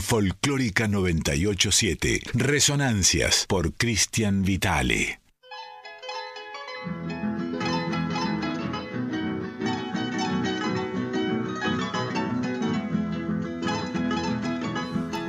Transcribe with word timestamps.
Folclórica 0.00 0.88
987. 0.88 2.20
Resonancias 2.34 3.46
por 3.48 3.72
Cristian 3.74 4.42
Vitale. 4.42 5.20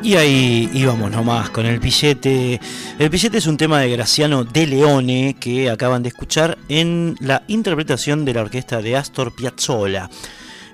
Y 0.03 0.15
ahí 0.15 0.69
íbamos 0.73 1.11
nomás 1.11 1.49
con 1.49 1.65
el 1.65 1.81
pillete. 1.81 2.61
El 2.97 3.09
pillete 3.09 3.39
es 3.39 3.47
un 3.47 3.57
tema 3.57 3.81
de 3.81 3.89
Graciano 3.89 4.45
de 4.45 4.65
Leone 4.65 5.35
que 5.37 5.69
acaban 5.69 6.01
de 6.01 6.09
escuchar 6.09 6.57
en 6.69 7.17
la 7.19 7.43
interpretación 7.47 8.23
de 8.23 8.33
la 8.33 8.41
orquesta 8.43 8.81
de 8.81 8.95
Astor 8.95 9.35
Piazzolla 9.35 10.09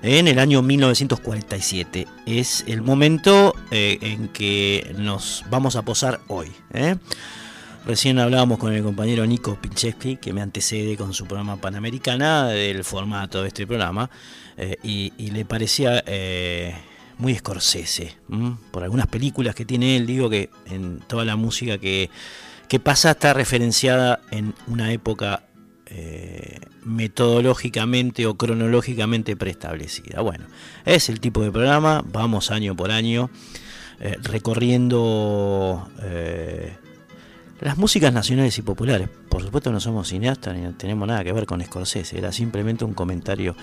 en 0.04 0.28
el 0.28 0.38
año 0.38 0.62
1947. 0.62 2.06
Es 2.26 2.62
el 2.68 2.82
momento 2.82 3.53
eh, 3.76 3.98
en 4.02 4.28
que 4.28 4.94
nos 4.96 5.44
vamos 5.50 5.74
a 5.74 5.82
posar 5.82 6.20
hoy. 6.28 6.46
¿eh? 6.72 6.94
Recién 7.84 8.20
hablábamos 8.20 8.60
con 8.60 8.72
el 8.72 8.84
compañero 8.84 9.26
Nico 9.26 9.58
Pincheski, 9.60 10.16
que 10.16 10.32
me 10.32 10.42
antecede 10.42 10.96
con 10.96 11.12
su 11.12 11.26
programa 11.26 11.56
Panamericana, 11.56 12.46
del 12.46 12.84
formato 12.84 13.42
de 13.42 13.48
este 13.48 13.66
programa, 13.66 14.08
eh, 14.56 14.76
y, 14.84 15.10
le 15.32 15.44
parecía 15.44 16.04
muy 17.18 17.32
escorsese, 17.32 18.16
por 18.70 18.84
algunas 18.84 19.08
películas 19.08 19.56
que 19.56 19.64
tiene 19.64 19.96
él, 19.96 20.06
digo 20.06 20.30
que 20.30 20.50
en 20.66 21.00
toda 21.00 21.24
la 21.24 21.34
música 21.34 21.76
que, 21.78 22.10
que 22.68 22.78
pasa 22.78 23.10
está 23.10 23.34
referenciada 23.34 24.20
en 24.30 24.54
una 24.68 24.92
época 24.92 25.42
metodológicamente 26.84 28.26
o 28.26 28.36
cronológicamente 28.36 29.36
preestablecida. 29.36 30.20
Bueno, 30.20 30.46
es 30.84 31.08
el 31.08 31.18
tipo 31.18 31.42
de 31.42 31.50
programa, 31.50 32.04
vamos 32.06 32.52
año 32.52 32.76
por 32.76 32.92
año 32.92 33.30
eh, 34.00 34.16
recorriendo 34.22 35.88
eh, 36.02 36.76
las 37.60 37.78
músicas 37.78 38.12
nacionales 38.12 38.58
y 38.58 38.62
populares. 38.62 39.08
Por 39.28 39.42
supuesto 39.42 39.72
no 39.72 39.80
somos 39.80 40.08
cineastas 40.08 40.56
ni 40.56 40.70
tenemos 40.72 41.08
nada 41.08 41.24
que 41.24 41.32
ver 41.32 41.46
con 41.46 41.62
Scorsese, 41.62 42.18
era 42.18 42.32
simplemente 42.32 42.84
un 42.84 42.94
comentario 42.94 43.56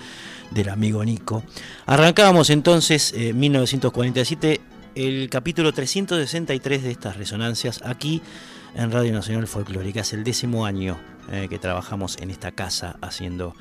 del 0.50 0.68
amigo 0.68 1.04
Nico. 1.04 1.42
Arrancábamos 1.86 2.50
entonces 2.50 3.12
en 3.16 3.38
1947 3.38 4.60
el 4.94 5.28
capítulo 5.30 5.72
363 5.72 6.82
de 6.82 6.90
estas 6.90 7.16
resonancias 7.16 7.80
aquí 7.84 8.22
en 8.74 8.90
Radio 8.90 9.12
Nacional 9.12 9.46
Folclórica. 9.46 10.00
Es 10.00 10.12
el 10.12 10.24
décimo 10.24 10.66
año 10.66 10.98
eh, 11.30 11.46
que 11.48 11.58
trabajamos 11.58 12.18
en 12.20 12.30
esta 12.30 12.52
casa 12.52 12.96
haciendo 13.00 13.54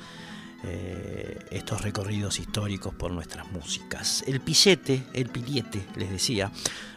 eh, 0.64 1.38
estos 1.52 1.82
recorridos 1.82 2.40
históricos 2.40 2.94
por 2.94 3.12
nuestras 3.12 3.52
músicas. 3.52 4.24
El 4.28 4.42
Pillete, 4.42 5.04
el 5.14 5.30
Piliete, 5.30 5.84
les 5.96 6.12
decía, 6.12 6.52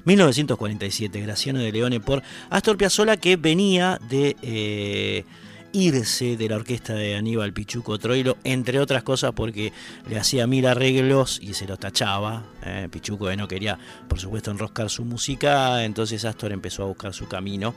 1947, 0.05 1.21
Graciano 1.21 1.61
de 1.61 1.73
Leone 1.73 2.01
por 2.01 2.23
Astor 2.51 2.77
Piazzolla 2.77 3.17
que 3.17 3.37
venía 3.37 3.99
de 4.09 4.37
eh, 4.43 5.25
irse 5.73 6.37
de 6.37 6.49
la 6.49 6.57
orquesta 6.57 6.95
de 6.95 7.17
Aníbal 7.17 7.53
Pichuco 7.53 7.99
Troilo, 7.99 8.37
entre 8.45 8.81
otras 8.81 9.03
cosas 9.03 9.33
porque 9.33 9.73
le 10.09 10.19
hacía 10.19 10.47
mil 10.47 10.67
arreglos 10.67 11.41
y 11.43 11.55
se 11.55 11.67
lo 11.67 11.77
tachaba. 11.77 12.45
Pichuco 12.91 13.35
no 13.35 13.49
quería, 13.49 13.79
por 14.09 14.21
supuesto, 14.21 14.51
enroscar 14.51 14.91
su 14.91 15.05
música, 15.05 15.85
entonces 15.85 16.25
Astor 16.25 16.53
empezó 16.53 16.83
a 16.83 16.87
buscar 16.87 17.13
su 17.13 17.27
camino 17.29 17.75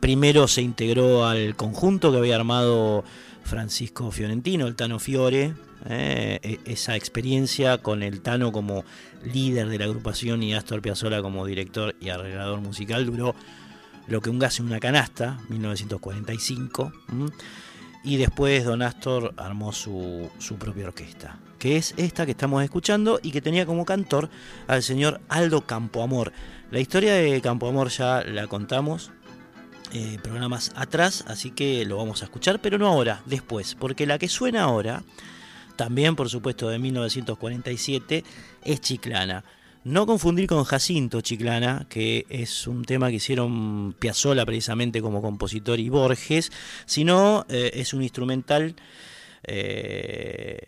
Primero 0.00 0.46
se 0.46 0.62
integró 0.62 1.26
al 1.26 1.56
conjunto 1.56 2.12
que 2.12 2.18
había 2.18 2.36
armado 2.36 3.02
Francisco 3.46 4.10
Fiorentino, 4.10 4.66
el 4.66 4.74
Tano 4.74 4.98
Fiore. 4.98 5.54
Eh, 5.88 6.40
e, 6.42 6.72
esa 6.72 6.96
experiencia 6.96 7.78
con 7.78 8.02
el 8.02 8.20
Tano 8.20 8.50
como 8.50 8.84
líder 9.24 9.68
de 9.68 9.78
la 9.78 9.84
agrupación 9.84 10.42
y 10.42 10.54
Astor 10.54 10.82
Piazzolla 10.82 11.22
como 11.22 11.46
director 11.46 11.94
y 12.00 12.08
arreglador 12.08 12.60
musical 12.60 13.06
duró 13.06 13.34
lo 14.08 14.20
que 14.20 14.30
un 14.30 14.38
gas 14.38 14.58
en 14.58 14.66
una 14.66 14.80
canasta, 14.80 15.38
1945. 15.48 16.92
Y 18.04 18.16
después 18.16 18.64
Don 18.64 18.82
Astor 18.82 19.34
armó 19.36 19.72
su, 19.72 20.30
su 20.38 20.56
propia 20.56 20.86
orquesta, 20.86 21.38
que 21.58 21.76
es 21.76 21.94
esta 21.96 22.24
que 22.24 22.32
estamos 22.32 22.62
escuchando 22.62 23.20
y 23.22 23.30
que 23.30 23.40
tenía 23.40 23.66
como 23.66 23.84
cantor 23.84 24.28
al 24.66 24.82
señor 24.82 25.20
Aldo 25.28 25.66
Campoamor. 25.66 26.32
La 26.70 26.80
historia 26.80 27.14
de 27.14 27.40
Campoamor 27.40 27.88
ya 27.88 28.22
la 28.24 28.46
contamos 28.48 29.12
eh, 29.92 30.18
programas 30.22 30.72
atrás, 30.74 31.24
así 31.28 31.50
que 31.50 31.84
lo 31.84 31.96
vamos 31.96 32.22
a 32.22 32.26
escuchar, 32.26 32.60
pero 32.60 32.78
no 32.78 32.86
ahora, 32.86 33.22
después, 33.26 33.74
porque 33.74 34.06
la 34.06 34.18
que 34.18 34.28
suena 34.28 34.62
ahora 34.62 35.02
también 35.76 36.16
por 36.16 36.28
supuesto 36.28 36.68
de 36.68 36.78
1947, 36.78 38.24
es 38.64 38.80
Chiclana. 38.80 39.44
No 39.84 40.04
confundir 40.04 40.48
con 40.48 40.64
Jacinto 40.64 41.20
Chiclana, 41.20 41.86
que 41.88 42.26
es 42.28 42.66
un 42.66 42.84
tema 42.84 43.08
que 43.08 43.16
hicieron 43.16 43.94
Piazzolla 43.96 44.44
precisamente 44.44 45.00
como 45.00 45.22
compositor 45.22 45.78
y 45.78 45.88
Borges, 45.88 46.50
sino 46.86 47.46
eh, 47.48 47.70
es 47.74 47.94
un 47.94 48.02
instrumental 48.02 48.74
eh, 49.44 50.58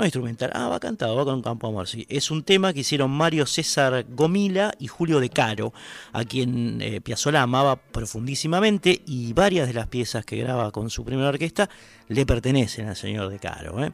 no 0.00 0.06
instrumental, 0.06 0.50
ah, 0.54 0.68
va 0.68 0.80
cantado, 0.80 1.14
va 1.14 1.24
con 1.24 1.42
Campo 1.42 1.68
Amor, 1.68 1.86
sí. 1.86 2.06
Es 2.08 2.30
un 2.30 2.42
tema 2.42 2.72
que 2.72 2.80
hicieron 2.80 3.10
Mario 3.10 3.44
César 3.44 4.06
Gomila 4.08 4.72
y 4.78 4.86
Julio 4.86 5.20
De 5.20 5.28
Caro, 5.28 5.74
a 6.12 6.24
quien 6.24 6.80
eh, 6.80 7.00
Piazzolla 7.00 7.42
amaba 7.42 7.76
profundísimamente 7.76 9.02
y 9.06 9.32
varias 9.34 9.68
de 9.68 9.74
las 9.74 9.88
piezas 9.88 10.24
que 10.24 10.38
graba 10.38 10.70
con 10.70 10.88
su 10.88 11.04
primera 11.04 11.28
orquesta 11.28 11.68
le 12.08 12.24
pertenecen 12.24 12.88
al 12.88 12.96
señor 12.96 13.28
De 13.28 13.38
Caro. 13.38 13.84
¿eh? 13.84 13.92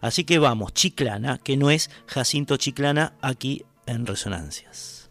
Así 0.00 0.24
que 0.24 0.38
vamos, 0.38 0.74
Chiclana, 0.74 1.38
que 1.38 1.56
no 1.56 1.70
es 1.70 1.88
Jacinto 2.06 2.56
Chiclana, 2.56 3.14
aquí 3.20 3.64
en 3.86 4.06
Resonancias. 4.06 5.08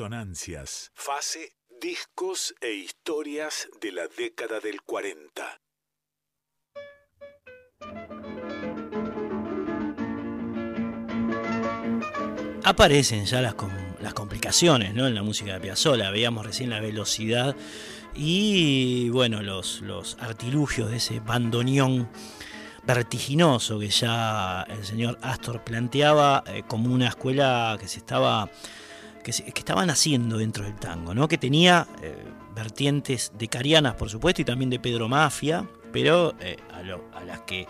Resonancias. 0.00 0.92
Fase, 0.94 1.52
discos 1.78 2.54
e 2.62 2.72
historias 2.72 3.68
de 3.82 3.92
la 3.92 4.08
década 4.08 4.58
del 4.58 4.80
40. 4.80 5.60
Aparecen 12.64 13.26
ya 13.26 13.42
las, 13.42 13.54
las 14.00 14.14
complicaciones 14.14 14.94
¿no? 14.94 15.06
en 15.06 15.14
la 15.14 15.22
música 15.22 15.52
de 15.52 15.60
Piazzolla. 15.60 16.10
Veíamos 16.10 16.46
recién 16.46 16.70
la 16.70 16.80
velocidad 16.80 17.54
y 18.14 19.10
bueno, 19.10 19.42
los, 19.42 20.16
artilugios 20.18 20.90
de 20.90 20.96
ese 20.96 21.20
bandoneón 21.20 22.08
vertiginoso 22.84 23.78
que 23.78 23.90
ya 23.90 24.62
el 24.62 24.82
señor 24.86 25.18
Astor 25.20 25.62
planteaba 25.62 26.42
eh, 26.46 26.62
como 26.66 26.90
una 26.90 27.08
escuela 27.08 27.76
que 27.78 27.86
se 27.86 27.98
estaba 27.98 28.48
que, 29.22 29.30
estaban 29.30 29.90
haciendo 29.90 30.38
dentro 30.38 30.64
del 30.64 30.76
tango, 30.76 31.14
¿no? 31.14 31.28
que 31.28 31.38
tenía 31.38 31.86
eh, 32.02 32.16
vertientes 32.54 33.32
de 33.38 33.48
Carianas, 33.48 33.94
por 33.94 34.10
supuesto, 34.10 34.42
y 34.42 34.44
también 34.44 34.70
de 34.70 34.78
Pedro 34.78 35.08
Mafia, 35.08 35.68
pero 35.92 36.34
eh, 36.40 36.56
a, 36.72 37.24
las 37.24 37.40
que 37.40 37.66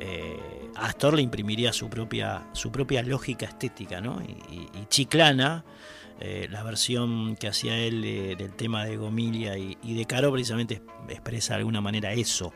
eh, 0.00 0.70
Astor 0.76 1.14
le 1.14 1.22
imprimiría 1.22 1.72
su 1.72 1.88
propia, 1.88 2.46
su 2.52 2.70
propia 2.70 3.02
lógica 3.02 3.46
estética. 3.46 4.00
¿no? 4.00 4.22
Y, 4.22 4.86
Chiclana, 4.88 5.64
la 6.50 6.62
versión 6.62 7.36
que 7.36 7.48
hacía 7.48 7.76
él 7.76 8.02
del 8.38 8.52
tema 8.54 8.84
de 8.84 8.96
Gomilia 8.96 9.58
y, 9.58 9.76
y 9.82 9.94
de 9.94 10.04
Caro, 10.06 10.32
precisamente 10.32 10.80
expresa 11.08 11.54
de 11.54 11.58
alguna 11.58 11.80
manera 11.80 12.12
eso. 12.12 12.52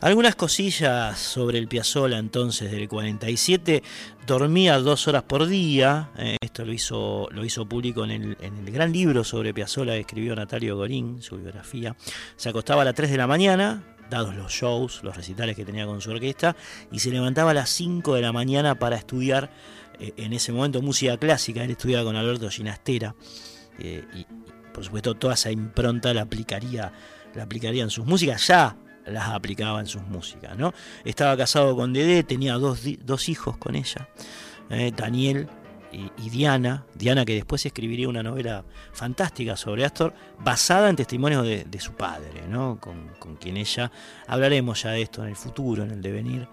Algunas 0.00 0.36
cosillas 0.36 1.18
sobre 1.18 1.56
el 1.56 1.68
Piazzola 1.68 2.18
entonces 2.18 2.70
del 2.70 2.86
47. 2.86 3.82
Dormía 4.26 4.78
dos 4.78 5.08
horas 5.08 5.22
por 5.22 5.46
día. 5.46 6.10
Eh, 6.18 6.36
esto 6.42 6.66
lo 6.66 6.72
hizo, 6.74 7.28
lo 7.30 7.42
hizo 7.46 7.66
público 7.66 8.04
en 8.04 8.10
el, 8.10 8.70
gran 8.70 8.92
libro 8.92 9.24
sobre 9.24 9.54
Piazzola 9.54 9.94
que 9.94 10.00
escribió 10.00 10.36
Natalio 10.36 10.76
Gorín, 10.76 11.22
su 11.22 11.38
biografía. 11.38 11.96
Se 12.36 12.50
acostaba 12.50 12.82
a 12.82 12.84
las 12.84 12.94
3 12.94 13.10
de 13.10 13.16
la 13.16 13.26
mañana, 13.26 13.84
dados 14.10 14.36
los 14.36 14.52
shows, 14.52 15.02
los 15.02 15.16
recitales 15.16 15.56
que 15.56 15.64
tenía 15.64 15.86
con 15.86 16.02
su 16.02 16.10
orquesta, 16.10 16.56
y 16.92 16.98
se 16.98 17.10
levantaba 17.10 17.52
a 17.52 17.54
las 17.54 17.70
5 17.70 18.16
de 18.16 18.20
la 18.20 18.32
mañana 18.32 18.78
para 18.78 18.96
estudiar 18.96 19.50
eh, 19.98 20.12
en 20.18 20.34
ese 20.34 20.52
momento 20.52 20.82
música 20.82 21.16
clásica. 21.16 21.64
Él 21.64 21.70
estudiaba 21.70 22.04
con 22.04 22.16
Alberto 22.16 22.50
Ginastera. 22.50 23.14
Eh, 23.78 24.04
y 24.14 24.26
por 24.74 24.84
supuesto 24.84 25.14
toda 25.14 25.32
esa 25.32 25.50
impronta 25.50 26.12
la 26.12 26.20
aplicaría, 26.20 26.92
la 27.34 27.44
aplicaría 27.44 27.82
en 27.82 27.90
sus 27.90 28.04
músicas 28.04 28.46
ya 28.46 28.76
las 29.06 29.28
aplicaba 29.28 29.80
en 29.80 29.86
sus 29.86 30.02
músicas. 30.02 30.56
¿no? 30.56 30.72
Estaba 31.04 31.36
casado 31.36 31.76
con 31.76 31.92
Dede, 31.92 32.22
tenía 32.22 32.54
dos, 32.54 33.28
hijos 33.28 33.56
con 33.56 33.76
ella, 33.76 34.08
eh, 34.70 34.92
Daniel 34.96 35.48
y, 35.92 36.30
Diana. 36.30 36.84
Diana 36.94 37.24
que 37.24 37.34
después 37.34 37.64
escribiría 37.64 38.08
una 38.08 38.22
novela 38.22 38.64
fantástica 38.92 39.56
sobre 39.56 39.84
Astor, 39.84 40.14
basada 40.38 40.90
en 40.90 40.96
testimonios 40.96 41.44
de, 41.44 41.80
su 41.80 41.92
padre, 41.92 42.46
¿no? 42.48 42.78
con, 42.80 43.36
quien 43.36 43.56
ella, 43.56 43.90
hablaremos 44.26 44.82
ya 44.82 44.90
de 44.90 45.02
esto 45.02 45.22
en 45.22 45.30
el 45.30 45.36
futuro, 45.36 45.82
en 45.82 45.90
el 45.90 46.02
devenir 46.02 46.48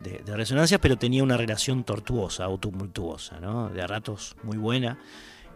de, 0.00 0.36
resonancias, 0.36 0.80
pero 0.80 0.96
tenía 0.96 1.22
una 1.22 1.36
relación 1.36 1.84
tortuosa 1.84 2.48
o 2.48 2.58
tumultuosa, 2.58 3.40
¿no? 3.40 3.68
de 3.70 3.86
ratos 3.86 4.36
muy 4.42 4.58
buena 4.58 4.98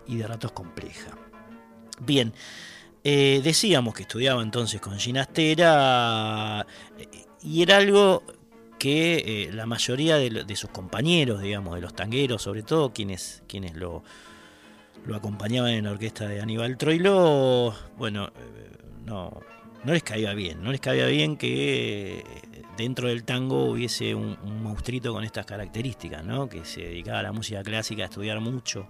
y 0.07 0.17
de 0.17 0.27
ratos 0.27 0.53
compleja. 0.53 1.11
Bien, 2.01 2.33
eh, 3.05 3.41
decíamos 3.43 3.95
que 3.95 4.03
estudiaba 4.03 4.43
entonces 4.43 4.81
con 4.81 4.99
Ginastera 4.99 6.67
eh, 6.99 7.27
y 7.43 7.63
era 7.63 7.77
algo 7.77 8.23
que 8.79 9.47
eh, 9.47 9.53
la 9.53 9.67
mayoría 9.67 10.17
de, 10.17 10.57
sus 10.57 10.71
compañeros, 10.71 11.41
digamos, 11.43 11.75
de 11.75 11.81
los 11.81 11.95
tangueros, 11.95 12.43
sobre 12.43 12.63
todo 12.63 12.93
quienes, 12.93 13.43
quienes 13.49 13.75
lo, 13.75 14.03
lo 15.05 15.17
acompañaban 15.17 15.73
en 15.73 15.85
la 15.85 15.93
orquesta 15.93 16.29
de 16.29 16.41
Aníbal 16.41 16.77
Troilo, 16.77 17.75
bueno, 17.97 18.31
no, 19.05 19.41
no 19.85 19.93
les 19.93 20.03
caía 20.03 20.33
bien, 20.35 20.63
no 20.63 20.71
les 20.71 20.81
caía 20.81 21.07
bien 21.07 21.37
que 21.37 22.25
dentro 22.77 23.09
del 23.09 23.25
tango 23.25 23.65
hubiese 23.65 24.15
un, 24.15 24.39
un 24.45 24.63
monstruito 24.63 25.13
con 25.13 25.25
estas 25.25 25.45
características, 25.45 26.25
¿no? 26.25 26.49
que 26.49 26.65
se 26.65 26.83
dedicaba 26.83 27.19
a 27.19 27.23
la 27.25 27.33
música 27.33 27.63
clásica, 27.63 28.05
a 28.05 28.07
estudiar 28.07 28.41
mucho, 28.41 28.87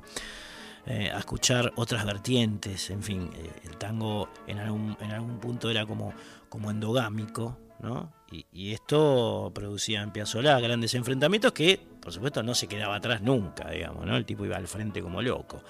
eh, 0.91 1.11
a 1.15 1.19
escuchar 1.19 1.71
otras 1.77 2.07
vertientes, 2.07 2.89
en 2.89 3.03
fin, 3.03 3.31
eh, 3.35 3.51
el 3.65 3.77
tango 3.77 4.31
en 4.47 4.59
algún, 4.59 4.97
punto 5.39 5.69
era 5.69 5.85
como, 5.85 6.15
como 6.49 6.71
endogámico, 6.71 7.59
¿no? 7.81 8.11
Y, 8.31 8.73
esto 8.73 9.51
producía 9.55 10.01
en 10.01 10.13
Piazzolla 10.13 10.59
grandes 10.61 10.95
enfrentamientos 10.95 11.53
que, 11.53 11.79
por 12.01 12.11
supuesto, 12.11 12.43
no 12.43 12.55
se 12.55 12.69
quedaba 12.69 12.97
atrás 12.97 13.21
nunca, 13.21 13.71
digamos, 13.71 14.07
¿no? 14.07 14.17
El 14.17 14.25
tipo 14.25 14.47
iba 14.47 14.57
al 14.57 14.67
frente 14.67 15.03
como 15.03 15.21
loco. 15.21 15.63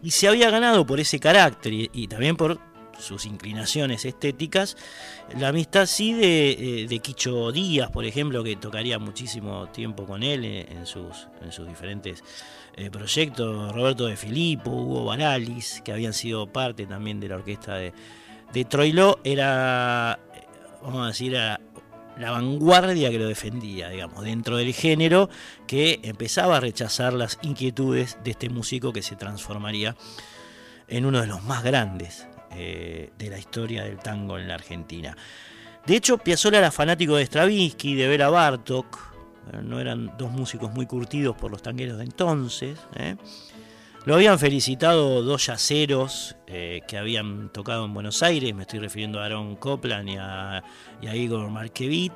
Y 0.00 0.12
se 0.12 0.28
había 0.28 0.48
ganado 0.48 0.86
por 0.86 1.00
ese 1.00 1.18
carácter 1.18 1.72
y 1.74 2.06
también 2.06 2.36
por 2.36 2.60
sus 2.98 3.26
inclinaciones 3.26 4.04
estéticas, 4.04 4.76
la 5.38 5.48
amistad 5.48 5.86
sí 5.86 6.12
de, 6.12 6.50
eh, 6.50 6.86
de, 6.88 6.98
Quicho 7.00 7.52
Díaz, 7.52 7.90
por 7.90 8.04
ejemplo, 8.04 8.42
que 8.42 8.56
tocaría 8.56 8.98
muchísimo 8.98 9.68
tiempo 9.68 10.06
con 10.06 10.22
él 10.22 10.44
en, 10.44 10.86
sus, 10.86 11.28
en 11.42 11.52
sus 11.52 11.66
diferentes 11.66 12.22
eh, 12.76 12.90
proyectos, 12.90 13.72
Roberto 13.72 14.06
de 14.06 14.16
Filippo, 14.16 14.70
Hugo 14.70 15.04
Baralis, 15.04 15.82
que 15.84 15.92
habían 15.92 16.12
sido 16.12 16.46
parte 16.46 16.86
también 16.86 17.20
de 17.20 17.28
la 17.28 17.36
orquesta 17.36 17.74
de, 17.76 17.92
de 18.52 19.14
era, 19.24 20.18
vamos 20.82 21.04
a 21.04 21.06
decir, 21.08 21.32
la 21.32 22.30
vanguardia 22.30 23.10
que 23.10 23.18
lo 23.18 23.28
defendía, 23.28 23.88
digamos, 23.88 24.24
dentro 24.24 24.56
del 24.56 24.72
género, 24.72 25.28
que 25.66 26.00
empezaba 26.02 26.56
a 26.56 26.60
rechazar 26.60 27.12
las 27.12 27.38
inquietudes 27.42 28.18
de 28.24 28.30
este 28.30 28.48
músico 28.48 28.92
que 28.92 29.02
se 29.02 29.16
transformaría 29.16 29.96
en 30.88 31.04
uno 31.04 31.20
de 31.20 31.26
los 31.26 31.42
más 31.42 31.62
grandes 31.62 32.26
eh, 32.52 33.10
de 33.18 33.30
la 33.30 33.38
historia 33.38 33.84
del 33.84 33.98
tango 33.98 34.38
en 34.38 34.48
la 34.48 34.54
Argentina. 34.54 35.16
De 35.84 35.96
hecho, 35.96 36.18
Piazzolla 36.18 36.58
era 36.58 36.72
fanático 36.72 37.16
de 37.16 37.26
Stravinsky, 37.26 37.94
de 37.94 38.08
Vera 38.08 38.28
Bartok, 38.28 38.96
eh, 38.96 39.15
no 39.62 39.80
eran 39.80 40.16
dos 40.18 40.30
músicos 40.30 40.72
muy 40.72 40.86
curtidos 40.86 41.36
por 41.36 41.50
los 41.50 41.62
tangueros 41.62 41.98
de 41.98 42.04
entonces. 42.04 42.78
¿eh? 42.96 43.16
Lo 44.04 44.14
habían 44.14 44.38
felicitado 44.38 45.22
dos 45.22 45.46
yaceros 45.46 46.36
que 46.46 46.98
habían 46.98 47.48
tocado 47.52 47.84
en 47.84 47.92
Buenos 47.92 48.22
Aires, 48.22 48.54
me 48.54 48.62
estoy 48.62 48.78
refiriendo 48.78 49.20
a 49.20 49.24
Aaron 49.24 49.56
Copland 49.56 50.08
y 50.08 50.16
a, 50.16 50.62
Igor 51.16 51.50
Markevit. 51.50 52.12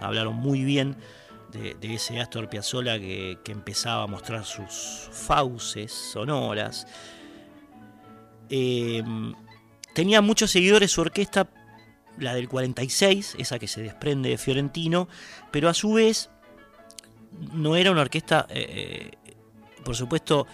Hablaron 0.00 0.34
muy 0.34 0.64
bien 0.64 0.96
de, 1.52 1.76
ese 1.94 2.20
Astor 2.20 2.48
Piazzolla 2.48 2.98
que, 2.98 3.38
que, 3.44 3.52
empezaba 3.52 4.02
a 4.02 4.06
mostrar 4.08 4.44
sus 4.44 5.08
fauces 5.12 5.92
sonoras. 5.92 6.88
Tenía 9.94 10.22
muchos 10.22 10.50
seguidores 10.50 10.90
su 10.90 11.02
orquesta, 11.02 11.48
la 12.18 12.34
del 12.34 12.48
46, 12.48 13.36
esa 13.38 13.58
que 13.58 13.68
se 13.68 13.82
desprende 13.82 14.30
de 14.30 14.38
Fiorentino, 14.38 15.08
pero 15.50 15.68
a 15.68 15.74
su 15.74 15.92
vez 15.94 16.30
no 17.52 17.76
era 17.76 17.90
una 17.90 18.02
orquesta, 18.02 18.46
eh, 18.48 19.10
eh, 19.24 19.34
por 19.84 19.96
supuesto, 19.96 20.46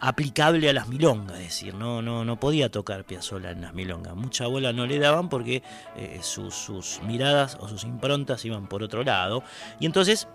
aplicable 0.00 0.68
a 0.70 0.72
las 0.72 0.88
milongas, 0.88 1.38
es 1.38 1.44
decir, 1.44 1.74
no, 1.74 2.00
no, 2.00 2.24
no 2.24 2.40
podía 2.40 2.70
tocar 2.70 3.04
Piazzolla 3.04 3.50
en 3.50 3.60
las 3.60 3.74
milongas. 3.74 4.14
Mucha 4.14 4.46
bola 4.46 4.72
no 4.72 4.86
le 4.86 4.98
daban 4.98 5.28
porque 5.28 5.62
eh, 5.96 6.20
sus, 6.22 7.00
miradas 7.06 7.58
o 7.60 7.68
sus 7.68 7.84
improntas 7.84 8.44
iban 8.44 8.66
por 8.66 8.82
otro 8.82 9.02
lado. 9.04 9.42
Y 9.78 9.86
entonces, 9.86 10.28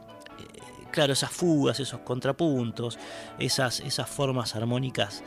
claro, 0.92 1.14
esas 1.14 1.32
fugas, 1.32 1.80
esos 1.80 2.02
contrapuntos, 2.02 3.00
esas, 3.40 3.80
esas 3.80 4.10
formas 4.10 4.56
armónicas 4.56 5.24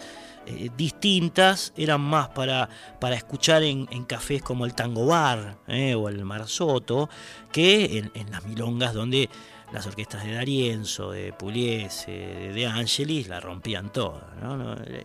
distintas 0.78 1.74
eran 1.76 2.00
más 2.00 2.28
para, 2.30 2.70
para 3.00 3.16
escuchar 3.16 3.62
en, 3.64 3.84
cafés 4.04 4.40
como 4.40 4.64
el 4.64 4.72
Tango 4.72 5.04
Bar 5.04 5.58
o 5.68 6.08
el 6.08 6.24
Marsoto 6.24 7.10
que 7.52 8.10
en, 8.14 8.30
las 8.30 8.46
milongas 8.46 8.94
donde 8.94 9.28
las 9.72 9.86
orquestas 9.86 10.24
de 10.24 10.32
Darienzo, 10.32 11.10
de 11.10 11.32
Pugliese, 11.32 12.10
de, 12.10 12.66
Angelis 12.66 13.28
la 13.28 13.40
rompían 13.40 13.92
todas. 13.92 14.24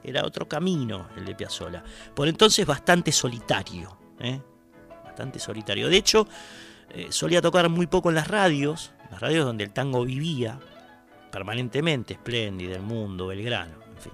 Era 0.04 0.26
otro 0.26 0.48
camino 0.48 1.10
el 1.18 1.26
de 1.26 1.36
Piazzolla. 1.36 1.84
Por 2.16 2.28
entonces 2.28 2.66
bastante 2.66 3.12
solitario. 3.12 3.98
Eh, 4.20 4.40
bastante 5.04 5.40
solitario. 5.40 5.90
De 5.90 5.98
hecho, 5.98 6.28
solía 7.10 7.42
tocar 7.42 7.68
muy 7.70 7.88
poco 7.88 8.10
en 8.10 8.16
las 8.16 8.28
radios, 8.28 8.92
las 9.12 9.20
radios 9.20 9.46
donde 9.46 9.64
el 9.64 9.72
tango 9.72 10.06
vivía 10.06 10.60
permanentemente, 11.34 12.14
Espléndida, 12.14 12.76
El 12.76 12.84
Mundo, 12.84 13.26
Belgrano, 13.26 13.74
en 13.92 13.98
fin. 13.98 14.14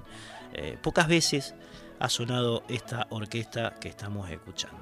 Eh, 0.53 0.77
pocas 0.82 1.10
veces 1.10 1.53
ha 2.00 2.08
sonado 2.08 2.63
esta 2.70 3.08
orquesta 3.10 3.75
que 3.79 3.89
estamos 3.89 4.29
escuchando. 4.29 4.77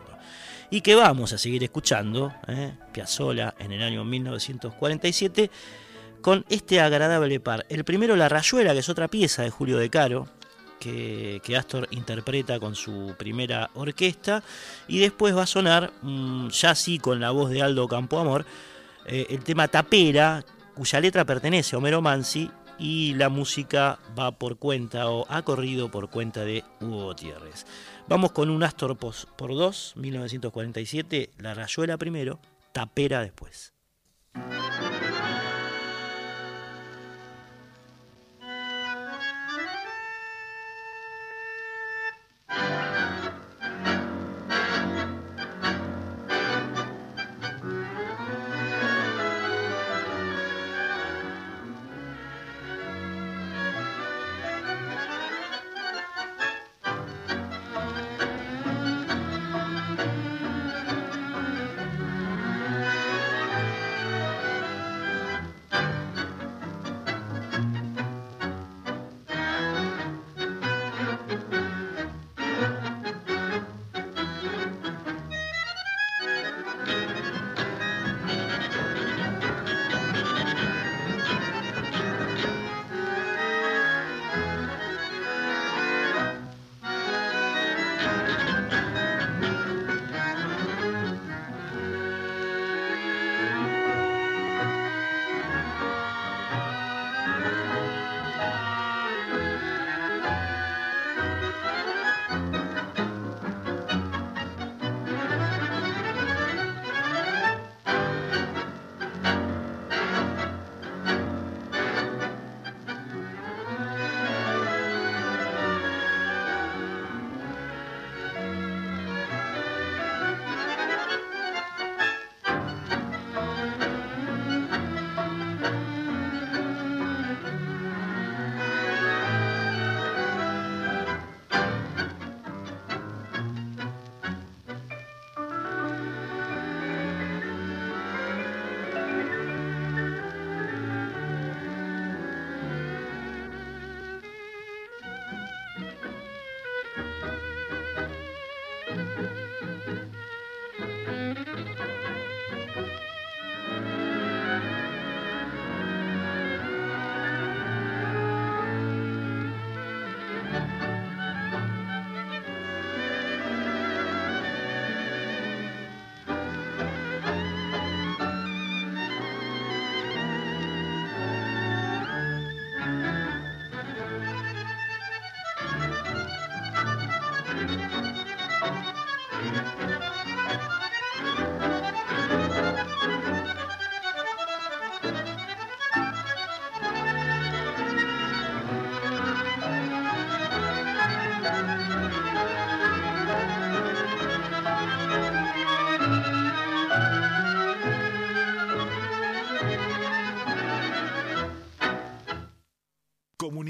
Y 0.69 0.81
que 0.81 0.95
vamos 0.95 1.31
a 1.33 1.38
seguir 1.38 1.63
escuchando, 1.63 2.33
eh, 2.47 2.74
Piazzolla 2.91 3.55
en 3.57 3.71
el 3.71 3.81
año 3.81 4.03
1947, 4.03 5.50
con 6.21 6.45
este 6.50 6.81
agradable 6.81 7.39
par. 7.39 7.65
El 7.69 7.86
primero, 7.86 8.15
La 8.15 8.27
Rayuela, 8.27 8.74
que 8.74 8.79
es 8.79 8.89
otra 8.89 9.07
pieza 9.07 9.43
de 9.43 9.50
Julio 9.50 9.77
De 9.77 9.89
Caro, 9.89 10.27
que, 10.79 11.41
Astor 11.57 11.88
interpreta 11.91 12.59
con 12.59 12.75
su 12.75 13.15
primera 13.17 13.69
orquesta, 13.75 14.43
y 14.88 15.00
después 15.00 15.36
va 15.36 15.43
a 15.43 15.47
sonar, 15.47 15.91
mm, 16.01 16.50
ya 16.50 16.75
sí 16.75 17.00
con 17.00 17.19
la 17.19 17.31
voz 17.31 17.50
de 17.50 17.62
Aldo 17.62 17.88
Campoamor, 17.88 18.45
eh, 19.05 19.27
el 19.29 19.43
tema 19.43 19.67
Tapera, 19.67 20.43
cuya 20.75 21.00
letra 21.00 21.25
pertenece 21.25 21.75
a 21.75 21.79
Homero 21.79 22.01
Mansi 22.01 22.51
y 22.77 23.15
la 23.15 23.29
música 23.29 24.00
va 24.17 24.31
por 24.31 24.57
cuenta 24.57 25.09
o 25.09 25.25
ha 25.29 25.41
corrido 25.41 25.89
por 25.89 26.09
cuenta 26.09 26.43
de 26.43 26.63
Hugo 26.79 27.05
Gutiérrez. 27.05 27.65
Vamos 28.09 28.31
con 28.31 28.49
un 28.49 28.63
Astor 28.63 28.95
por 28.97 29.49
dos, 29.49 29.93
1947, 29.97 31.31
La 31.39 31.53
Rayuela 31.53 31.97
primero, 31.97 32.39
Tapera 32.71 33.21
después. 33.21 33.73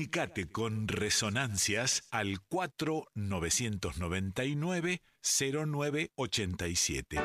Comunicate 0.08 0.50
con 0.50 0.88
Resonancias 0.88 2.08
al 2.12 2.40
4999 2.48 5.02
0987. 5.22 7.18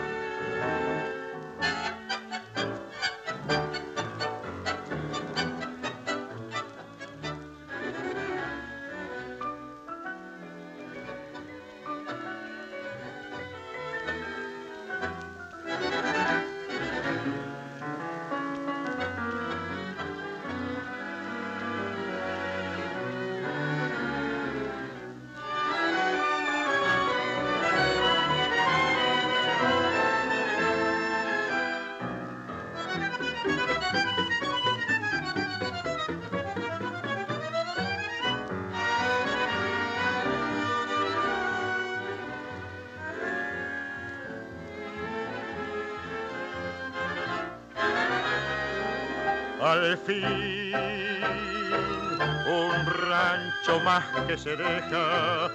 Que 54.32 54.38
se 54.38 54.56
deja 54.56 55.50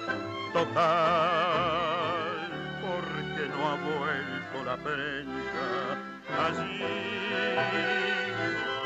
total 0.52 0.78
porque 2.80 3.42
no 3.50 3.58
ha 3.66 3.74
vuelto 3.74 4.56
la 4.64 4.76
prensa 4.76 5.66
allí 6.46 6.84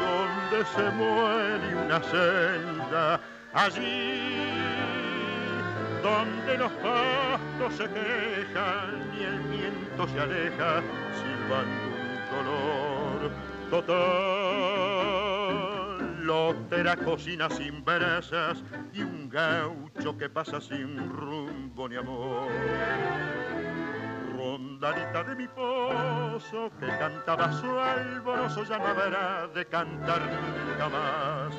donde 0.01 0.59
se 0.75 0.87
muere 0.93 1.69
una 1.85 2.01
senda 2.05 3.21
allí 3.53 4.49
donde 6.03 6.57
los 6.57 6.73
pastos 6.73 7.75
se 7.77 7.85
quejan 7.85 9.13
y 9.19 9.25
el 9.25 9.41
viento 9.41 10.09
se 10.09 10.21
aleja 10.21 10.81
silbando 11.21 11.87
un 12.01 12.17
dolor 12.31 13.31
total. 13.71 14.93
Lotera 16.23 16.97
cocina 16.97 17.51
sin 17.51 17.85
brasas 17.85 18.63
y 18.95 19.03
un 19.03 19.29
gaucho 20.03 20.19
que 20.19 20.29
pasa 20.29 20.61
sin 20.61 21.09
rumbo 21.11 21.89
ni 21.89 21.97
amor. 21.97 22.49
Rondadita 24.37 25.23
de 25.25 25.35
mi 25.37 25.47
pozo 25.49 26.71
que 26.81 26.87
cantaba 26.87 27.53
su 27.53 27.79
alboroso 27.79 28.65
ya 28.65 28.79
no 28.79 28.87
habrá 28.87 29.47
de 29.49 29.65
cantar 29.67 30.21
nunca 30.21 30.89
más. 30.89 31.55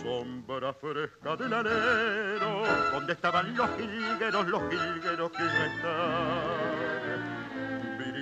Sombra 0.00 0.72
fresca 0.74 1.36
del 1.36 1.52
alero 1.52 2.62
donde 2.92 3.12
estaban 3.14 3.56
los 3.56 3.68
jilgueros, 3.76 4.46
los 4.46 4.62
jilgueros 4.70 5.30
que 5.32 5.42
no 5.42 5.48
están 5.48 6.78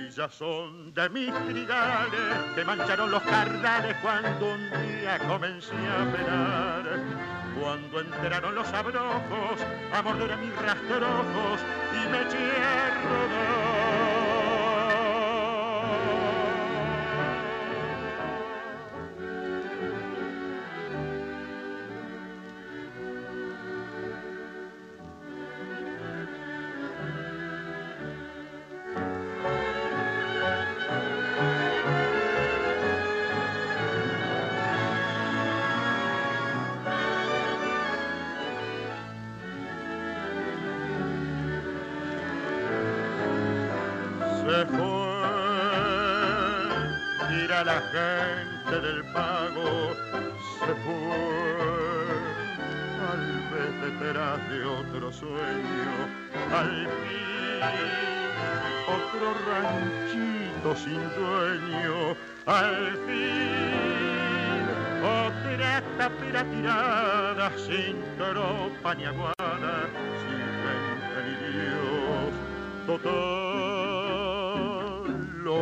ya 0.09 0.29
son 0.31 0.93
de 0.95 1.09
mis 1.09 1.31
trigales 1.45 2.55
que 2.55 2.65
mancharon 2.65 3.11
los 3.11 3.21
cardales 3.21 3.95
cuando 4.01 4.51
un 4.51 4.69
día 4.71 5.19
comencé 5.27 5.75
a 5.75 6.11
penar. 6.11 7.36
Cuando 7.59 7.99
entraron 8.01 8.55
los 8.55 8.67
abrojos 8.73 9.59
a 9.93 10.01
morder 10.01 10.31
a 10.31 10.37
mis 10.37 10.55
rastrojos 10.55 11.59
y 11.93 12.07
me 12.09 12.21
eché 12.21 12.37
a 12.37 12.89
rodar. 13.03 13.57
Gente 47.65 48.81
del 48.81 49.03
pago 49.05 49.95
se 50.59 50.73
fue. 50.83 51.47
Al 53.11 53.25
vez 53.51 53.73
detrás 53.81 54.49
de 54.49 54.63
otro 54.63 55.11
sueño, 55.11 55.91
al 56.53 56.87
fin 56.87 57.17
otro 58.87 59.33
ranchito 59.49 60.75
sin 60.75 61.01
dueño, 61.15 62.15
al 62.45 62.93
fin 63.07 63.77
otra 65.01 65.81
tapera 65.97 66.43
tirada 66.43 67.51
sin 67.57 67.95
tropa 68.17 68.93
ni 68.95 69.05
aguada, 69.05 69.89
sin 70.21 70.43
gente 70.63 71.17
ni 71.25 71.35
Dios, 71.57 72.33
total 72.85 73.36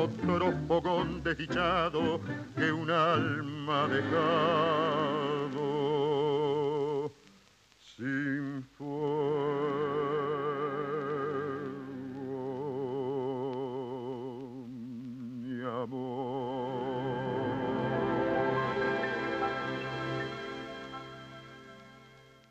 otro 0.06 0.54
fogón 0.68 1.24
desdichado 1.24 2.22
que 2.56 2.72
un 2.72 2.92
alma 2.92 3.88
dejado 3.88 4.36
sin 7.98 8.64
fuego 8.78 9.48
ni 15.42 15.62
amor. 15.64 16.46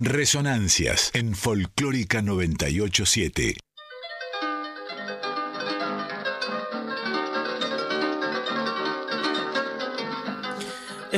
Resonancias 0.00 1.12
en 1.14 1.34
Folclórica 1.36 2.20
987. 2.20 3.63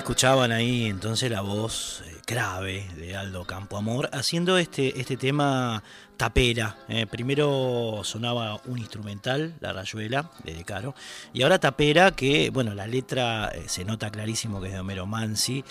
Escuchaban 0.06 0.52
ahí 0.52 0.86
entonces 0.86 1.28
la 1.32 1.40
voz 1.40 2.04
eh, 2.06 2.14
grave 2.28 2.88
de 2.96 3.16
Aldo 3.16 3.44
Campoamor 3.44 4.08
haciendo 4.12 4.56
este, 4.56 5.00
este 5.00 5.16
tema 5.16 5.82
tapera. 6.16 6.76
Eh, 6.88 7.08
primero 7.08 8.02
sonaba 8.04 8.60
un 8.66 8.78
instrumental, 8.78 9.54
la 9.58 9.72
rayuela, 9.72 10.30
de 10.44 10.62
Caro, 10.62 10.94
y 11.32 11.42
ahora 11.42 11.58
tapera, 11.58 12.12
que 12.12 12.50
bueno, 12.50 12.72
la 12.72 12.86
letra 12.86 13.48
eh, 13.48 13.64
se 13.66 13.84
nota 13.84 14.12
clarísimo 14.12 14.60
que 14.60 14.68
es 14.68 14.74
de 14.74 14.78
Homero 14.78 15.06
Mansi, 15.06 15.64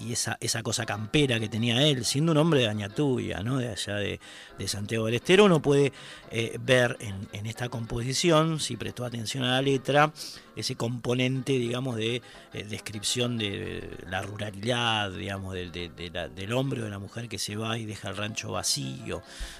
y, 0.00 0.12
esa, 0.12 0.38
esa, 0.40 0.62
cosa 0.62 0.86
campera 0.86 1.40
que 1.40 1.48
tenía 1.48 1.82
él, 1.86 2.04
siendo 2.04 2.32
un 2.32 2.38
hombre 2.38 2.60
de 2.60 2.68
Añatuya, 2.68 3.42
¿no? 3.42 3.58
de 3.58 3.68
allá 3.68 3.96
de, 3.96 4.20
Santiago 4.66 5.06
del 5.06 5.16
Estero, 5.16 5.46
uno 5.46 5.60
puede 5.60 5.92
eh, 6.30 6.56
ver 6.60 6.96
en, 7.00 7.46
esta 7.46 7.68
composición, 7.68 8.60
si 8.60 8.76
prestó 8.76 9.04
atención 9.04 9.42
a 9.42 9.54
la 9.54 9.62
letra, 9.62 10.12
ese 10.54 10.76
componente, 10.76 11.52
digamos, 11.52 11.96
de 11.96 12.22
descripción 12.52 13.38
de 13.38 13.90
la 14.08 14.22
ruralidad, 14.22 15.10
digamos, 15.10 15.54
del 15.54 16.52
hombre 16.52 16.82
o 16.82 16.84
de 16.84 16.90
la 16.90 16.98
mujer 17.00 17.28
que 17.28 17.38
se 17.38 17.56
va 17.56 17.76
y 17.76 17.86
deja 17.86 18.10
el 18.10 18.16
rancho 18.16 18.52
vacío 18.52 19.02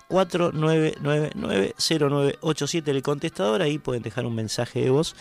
4999-0987 0.08 2.88
el 2.88 3.02
contestador, 3.02 3.62
ahí 3.62 3.78
pueden 3.78 4.02
dejar 4.02 4.26
un 4.26 4.34
mensaje 4.34 4.82
de 4.82 4.90
voz. 4.90 5.14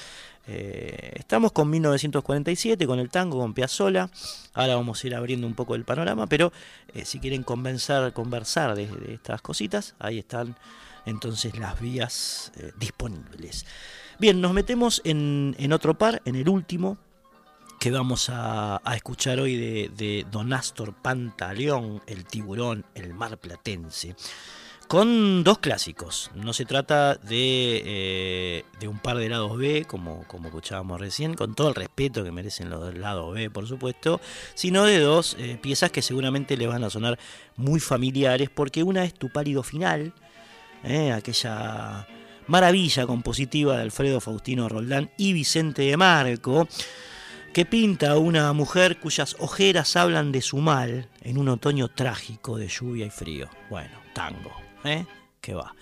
Eh, 0.45 1.13
estamos 1.15 1.53
con 1.53 1.69
1947, 1.69 2.85
con 2.85 2.99
el 2.99 3.09
tango, 3.09 3.39
con 3.39 3.53
Piazzola. 3.53 4.09
Ahora 4.53 4.75
vamos 4.75 5.01
a 5.03 5.07
ir 5.07 5.15
abriendo 5.15 5.47
un 5.47 5.53
poco 5.53 5.75
el 5.75 5.85
panorama, 5.85 6.27
pero 6.27 6.51
eh, 6.93 7.05
si 7.05 7.19
quieren 7.19 7.43
conversar, 7.43 8.11
conversar 8.13 8.75
de, 8.75 8.89
estas 9.13 9.41
cositas, 9.41 9.95
ahí 9.99 10.19
están 10.19 10.57
entonces 11.05 11.57
las 11.57 11.79
vías 11.79 12.51
eh, 12.57 12.73
disponibles. 12.77 13.65
Bien, 14.19 14.41
nos 14.41 14.53
metemos 14.53 15.01
en, 15.05 15.55
otro 15.73 15.97
par, 15.97 16.21
en 16.25 16.35
el 16.35 16.49
último, 16.49 16.97
que 17.79 17.91
vamos 17.91 18.29
a, 18.31 18.81
escuchar 18.95 19.39
hoy 19.39 19.55
de, 19.55 19.91
de 19.95 20.25
Don 20.29 20.53
Astor 20.53 20.93
Pantaleón, 20.93 22.01
el 22.05 22.25
tiburón, 22.25 22.85
el 22.95 23.13
mar 23.13 23.37
platense 23.37 24.15
con 24.87 25.43
dos 25.43 25.59
clásicos. 25.59 26.31
No 26.35 26.53
se 26.53 26.65
trata 26.65 27.15
de, 27.15 27.81
eh, 27.85 28.65
de, 28.79 28.87
un 28.87 28.99
par 28.99 29.17
de 29.17 29.29
lados 29.29 29.57
B, 29.57 29.85
como, 29.85 30.23
como 30.27 30.47
escuchábamos 30.47 30.99
recién, 30.99 31.33
con 31.33 31.55
todo 31.55 31.69
el 31.69 31.75
respeto 31.75 32.23
que 32.23 32.31
merecen 32.31 32.69
los 32.69 32.93
lados 32.95 33.33
B, 33.33 33.49
por 33.49 33.67
supuesto, 33.67 34.21
sino 34.53 34.85
de 34.85 34.99
dos 34.99 35.35
eh, 35.39 35.57
piezas 35.61 35.91
que 35.91 36.01
seguramente 36.01 36.57
le 36.57 36.67
van 36.67 36.83
a 36.83 36.89
sonar 36.89 37.17
muy 37.55 37.79
familiares, 37.79 38.49
porque 38.49 38.83
una 38.83 39.03
es 39.03 39.13
Tu 39.13 39.29
pálido 39.29 39.63
final, 39.63 40.13
eh, 40.83 41.11
aquella 41.11 42.07
maravilla 42.47 43.07
compositiva 43.07 43.77
de 43.77 43.83
Alfredo 43.83 44.19
Faustino 44.19 44.69
Roldán 44.69 45.11
y 45.17 45.33
Vicente 45.33 45.83
de 45.83 45.97
Marco, 45.97 46.67
que 47.53 47.65
pinta 47.65 48.11
a 48.11 48.17
una 48.17 48.51
mujer 48.53 48.99
cuyas 48.99 49.35
ojeras 49.39 49.95
hablan 49.95 50.31
de 50.31 50.41
su 50.41 50.57
mal 50.57 51.07
en 51.21 51.37
un 51.37 51.49
otoño 51.49 51.87
trágico 51.87 52.57
de 52.57 52.67
lluvia 52.67 53.05
y 53.05 53.11
frío. 53.11 53.49
Bueno, 53.69 53.95
tango. 54.13 54.62
¿Eh? 54.83 55.05
que 55.41 55.53
va. 55.53 55.75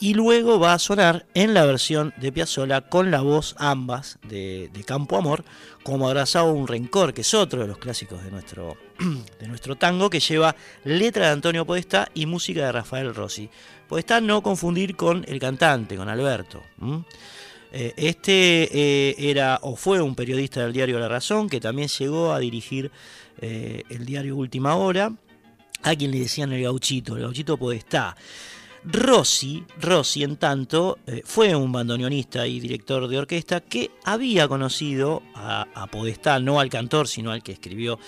Y 0.00 0.14
luego 0.14 0.60
va 0.60 0.74
a 0.74 0.78
sonar 0.78 1.26
en 1.34 1.54
la 1.54 1.66
versión 1.66 2.14
de 2.18 2.30
Piazzolla 2.30 2.82
con 2.82 3.10
la 3.10 3.20
voz 3.20 3.56
ambas 3.58 4.18
de, 4.22 4.70
Campo 4.86 5.16
Amor, 5.16 5.44
como 5.82 6.06
abrazado 6.06 6.52
un 6.52 6.68
rencor, 6.68 7.12
que 7.12 7.22
es 7.22 7.34
otro 7.34 7.62
de 7.62 7.66
los 7.66 7.78
clásicos 7.78 8.22
de 8.22 8.30
nuestro, 8.30 8.76
de 9.40 9.48
nuestro 9.48 9.74
tango, 9.74 10.08
que 10.08 10.20
lleva 10.20 10.54
letra 10.84 11.26
de 11.26 11.32
Antonio 11.32 11.66
Podestá 11.66 12.08
y 12.14 12.26
música 12.26 12.64
de 12.66 12.72
Rafael 12.72 13.12
Rossi. 13.12 13.50
Podestá 13.88 14.20
no 14.20 14.40
confundir 14.40 14.94
con 14.94 15.24
el 15.26 15.40
cantante, 15.40 15.96
con 15.96 16.08
Alberto. 16.08 16.62
Eh, 17.72 17.92
este 17.96 18.68
eh, 18.72 19.16
era 19.18 19.58
o 19.62 19.74
fue 19.74 20.00
un 20.00 20.14
periodista 20.14 20.60
del 20.62 20.72
diario 20.72 21.00
La 21.00 21.08
Razón, 21.08 21.48
que 21.48 21.58
también 21.60 21.88
llegó 21.88 22.32
a 22.32 22.38
dirigir 22.38 22.92
el 23.40 24.04
diario 24.04 24.36
Última 24.36 24.74
Hora 24.74 25.12
a 25.82 25.94
quien 25.94 26.10
le 26.10 26.20
decían 26.20 26.52
el 26.52 26.62
gauchito, 26.62 27.16
el 27.16 27.22
gauchito 27.22 27.56
Podestá. 27.56 28.16
Rossi, 28.84 29.64
Rossi 29.80 30.22
en 30.22 30.36
tanto, 30.36 30.98
eh, 31.06 31.22
fue 31.24 31.54
un 31.54 31.72
bandoneonista 31.72 32.46
y 32.46 32.60
director 32.60 33.08
de 33.08 33.18
orquesta 33.18 33.60
que 33.60 33.90
había 34.04 34.48
conocido 34.48 35.22
a, 35.34 35.86
Podestá, 35.90 36.38
no 36.38 36.60
al 36.60 36.70
cantor, 36.70 37.08
sino 37.08 37.30
al 37.30 37.42
que 37.42 37.52
escribió 37.52 37.98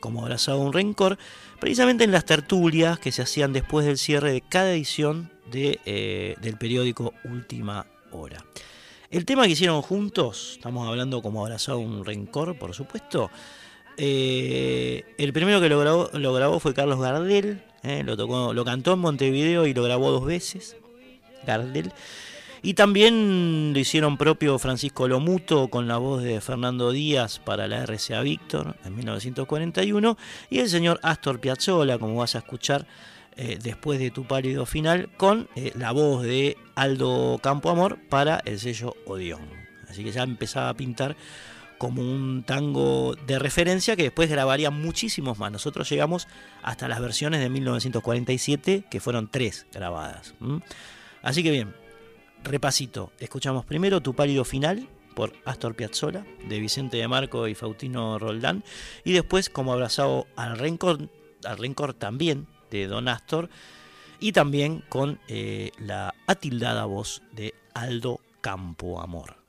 como 0.00 0.22
abrazado 0.22 0.60
un 0.60 0.72
rencor, 0.72 1.18
precisamente 1.58 2.04
en 2.04 2.12
las 2.12 2.24
tertulias 2.24 2.98
que 2.98 3.12
se 3.12 3.22
hacían 3.22 3.52
después 3.52 3.84
del 3.84 3.98
cierre 3.98 4.32
de 4.32 4.40
cada 4.40 4.72
edición 4.72 5.30
de, 5.50 5.80
eh, 5.84 6.36
del 6.40 6.56
periódico 6.56 7.12
Última 7.24 7.86
Hora. 8.12 8.44
El 9.10 9.24
tema 9.24 9.44
que 9.44 9.50
hicieron 9.50 9.82
juntos, 9.82 10.52
estamos 10.52 10.88
hablando 10.88 11.20
como 11.20 11.44
abrazado 11.44 11.80
un 11.80 12.04
rencor, 12.04 12.56
por 12.56 12.74
supuesto, 12.74 13.28
eh, 14.02 15.04
el 15.18 15.34
primero 15.34 15.60
que 15.60 15.68
lo 15.68 16.32
grabó, 16.32 16.58
fue 16.58 16.72
Carlos 16.72 16.98
Gardel, 16.98 17.62
eh, 17.82 18.02
lo, 18.02 18.16
tocó, 18.16 18.54
lo 18.54 18.64
cantó 18.64 18.94
en 18.94 19.00
Montevideo 19.00 19.66
y 19.66 19.74
lo 19.74 19.82
grabó 19.82 20.10
dos 20.10 20.24
veces, 20.24 20.78
Gardel. 21.46 21.92
Y 22.62 22.74
también 22.74 23.74
lo 23.74 23.78
hicieron 23.78 24.16
propio 24.16 24.58
Francisco 24.58 25.06
Lomuto 25.06 25.68
con 25.68 25.86
la 25.86 25.98
voz 25.98 26.22
de 26.22 26.40
Fernando 26.40 26.92
Díaz 26.92 27.40
para 27.40 27.68
la 27.68 27.84
RCA 27.84 28.22
Víctor 28.22 28.74
en 28.86 28.96
1941 28.96 30.16
y 30.48 30.60
el 30.60 30.70
señor 30.70 30.98
Astor 31.02 31.38
Piazzolla, 31.38 31.98
como 31.98 32.16
vas 32.16 32.34
a 32.36 32.38
escuchar 32.38 32.86
eh, 33.36 33.58
después 33.62 33.98
de 33.98 34.10
tu 34.10 34.24
pálido 34.24 34.64
final, 34.64 35.10
con 35.18 35.46
la 35.74 35.92
voz 35.92 36.22
de 36.22 36.56
Aldo 36.74 37.38
Campoamor 37.42 37.98
para 38.08 38.40
el 38.46 38.58
sello 38.58 38.94
Odeón. 39.04 39.46
Así 39.90 40.02
que 40.02 40.12
ya 40.12 40.22
empezaba 40.22 40.70
a 40.70 40.74
pintar 40.74 41.16
como 41.80 42.02
un 42.02 42.42
tango 42.42 43.16
de 43.26 43.38
referencia 43.38 43.96
que 43.96 44.02
después 44.02 44.28
grabaría 44.28 44.70
muchísimos 44.70 45.38
más. 45.38 45.50
Nosotros 45.50 45.88
llegamos 45.88 46.28
hasta 46.62 46.88
las 46.88 47.00
versiones 47.00 47.40
de 47.40 47.48
1947, 47.48 48.84
que 48.90 49.00
fueron 49.00 49.30
tres 49.30 49.66
grabadas. 49.72 50.34
Así 51.22 51.42
que 51.42 51.50
bien, 51.50 51.74
repasito. 52.44 53.12
Escuchamos 53.18 53.64
primero 53.64 54.02
Tu 54.02 54.12
pálido 54.14 54.44
final 54.44 54.88
por 55.14 55.32
Astor 55.46 55.74
Piazzolla, 55.74 56.26
de 56.46 56.60
Vicente 56.60 56.98
de 56.98 57.08
Marco 57.08 57.48
y 57.48 57.54
Faustino 57.54 58.18
Roldán, 58.18 58.62
y 59.02 59.14
después 59.14 59.48
como 59.48 59.72
abrazado 59.72 60.26
al 60.36 60.58
rencor, 60.58 61.08
al 61.46 61.56
rencor 61.56 61.94
también 61.94 62.46
de 62.70 62.88
Don 62.88 63.08
Astor, 63.08 63.48
y 64.20 64.32
también 64.32 64.84
con 64.90 65.18
eh, 65.28 65.70
la 65.78 66.14
atildada 66.26 66.84
voz 66.84 67.22
de 67.32 67.54
Aldo 67.72 68.20
Campo 68.42 69.00
Amor. 69.00 69.39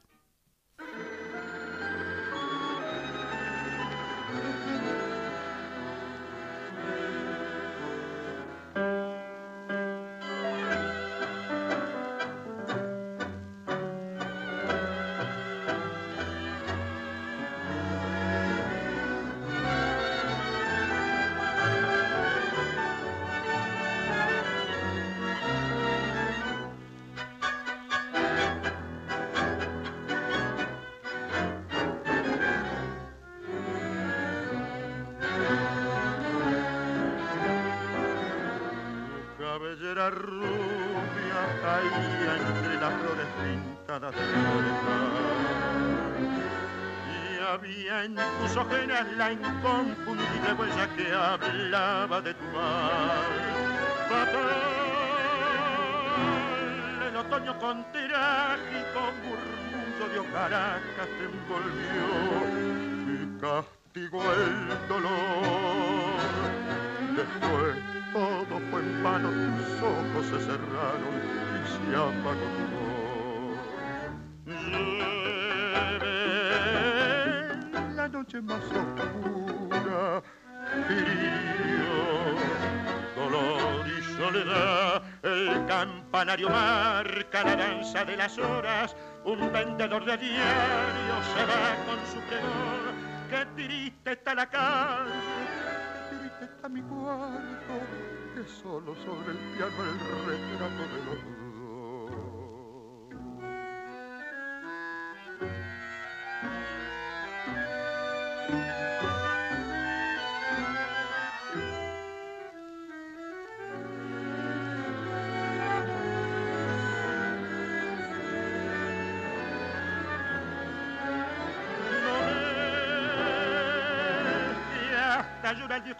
Te 60.32 61.24
envolvió 61.26 62.08
y 63.08 63.16
castigó 63.40 64.24
el 64.34 64.88
dolor. 64.88 66.20
Después 67.16 67.76
todo 68.14 68.60
fue 68.72 68.80
en 68.80 69.04
vano, 69.04 69.30
tus 69.30 69.82
ojos 69.82 70.26
se 70.28 70.40
cerraron 70.46 71.16
y 71.56 71.68
se 71.68 71.96
apagó 71.96 72.48
tu 72.56 72.72
noche 78.10 78.42
más 78.42 78.64
oscura, 78.64 80.22
frío, 80.86 82.02
dolor 83.16 83.88
y 83.88 84.04
soledad. 84.16 85.02
El 85.24 85.66
campanario 85.66 86.50
marca 86.50 87.44
la 87.44 87.56
danza 87.56 88.06
de 88.06 88.18
las 88.18 88.38
horas, 88.38 88.96
un 89.26 89.52
vendedor 89.52 90.06
de 90.06 90.18
diario 90.18 91.16
se 91.34 91.46
va 91.46 91.76
con 91.86 92.00
su 92.12 92.20
pregón. 92.28 92.96
Qué 93.30 93.46
triste 93.56 94.12
está 94.12 94.36
la 94.36 94.50
calle, 94.50 95.12
qué 96.10 96.18
triste 96.18 96.46
está 96.46 96.70
mi 96.70 96.82
cuarto, 96.82 97.74
que 98.36 98.44
solo 98.62 98.96
sobre 98.96 99.32
el 99.32 99.38
piano 99.56 99.84
el 99.84 100.00
retrato 100.28 100.84
de 100.94 101.06
los 101.06 101.51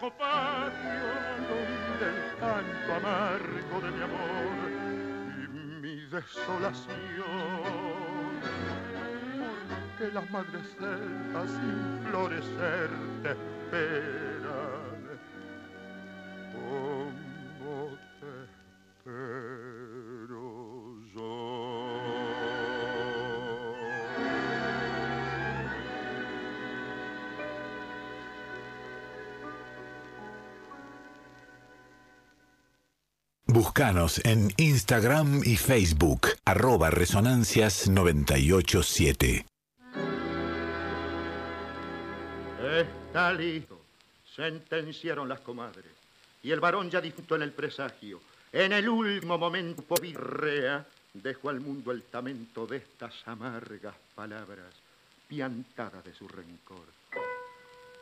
viejo 0.02 0.18
patio 0.18 1.14
donde 1.48 2.06
el 2.10 2.22
canto 2.40 2.94
amargo 2.96 3.82
de 3.82 3.92
mi 3.92 4.02
amor 4.04 4.72
y 5.38 5.48
mi 5.82 5.96
desolación 6.06 6.96
que 9.98 10.08
las 10.12 10.30
madres 10.32 10.76
celtas 10.80 11.52
sin 11.52 12.00
florecer 12.10 12.90
te 13.22 13.32
esperan. 13.32 14.31
Búscanos 33.72 34.20
en 34.26 34.52
Instagram 34.58 35.44
y 35.46 35.56
Facebook, 35.56 36.28
arroba 36.44 36.92
resonancias987. 36.92 39.46
Está 42.60 43.32
listo, 43.32 43.80
sentenciaron 44.36 45.30
las 45.30 45.40
comadres. 45.40 45.86
Y 46.44 46.52
el 46.52 46.60
varón 46.60 46.90
ya 46.90 47.00
disfrutó 47.00 47.38
en 47.38 47.44
el 47.44 47.54
presagio. 47.54 48.20
En 48.52 48.74
el 48.74 48.90
último 48.90 49.38
momento, 49.38 49.96
virrea, 50.02 50.86
dejó 51.14 51.48
al 51.48 51.62
mundo 51.62 51.94
el 51.94 52.04
tamento 52.04 52.68
de 52.68 52.76
estas 52.76 53.26
amargas 53.26 53.96
palabras, 54.14 54.74
piantadas 55.30 56.04
de 56.04 56.14
su 56.14 56.28
rencor. 56.28 56.88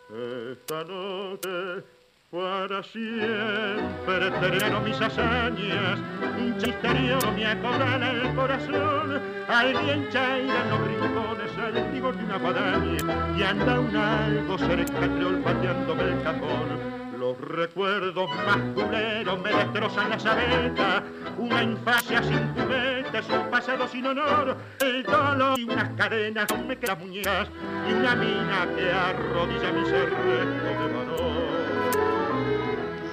Esta 0.10 0.84
noche 0.84 1.99
para 2.32 2.84
siempre 2.84 4.32
termino 4.40 4.82
mis 4.82 5.02
hazañas, 5.02 6.00
un 6.38 6.56
chisterio 6.58 7.18
me 7.36 7.46
acorrala 7.46 8.12
el 8.12 8.36
corazón, 8.36 9.20
alguien 9.48 10.08
chaira 10.10 10.64
en 10.64 10.70
los 10.70 10.88
rincones 10.88 11.58
al 11.58 11.92
vigor 11.92 12.16
de 12.16 12.24
una 12.26 12.38
guadaña 12.38 13.38
y 13.38 13.44
anda 13.44 13.80
un 13.80 13.96
algo 13.96 14.58
cerca 14.60 15.00
olfateándome 15.00 16.04
el 16.04 16.22
cajón. 16.22 17.00
Los 17.18 17.38
recuerdos 17.42 18.30
más 18.46 18.58
culeros 18.76 19.42
me 19.42 19.50
destrozan 19.50 20.10
la 20.12 20.20
sabeta, 20.20 21.04
una 21.38 21.64
infancia 21.64 22.24
sin 22.24 22.54
juguetes, 22.54 23.28
un 23.30 23.50
pasado 23.50 23.88
sin 23.88 24.06
honor, 24.06 24.56
el 24.80 25.04
dolor 25.04 25.60
y 25.60 25.64
unas 25.64 25.90
cadenas 25.90 26.48
me 26.66 26.78
quedan 26.78 27.00
muñecas 27.00 27.50
y 27.90 27.94
una 27.94 28.16
mina 28.16 28.68
que 28.76 28.92
arrodilla 28.92 29.72
mi 29.74 29.86
ser 29.86 30.10
de. 30.10 31.09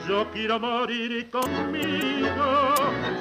Yo 0.09 0.31
quiero 0.33 0.61
morir 0.61 1.29
conmigo, 1.31 2.75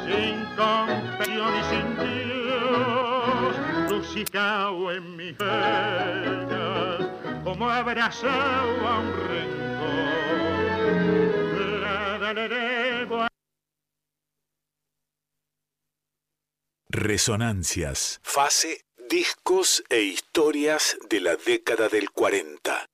sin 0.05 0.45
compasión 0.55 1.55
y 1.55 1.63
sin 1.63 1.97
Dios, 1.97 3.55
crucificado 3.87 4.91
en 4.91 5.15
mis 5.15 5.35
venas, 5.35 7.09
como 7.43 7.67
abrazado 7.67 8.87
a 8.87 8.99
un 8.99 9.07
a 13.17 13.27
Resonancias. 16.89 18.19
Fase, 18.21 18.85
discos 19.09 19.83
e 19.89 20.01
historias 20.03 20.97
de 21.09 21.19
la 21.19 21.35
década 21.35 21.89
del 21.89 22.11
40. 22.11 22.85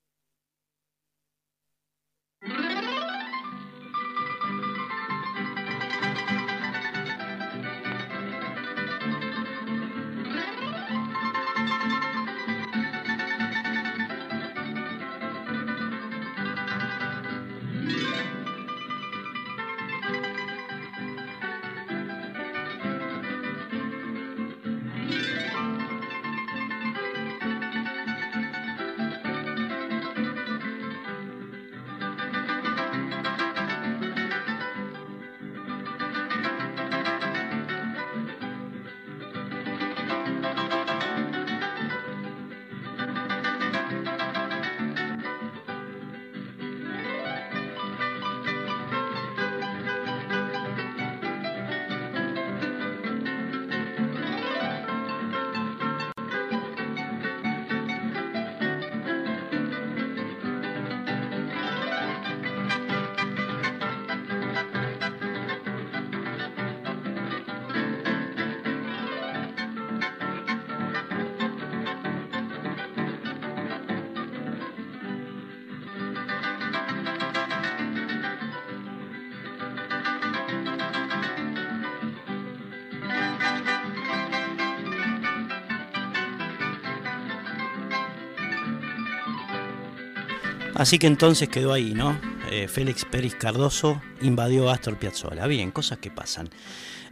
Así 90.81 90.97
que 90.97 91.05
entonces 91.05 91.47
quedó 91.47 91.73
ahí, 91.73 91.93
¿no? 91.93 92.19
Eh, 92.49 92.67
Félix 92.67 93.05
Pérez 93.05 93.35
Cardoso 93.35 94.01
invadió 94.21 94.67
Astor 94.67 94.97
Piazzolla. 94.97 95.45
Bien, 95.45 95.69
cosas 95.69 95.99
que 95.99 96.09
pasan. 96.09 96.49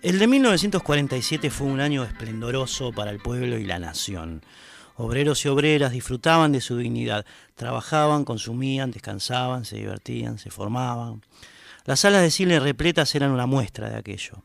El 0.01 0.17
de 0.17 0.25
1947 0.25 1.51
fue 1.51 1.67
un 1.67 1.79
año 1.79 2.03
esplendoroso 2.03 2.91
para 2.91 3.11
el 3.11 3.19
pueblo 3.19 3.59
y 3.59 3.65
la 3.65 3.77
nación. 3.77 4.41
Obreros 4.95 5.45
y 5.45 5.49
obreras 5.49 5.91
disfrutaban 5.91 6.51
de 6.51 6.61
su 6.61 6.77
dignidad, 6.77 7.27
trabajaban, 7.53 8.25
consumían, 8.25 8.89
descansaban, 8.89 9.65
se 9.65 9.75
divertían, 9.75 10.39
se 10.39 10.49
formaban. 10.49 11.21
Las 11.85 11.99
salas 11.99 12.23
de 12.23 12.31
cine 12.31 12.59
repletas 12.59 13.13
eran 13.13 13.29
una 13.29 13.45
muestra 13.45 13.87
de 13.87 13.97
aquello. 13.97 14.41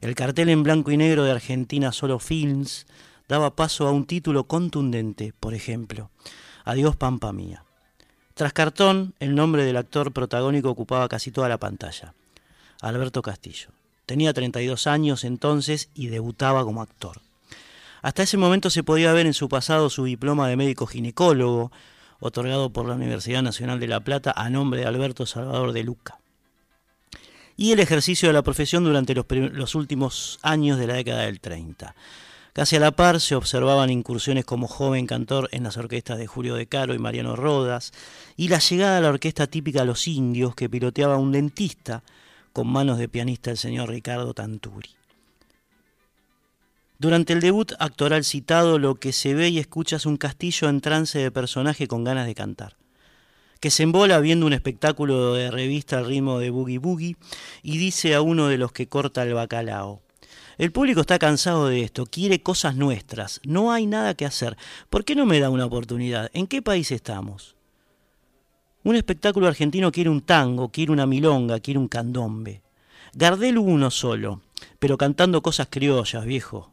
El 0.00 0.16
cartel 0.16 0.48
en 0.48 0.64
blanco 0.64 0.90
y 0.90 0.96
negro 0.96 1.22
de 1.22 1.30
Argentina 1.30 1.92
Solo 1.92 2.18
Films 2.18 2.88
daba 3.28 3.54
paso 3.54 3.86
a 3.86 3.92
un 3.92 4.06
título 4.06 4.48
contundente, 4.48 5.32
por 5.38 5.54
ejemplo, 5.54 6.10
Adiós 6.64 6.96
Pampa 6.96 7.32
Mía. 7.32 7.62
Tras 8.36 8.52
cartón, 8.52 9.14
el 9.18 9.34
nombre 9.34 9.64
del 9.64 9.78
actor 9.78 10.12
protagónico 10.12 10.68
ocupaba 10.68 11.08
casi 11.08 11.30
toda 11.30 11.48
la 11.48 11.56
pantalla. 11.56 12.12
Alberto 12.82 13.22
Castillo. 13.22 13.70
Tenía 14.04 14.34
32 14.34 14.86
años 14.86 15.24
entonces 15.24 15.88
y 15.94 16.08
debutaba 16.08 16.62
como 16.62 16.82
actor. 16.82 17.22
Hasta 18.02 18.24
ese 18.24 18.36
momento 18.36 18.68
se 18.68 18.82
podía 18.82 19.14
ver 19.14 19.24
en 19.24 19.32
su 19.32 19.48
pasado 19.48 19.88
su 19.88 20.04
diploma 20.04 20.50
de 20.50 20.56
médico 20.56 20.86
ginecólogo, 20.86 21.72
otorgado 22.20 22.68
por 22.68 22.86
la 22.86 22.96
Universidad 22.96 23.40
Nacional 23.40 23.80
de 23.80 23.88
La 23.88 24.00
Plata 24.00 24.34
a 24.36 24.50
nombre 24.50 24.80
de 24.80 24.86
Alberto 24.86 25.24
Salvador 25.24 25.72
de 25.72 25.84
Luca. 25.84 26.18
Y 27.56 27.72
el 27.72 27.80
ejercicio 27.80 28.28
de 28.28 28.34
la 28.34 28.42
profesión 28.42 28.84
durante 28.84 29.14
los, 29.14 29.24
los 29.30 29.74
últimos 29.74 30.40
años 30.42 30.78
de 30.78 30.86
la 30.86 30.92
década 30.92 31.22
del 31.22 31.40
30. 31.40 31.94
Casi 32.56 32.76
a 32.76 32.80
la 32.80 32.92
par 32.92 33.20
se 33.20 33.34
observaban 33.34 33.90
incursiones 33.90 34.46
como 34.46 34.66
joven 34.66 35.06
cantor 35.06 35.50
en 35.52 35.64
las 35.64 35.76
orquestas 35.76 36.16
de 36.16 36.26
Julio 36.26 36.54
De 36.54 36.66
Caro 36.66 36.94
y 36.94 36.98
Mariano 36.98 37.36
Rodas, 37.36 37.92
y 38.34 38.48
la 38.48 38.60
llegada 38.60 38.96
a 38.96 39.00
la 39.02 39.10
orquesta 39.10 39.46
típica 39.46 39.84
Los 39.84 40.08
Indios 40.08 40.54
que 40.54 40.70
piloteaba 40.70 41.18
un 41.18 41.32
dentista 41.32 42.02
con 42.54 42.68
manos 42.68 42.96
de 42.96 43.10
pianista 43.10 43.50
el 43.50 43.58
señor 43.58 43.90
Ricardo 43.90 44.32
Tanturi. 44.32 44.88
Durante 46.98 47.34
el 47.34 47.42
debut 47.42 47.72
actoral 47.78 48.24
citado, 48.24 48.78
lo 48.78 48.94
que 48.94 49.12
se 49.12 49.34
ve 49.34 49.50
y 49.50 49.58
escucha 49.58 49.96
es 49.96 50.06
un 50.06 50.16
castillo 50.16 50.70
en 50.70 50.80
trance 50.80 51.18
de 51.18 51.30
personaje 51.30 51.86
con 51.86 52.04
ganas 52.04 52.24
de 52.24 52.34
cantar, 52.34 52.74
que 53.60 53.70
se 53.70 53.82
embola 53.82 54.18
viendo 54.20 54.46
un 54.46 54.54
espectáculo 54.54 55.34
de 55.34 55.50
revista 55.50 55.98
al 55.98 56.06
ritmo 56.06 56.38
de 56.38 56.48
Boogie 56.48 56.78
Boogie 56.78 57.16
y 57.62 57.76
dice 57.76 58.14
a 58.14 58.22
uno 58.22 58.48
de 58.48 58.56
los 58.56 58.72
que 58.72 58.88
corta 58.88 59.24
el 59.24 59.34
bacalao, 59.34 60.05
el 60.58 60.72
público 60.72 61.02
está 61.02 61.18
cansado 61.18 61.68
de 61.68 61.82
esto, 61.82 62.06
quiere 62.06 62.42
cosas 62.42 62.76
nuestras, 62.76 63.40
no 63.44 63.72
hay 63.72 63.86
nada 63.86 64.14
que 64.14 64.24
hacer. 64.24 64.56
¿Por 64.88 65.04
qué 65.04 65.14
no 65.14 65.26
me 65.26 65.40
da 65.40 65.50
una 65.50 65.66
oportunidad? 65.66 66.30
¿En 66.32 66.46
qué 66.46 66.62
país 66.62 66.90
estamos? 66.90 67.56
Un 68.82 68.96
espectáculo 68.96 69.48
argentino 69.48 69.92
quiere 69.92 70.10
un 70.10 70.22
tango, 70.22 70.70
quiere 70.70 70.92
una 70.92 71.06
milonga, 71.06 71.60
quiere 71.60 71.78
un 71.78 71.88
candombe. 71.88 72.62
Gardel 73.12 73.58
uno 73.58 73.90
solo, 73.90 74.42
pero 74.78 74.96
cantando 74.96 75.42
cosas 75.42 75.68
criollas, 75.70 76.24
viejo. 76.24 76.72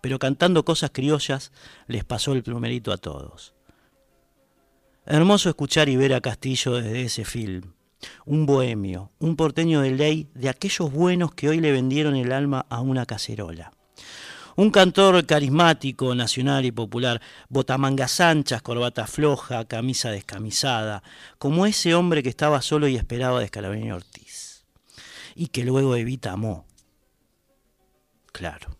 Pero 0.00 0.18
cantando 0.18 0.64
cosas 0.64 0.90
criollas 0.92 1.52
les 1.86 2.04
pasó 2.04 2.32
el 2.32 2.42
plumerito 2.42 2.92
a 2.92 2.96
todos. 2.96 3.54
Hermoso 5.04 5.48
escuchar 5.48 5.88
y 5.88 5.96
ver 5.96 6.14
a 6.14 6.20
Castillo 6.20 6.74
desde 6.74 7.02
ese 7.02 7.24
film. 7.24 7.72
Un 8.24 8.46
bohemio, 8.46 9.10
un 9.18 9.36
porteño 9.36 9.80
de 9.80 9.90
ley 9.90 10.28
de 10.34 10.48
aquellos 10.48 10.92
buenos 10.92 11.34
que 11.34 11.48
hoy 11.48 11.60
le 11.60 11.72
vendieron 11.72 12.16
el 12.16 12.32
alma 12.32 12.66
a 12.68 12.80
una 12.80 13.06
cacerola. 13.06 13.72
Un 14.56 14.70
cantor 14.70 15.24
carismático, 15.24 16.14
nacional 16.16 16.64
y 16.64 16.72
popular, 16.72 17.20
botamangas 17.48 18.20
anchas, 18.20 18.60
corbata 18.60 19.06
floja, 19.06 19.64
camisa 19.66 20.10
descamisada, 20.10 21.04
como 21.38 21.64
ese 21.64 21.94
hombre 21.94 22.24
que 22.24 22.28
estaba 22.28 22.60
solo 22.60 22.88
y 22.88 22.96
esperaba 22.96 23.38
de 23.38 23.46
Scalabrini 23.46 23.92
Ortiz. 23.92 24.64
Y 25.36 25.46
que 25.46 25.64
luego 25.64 25.94
Evita 25.94 26.32
amó. 26.32 26.66
Claro. 28.32 28.76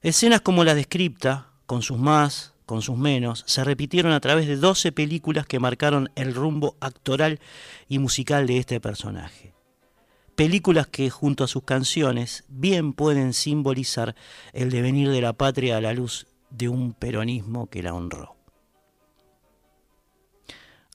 Escenas 0.00 0.40
como 0.40 0.64
las 0.64 0.76
de 0.76 0.84
Scripta, 0.84 1.48
con 1.66 1.82
sus 1.82 1.98
más, 1.98 2.54
con 2.70 2.82
sus 2.82 2.96
menos, 2.96 3.42
se 3.48 3.64
repitieron 3.64 4.12
a 4.12 4.20
través 4.20 4.46
de 4.46 4.54
12 4.54 4.92
películas 4.92 5.44
que 5.44 5.58
marcaron 5.58 6.08
el 6.14 6.36
rumbo 6.36 6.76
actoral 6.78 7.40
y 7.88 7.98
musical 7.98 8.46
de 8.46 8.58
este 8.58 8.78
personaje. 8.78 9.54
Películas 10.36 10.86
que, 10.86 11.10
junto 11.10 11.42
a 11.42 11.48
sus 11.48 11.64
canciones, 11.64 12.44
bien 12.46 12.92
pueden 12.92 13.32
simbolizar 13.32 14.14
el 14.52 14.70
devenir 14.70 15.10
de 15.10 15.20
la 15.20 15.32
patria 15.32 15.78
a 15.78 15.80
la 15.80 15.92
luz 15.92 16.28
de 16.50 16.68
un 16.68 16.92
peronismo 16.92 17.66
que 17.66 17.82
la 17.82 17.92
honró. 17.92 18.36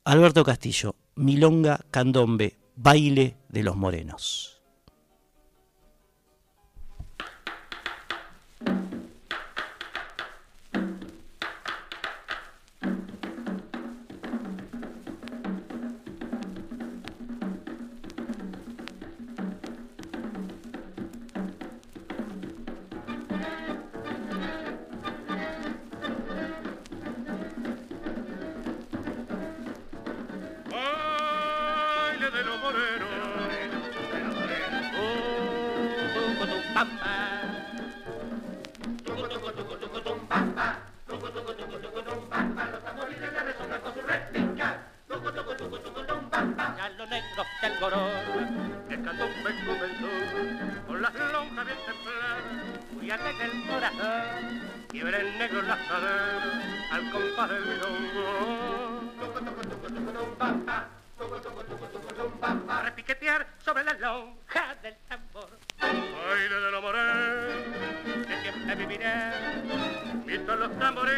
Alberto 0.05 0.45
Castillo, 0.45 0.95
Milonga 1.15 1.81
Candombe, 1.91 2.57
Baile 2.77 3.35
de 3.49 3.63
los 3.63 3.75
Morenos. 3.75 4.54
mi 49.45 49.61
juventud, 49.61 50.87
con 50.87 51.01
las 51.01 51.13
lonjas 51.13 51.65
bien 51.65 51.77
templadas, 51.85 52.41
fíjate 52.99 53.37
que 53.37 53.43
el 53.43 53.67
corazón 53.67 54.61
quiebra 54.89 55.17
el 55.19 55.37
negro 55.37 55.61
las 55.61 55.79
caderas 55.87 56.63
al 56.91 57.11
compás 57.11 57.49
del 57.49 57.65
milongo. 57.65 59.01
Repiquetear 62.83 63.47
sobre 63.63 63.83
la 63.83 63.93
lonja 63.93 64.75
del 64.81 64.95
tambor, 65.07 65.49
baile 65.79 66.55
de 66.55 66.71
la 66.71 66.81
morena, 66.81 67.47
que 68.27 68.41
siempre 68.41 68.75
vivirá 68.75 69.54
los 70.57 70.79
tambores 70.79 71.15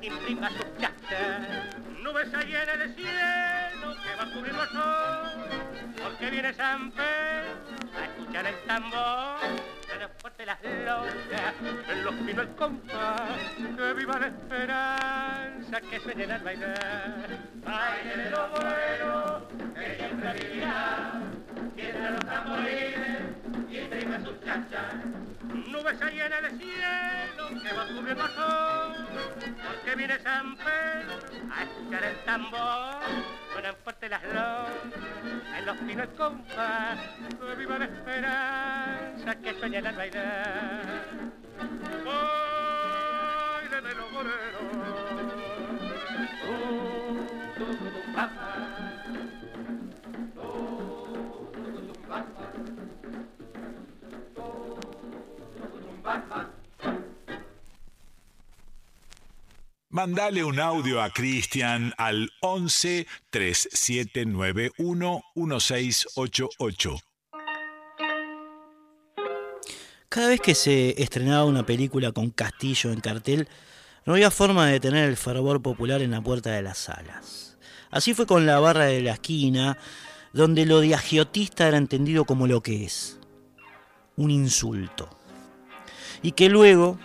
implica 0.00 0.48
sus 0.50 0.78
chastas. 0.78 1.76
Nubes 2.02 2.32
allí 2.34 2.54
en 2.54 2.80
el 2.80 2.94
cielo 2.94 3.94
que 4.02 4.16
va 4.16 4.22
a 4.22 4.32
cubrir 4.32 4.54
los 4.54 4.74
ojos, 4.74 5.32
porque 6.02 6.30
viene 6.30 6.52
San 6.54 6.90
Pedro 6.92 7.98
a 7.98 8.04
escuchar 8.04 8.46
el 8.46 8.54
tambor. 8.66 9.38
Pero 9.86 10.08
fuerte 10.18 10.46
las 10.46 10.58
locas, 10.62 11.54
en 11.88 12.04
los 12.04 12.14
pinos 12.14 12.46
el 12.46 12.54
compás, 12.54 13.30
que 13.76 13.92
viva 13.94 14.18
la 14.18 14.26
esperanza, 14.26 15.80
que 15.90 16.00
sueñen 16.00 16.32
al 16.32 16.42
bailar. 16.42 17.28
Baile 17.64 18.16
de 18.16 18.30
los 18.30 18.50
buenos, 18.50 19.42
que 19.74 19.96
siempre 19.96 20.32
vivirá, 20.32 21.20
los 22.10 22.26
tamboriles 22.26 23.51
Nubes 25.68 26.02
hay 26.02 26.20
en 26.20 26.32
el 26.32 26.58
cielo 26.58 27.48
que 27.62 27.72
va 27.72 27.86
cubriendo 27.86 28.26
el 28.26 28.32
sol, 28.32 29.06
porque 29.66 29.96
viene 29.96 30.18
San 30.18 30.56
Pedro 30.56 31.18
a 31.50 31.62
escuchar 31.62 32.04
el 32.04 32.16
tambor. 32.24 33.02
Suenan 33.52 33.74
fuerte 33.82 34.08
las 34.10 34.22
lonas, 34.24 34.72
en 35.56 35.66
los 35.66 35.76
pinos 35.78 36.08
compas, 36.18 36.98
compás, 36.98 37.48
reviva 37.48 37.78
la 37.78 37.84
esperanza 37.86 39.34
que 39.36 39.58
sueña 39.58 39.80
la 39.80 39.92
bailar. 39.92 40.82
De 43.72 43.94
los 43.94 44.12
boleros, 44.12 44.62
Mandale 59.90 60.42
un 60.42 60.58
audio 60.58 61.02
a 61.02 61.10
Cristian 61.10 61.92
al 61.98 62.30
11 62.40 63.06
3791 63.28 65.22
1688. 65.34 66.96
Cada 70.08 70.28
vez 70.28 70.40
que 70.40 70.54
se 70.54 71.02
estrenaba 71.02 71.44
una 71.44 71.66
película 71.66 72.12
con 72.12 72.30
Castillo 72.30 72.90
en 72.90 73.00
cartel, 73.00 73.48
no 74.04 74.14
había 74.14 74.30
forma 74.30 74.66
de 74.66 74.80
tener 74.80 75.08
el 75.08 75.16
fervor 75.16 75.60
popular 75.60 76.00
en 76.00 76.10
la 76.12 76.22
puerta 76.22 76.50
de 76.50 76.62
las 76.62 76.78
salas. 76.78 77.58
Así 77.90 78.14
fue 78.14 78.26
con 78.26 78.46
la 78.46 78.58
barra 78.60 78.86
de 78.86 79.02
la 79.02 79.12
esquina, 79.12 79.76
donde 80.32 80.64
lo 80.64 80.80
de 80.80 80.94
agiotista 80.94 81.68
era 81.68 81.76
entendido 81.76 82.24
como 82.24 82.46
lo 82.46 82.62
que 82.62 82.86
es, 82.86 83.20
un 84.16 84.30
insulto. 84.30 85.21
Y 86.22 86.32
que 86.32 86.48
luego 86.48 86.98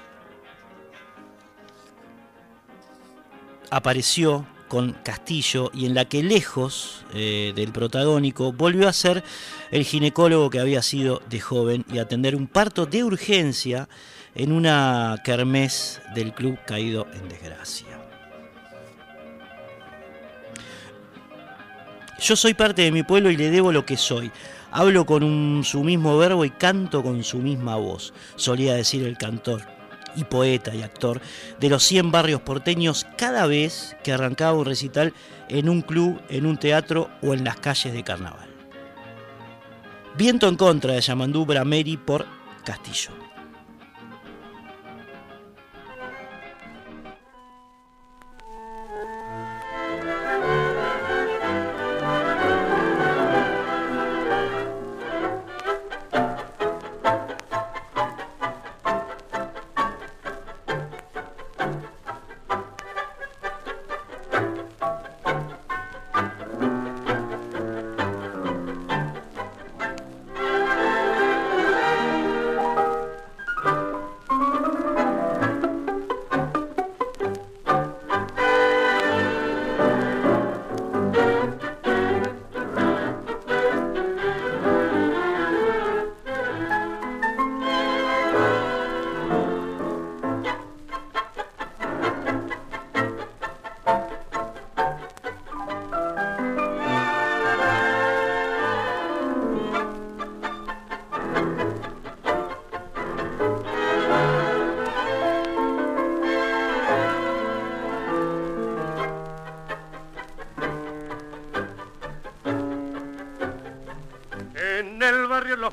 apareció 3.70 4.45
con 4.68 4.93
Castillo 5.03 5.72
y 5.74 5.86
en 5.86 5.93
la 5.93 6.05
que 6.05 6.24
lejos 6.24 7.05
eh, 7.13 7.53
del 7.55 7.72
protagónico 7.72 8.51
volvió 8.51 8.88
a 8.88 8.93
ser 8.93 9.24
el 9.72 9.84
ginecólogo 9.86 10.49
que 10.49 10.59
había 10.59 10.82
sido 10.82 11.22
de 11.30 11.39
joven 11.39 11.86
y 11.91 11.99
atender 11.99 12.36
un 12.36 12.47
parto 12.47 12.86
de 12.86 13.03
urgencia 13.03 13.88
en 14.36 14.51
una 14.51 15.15
kermés 15.24 16.01
del 16.13 16.34
club 16.34 16.57
caído 16.65 17.07
en 17.13 17.30
desgracia. 17.30 17.88
Yo 22.20 22.36
soy 22.36 22.53
parte 22.53 22.82
de 22.82 22.91
mi 22.91 23.03
pueblo 23.03 23.30
y 23.30 23.38
le 23.38 23.51
debo 23.51 23.72
lo 23.72 23.86
que 23.86 23.95
soy. 23.95 24.32
Hablo 24.72 25.05
con 25.05 25.63
su 25.63 25.84
mismo 25.84 26.18
verbo 26.18 26.45
y 26.45 26.49
canto 26.49 27.01
con 27.01 27.24
su 27.24 27.38
misma 27.39 27.76
voz, 27.78 28.13
solía 28.36 28.76
decir 28.76 29.05
el 29.05 29.18
cantor 29.18 29.61
y 30.15 30.24
poeta 30.24 30.76
y 30.76 30.82
actor 30.82 31.22
de 31.59 31.70
los 31.70 31.84
100 31.84 32.11
barrios 32.11 32.41
porteños 32.41 33.05
cada 33.18 33.45
vez 33.47 33.95
que 34.03 34.11
arrancaba 34.11 34.57
un 34.57 34.65
recital 34.65 35.13
en 35.47 35.70
un 35.70 35.82
club, 35.82 36.22
en 36.30 36.45
un 36.45 36.57
teatro 36.57 37.09
o 37.22 37.34
en 37.34 37.43
las 37.43 37.57
calles 37.57 37.93
de 37.93 38.03
carnaval. 38.03 38.49
Viento 40.18 40.47
en 40.47 40.55
contra 40.55 40.93
de 40.93 41.01
Yamandú 41.01 41.45
Brameri 41.45 41.95
por 41.95 42.26
Castillo. 42.65 43.26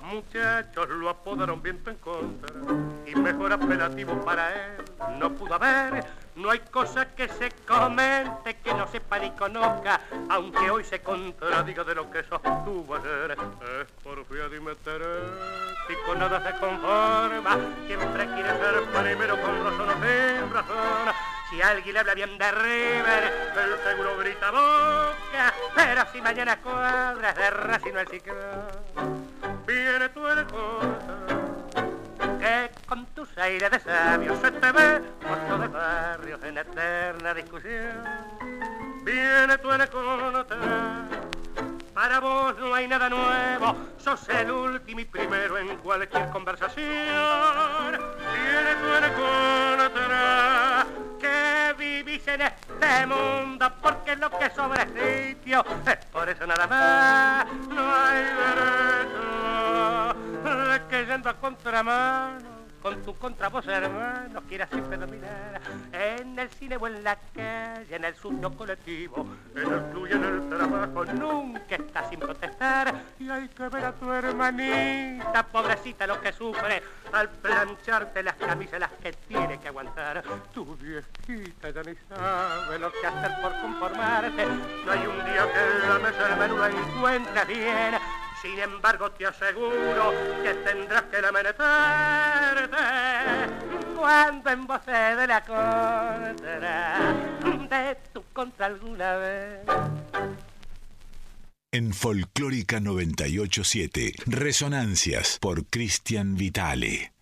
Muchachos 0.02 0.88
lo 0.88 1.11
apodaron 1.11 1.62
viento 1.62 1.90
en 1.90 1.96
contra 1.96 2.55
y 3.07 3.14
mejor 3.14 3.52
apelativo 3.52 4.24
para 4.24 4.52
él 4.52 4.84
no 5.18 5.30
pudo 5.30 5.55
haber. 5.55 6.05
No 6.36 6.50
hay 6.50 6.59
cosa 6.59 7.14
que 7.14 7.28
se 7.28 7.50
comente 7.66 8.57
que 8.57 8.74
no 8.74 8.88
sepa 8.88 9.18
ni 9.18 9.30
conozca, 9.32 10.00
aunque 10.28 10.70
hoy 10.70 10.82
se 10.84 11.00
contradiga 11.00 11.84
de 11.84 11.94
lo 11.94 12.11
que 12.11 12.24
sostuvo 12.24 12.96
ayer. 12.96 13.36
Es 13.80 13.90
porfía 14.02 14.46
y 14.50 15.92
y 15.92 16.07
con 16.07 16.18
nada 16.18 16.42
se 16.42 16.59
conforma, 16.59 17.59
siempre 17.86 18.26
quiere 18.26 18.48
ser 18.48 18.82
primero 19.02 19.40
con 19.40 19.64
razón 19.64 19.90
o 19.90 19.92
sin 19.92 20.52
razón. 20.52 21.14
Si 21.50 21.62
alguien 21.62 21.94
le 21.94 22.00
habla 22.00 22.14
bien 22.14 22.38
de 22.38 22.50
River, 22.50 23.52
el 23.62 23.78
seguro 23.84 24.18
grita 24.18 24.50
boca, 24.50 25.55
pero 25.74 26.04
si 26.12 26.20
mañana 26.20 26.60
cuadras 26.60 27.36
de 27.36 27.50
Racing 27.50 27.96
el 27.96 28.08
ciclón, 28.08 29.28
viene 29.66 30.08
tu 30.10 30.26
el 30.26 30.46
que 32.38 32.70
con 32.86 33.06
tus 33.06 33.36
aires 33.38 33.70
de 33.70 33.80
sabio 33.80 34.36
se 34.40 34.50
te 34.50 34.72
ve 34.72 35.00
por 35.26 35.38
todo 35.48 35.62
el 35.62 35.68
barrio 35.68 36.38
en 36.42 36.58
eterna 36.58 37.34
discusión. 37.34 38.04
Viene 39.04 39.58
tu 39.58 39.70
el 39.72 39.88
para 41.94 42.18
vos 42.18 42.58
no 42.58 42.74
hay 42.74 42.88
nada 42.88 43.08
nuevo, 43.08 43.76
sos 43.98 44.28
el 44.28 44.50
último 44.50 45.00
y 45.00 45.04
primero 45.04 45.56
en 45.58 45.76
cualquier 45.76 46.28
conversación. 46.30 46.84
Tiene 48.34 48.74
tu 48.80 49.82
atrás 49.82 50.63
que 51.24 51.74
vivís 51.78 52.28
en 52.28 52.42
este 52.42 53.06
mundo 53.06 53.72
porque 53.80 54.14
lo 54.16 54.30
que 54.30 54.50
sobra 54.50 54.82
es 54.82 54.90
sitio, 54.90 55.64
por 56.12 56.28
eso 56.28 56.46
nada 56.46 56.66
más. 56.66 57.46
No 57.68 57.94
hay 57.94 58.24
derecho 58.44 60.14
de 60.70 60.86
que 60.88 61.06
yendo 61.06 61.30
a 61.30 61.34
contramano 61.34 62.53
con 62.85 63.03
tu 63.03 63.16
contravoz 63.16 63.66
hermano 63.66 64.43
quieras 64.43 64.68
siempre 64.70 64.99
dominar. 64.99 65.59
En 65.91 66.39
el 66.39 66.51
cine 66.51 66.76
o 66.76 66.87
en 66.87 67.03
la 67.03 67.16
calle, 67.35 67.97
en 67.97 68.05
el 68.05 68.14
suyo 68.14 68.55
colectivo, 68.55 69.26
en 69.57 69.72
el 69.72 69.82
club 69.85 70.07
en 70.11 70.22
el 70.22 70.49
trabajo, 70.51 71.07
nunca 71.07 71.76
estás 71.76 72.11
sin 72.11 72.20
protestar. 72.20 72.95
Y 73.18 73.30
hay 73.30 73.49
que 73.49 73.70
ver 73.70 73.87
a 73.87 73.93
tu 73.93 74.12
hermanita, 74.12 75.47
pobrecita 75.51 76.07
lo 76.07 76.20
que 76.20 76.30
sufre 76.35 76.82
al 77.11 77.30
plancharte 77.30 78.22
las 78.22 78.35
camisas 78.35 78.78
las 78.78 78.93
que 78.93 79.12
tiene 79.12 79.59
que 79.59 79.68
aguantar. 79.68 80.22
Tu 80.53 80.76
viejita 80.76 81.70
ya 81.70 81.82
ni 81.85 81.95
sabe 82.07 82.78
lo 82.78 82.93
que 82.93 83.07
hacer 83.07 83.32
por 83.41 83.62
conformarte, 83.62 84.45
no 84.45 84.93
hay 84.93 85.07
un 85.07 85.24
día 85.24 85.47
que 85.51 85.89
la 85.89 85.99
mesa 86.01 86.28
del 86.28 86.39
menú 86.39 86.59
la 86.59 86.68
encuentre 86.68 87.45
bien 87.47 88.23
sin 88.45 88.59
embargo, 88.59 89.11
te 89.12 89.26
aseguro 89.26 90.12
que 90.42 90.53
tendrás 90.55 91.05
que 91.05 91.22
lamentarte 91.22 92.76
cuando 93.97 94.51
en 94.51 94.66
voz 94.66 94.84
de 94.84 95.26
la 95.26 95.42
contra 95.42 97.01
de 97.70 97.97
tu 98.12 98.22
contra 98.34 98.66
alguna 98.66 99.16
vez. 99.16 99.61
En 101.72 101.95
Folclórica 101.95 102.80
987, 102.80 104.12
Resonancias 104.26 105.38
por 105.40 105.64
Cristian 105.66 106.36
Vitale. 106.36 107.12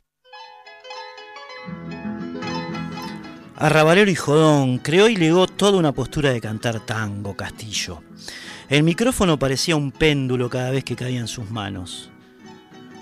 Arrabalero 3.57 4.11
y 4.11 4.17
Jodón 4.17 4.79
creó 4.79 5.09
y 5.09 5.15
legó 5.15 5.47
toda 5.47 5.79
una 5.79 5.93
postura 5.93 6.33
de 6.33 6.41
cantar 6.41 6.81
tango, 6.81 7.37
Castillo. 7.37 8.03
El 8.73 8.85
micrófono 8.85 9.39
parecía 9.39 9.77
un 9.77 9.93
péndulo 9.93 10.49
cada 10.49 10.71
vez 10.71 10.83
que 10.83 10.97
caía 10.97 11.21
en 11.21 11.29
sus 11.29 11.51
manos. 11.51 12.09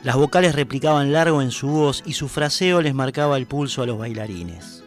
Las 0.02 0.16
vocales 0.16 0.56
replicaban 0.56 1.12
largo 1.12 1.42
en 1.42 1.52
su 1.52 1.68
voz 1.68 2.02
y 2.04 2.14
su 2.14 2.26
fraseo 2.26 2.82
les 2.82 2.92
marcaba 2.92 3.36
el 3.36 3.46
pulso 3.46 3.80
a 3.80 3.86
los 3.86 3.96
bailarines. 3.96 4.82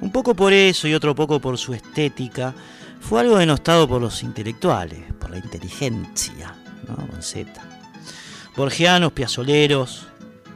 Un 0.00 0.12
poco 0.12 0.36
por 0.36 0.52
eso 0.52 0.86
y 0.86 0.94
otro 0.94 1.16
poco 1.16 1.40
por 1.40 1.58
su 1.58 1.74
estética, 1.74 2.54
fue 3.00 3.18
algo 3.18 3.36
denostado 3.36 3.88
por 3.88 4.00
los 4.00 4.22
intelectuales, 4.22 5.00
por 5.18 5.30
la 5.30 5.38
inteligencia, 5.38 6.54
¿no? 6.86 7.08
con. 7.20 7.64
Borgianos, 8.56 9.10
piazoleros, 9.10 10.06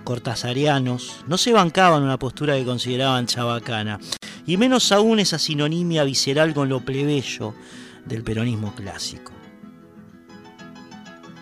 cortasarianos 0.05 1.24
no 1.26 1.36
se 1.36 1.53
bancaban 1.53 2.05
una 2.05 2.20
postura 2.20 2.55
que 2.55 2.64
consideraban 2.64 3.26
chabacana, 3.26 3.98
y 4.46 4.57
menos 4.57 4.92
aún 4.92 5.18
esa 5.18 5.40
sinonimia 5.40 6.05
visceral 6.05 6.55
con 6.55 6.68
lo 6.68 6.84
plebeyo 6.84 7.53
del 8.07 8.22
peronismo 8.22 8.72
clásico. 8.76 9.39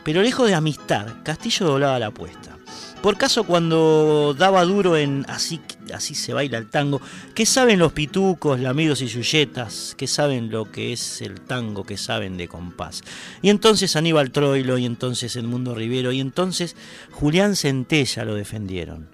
Pero 0.08 0.22
lejos 0.22 0.48
de 0.48 0.54
amistad, 0.54 1.06
Castillo 1.22 1.66
doblaba 1.66 1.98
la 1.98 2.06
apuesta. 2.06 2.56
Por 3.02 3.18
caso 3.18 3.44
cuando 3.44 4.34
daba 4.38 4.64
duro 4.64 4.96
en 4.96 5.26
así, 5.28 5.60
así 5.92 6.14
se 6.14 6.32
baila 6.32 6.56
el 6.56 6.70
tango, 6.70 7.02
¿qué 7.34 7.44
saben 7.44 7.78
los 7.78 7.92
pitucos, 7.92 8.58
lamidos 8.58 9.02
y 9.02 9.06
yuyetas? 9.06 9.94
¿Qué 9.98 10.06
saben 10.06 10.50
lo 10.50 10.72
que 10.72 10.94
es 10.94 11.20
el 11.20 11.42
tango? 11.42 11.84
¿Qué 11.84 11.98
saben 11.98 12.38
de 12.38 12.48
compás? 12.48 13.02
Y 13.42 13.50
entonces 13.50 13.96
Aníbal 13.96 14.30
Troilo, 14.30 14.78
y 14.78 14.86
entonces 14.86 15.36
Edmundo 15.36 15.74
Rivero, 15.74 16.10
y 16.10 16.20
entonces 16.20 16.74
Julián 17.10 17.54
Centella 17.54 18.24
lo 18.24 18.34
defendieron. 18.34 19.10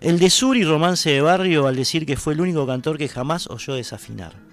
El 0.00 0.20
de 0.20 0.30
Sur 0.30 0.56
y 0.56 0.62
Romance 0.62 1.10
de 1.10 1.22
Barrio 1.22 1.66
al 1.66 1.74
decir 1.74 2.06
que 2.06 2.16
fue 2.16 2.34
el 2.34 2.40
único 2.40 2.68
cantor 2.68 2.98
que 2.98 3.08
jamás 3.08 3.48
oyó 3.48 3.74
desafinar. 3.74 4.47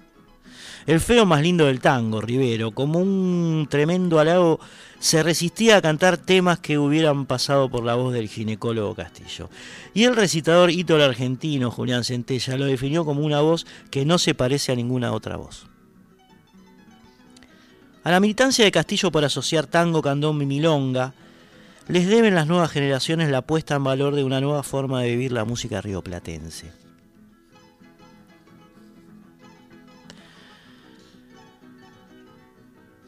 El 0.86 1.00
feo 1.00 1.26
más 1.26 1.42
lindo 1.42 1.66
del 1.66 1.80
tango, 1.80 2.20
Rivero, 2.20 2.70
como 2.70 3.00
un 3.00 3.66
tremendo 3.68 4.20
halago 4.20 4.60
se 5.00 5.24
resistía 5.24 5.76
a 5.76 5.82
cantar 5.82 6.16
temas 6.16 6.60
que 6.60 6.78
hubieran 6.78 7.26
pasado 7.26 7.68
por 7.68 7.82
la 7.82 7.96
voz 7.96 8.12
del 8.12 8.28
ginecólogo 8.28 8.94
Castillo. 8.94 9.50
Y 9.94 10.04
el 10.04 10.14
recitador 10.14 10.70
hito 10.70 10.94
argentino, 11.02 11.72
Julián 11.72 12.04
Centella, 12.04 12.56
lo 12.56 12.66
definió 12.66 13.04
como 13.04 13.22
una 13.22 13.40
voz 13.40 13.66
que 13.90 14.04
no 14.04 14.18
se 14.18 14.34
parece 14.34 14.70
a 14.70 14.76
ninguna 14.76 15.12
otra 15.12 15.36
voz. 15.36 15.66
A 18.04 18.12
la 18.12 18.20
militancia 18.20 18.64
de 18.64 18.70
Castillo 18.70 19.10
por 19.10 19.24
asociar 19.24 19.66
tango, 19.66 20.02
candón 20.02 20.40
y 20.40 20.46
milonga, 20.46 21.14
les 21.88 22.06
deben 22.06 22.36
las 22.36 22.46
nuevas 22.46 22.70
generaciones 22.70 23.28
la 23.28 23.42
puesta 23.42 23.74
en 23.74 23.82
valor 23.82 24.14
de 24.14 24.22
una 24.22 24.40
nueva 24.40 24.62
forma 24.62 25.02
de 25.02 25.10
vivir 25.10 25.32
la 25.32 25.44
música 25.44 25.80
rioplatense. 25.80 26.85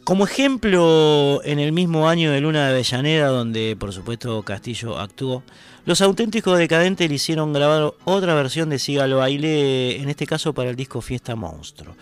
Como 0.08 0.24
ejemplo, 0.24 1.42
en 1.44 1.58
el 1.58 1.72
mismo 1.72 2.08
año 2.08 2.32
de 2.32 2.40
Luna 2.40 2.64
de 2.64 2.70
Avellaneda, 2.70 3.28
donde 3.28 3.76
por 3.78 3.92
supuesto 3.92 4.42
Castillo 4.42 4.98
actuó, 4.98 5.42
los 5.84 6.00
auténticos 6.00 6.56
decadentes 6.56 7.10
le 7.10 7.16
hicieron 7.16 7.52
grabar 7.52 7.92
otra 8.06 8.32
versión 8.32 8.70
de 8.70 8.78
Siga 8.78 9.06
baile, 9.06 10.00
en 10.00 10.08
este 10.08 10.26
caso 10.26 10.54
para 10.54 10.70
el 10.70 10.76
disco 10.76 11.02
Fiesta 11.02 11.36
Monstruo. 11.36 11.94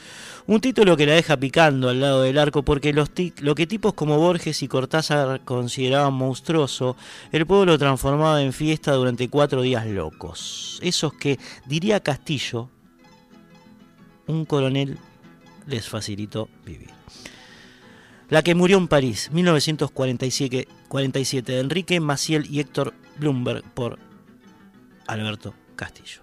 Un 0.46 0.60
título 0.60 0.96
que 0.96 1.04
la 1.04 1.14
deja 1.14 1.36
picando 1.36 1.88
al 1.88 2.00
lado 2.00 2.22
del 2.22 2.38
arco 2.38 2.62
porque 2.62 2.92
lo 2.92 3.54
que 3.56 3.66
tipos 3.66 3.94
como 3.94 4.18
Borges 4.18 4.62
y 4.62 4.68
Cortázar 4.68 5.40
consideraban 5.44 6.14
monstruoso, 6.14 6.96
el 7.32 7.44
pueblo 7.44 7.72
lo 7.72 7.78
transformaba 7.78 8.40
en 8.40 8.52
fiesta 8.52 8.92
durante 8.92 9.28
cuatro 9.28 9.62
días 9.62 9.84
locos. 9.84 10.78
Esos 10.80 11.12
que, 11.12 11.40
diría 11.64 11.98
Castillo, 11.98 12.68
un 14.28 14.44
coronel 14.44 14.96
les 15.66 15.88
facilitó 15.88 16.48
vivir. 16.64 16.95
La 18.28 18.42
que 18.42 18.56
murió 18.56 18.76
en 18.78 18.88
París, 18.88 19.30
1947, 19.32 20.66
47, 20.88 21.52
de 21.52 21.60
Enrique 21.60 22.00
Maciel 22.00 22.46
y 22.50 22.58
Héctor 22.58 22.92
Bloomberg 23.18 23.62
por 23.72 23.98
Alberto 25.06 25.54
Castillo. 25.76 26.22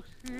Como 0.00 0.14
tosía 0.22 0.39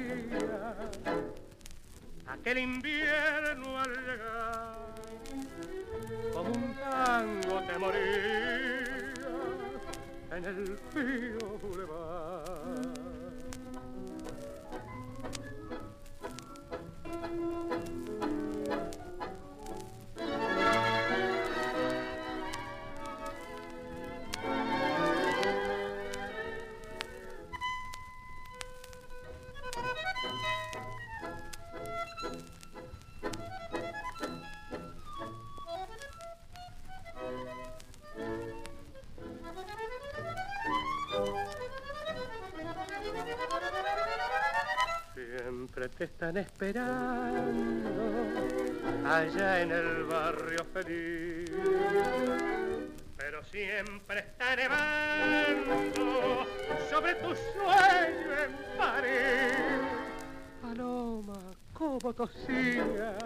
como 62.10 62.28
tosía 62.28 63.16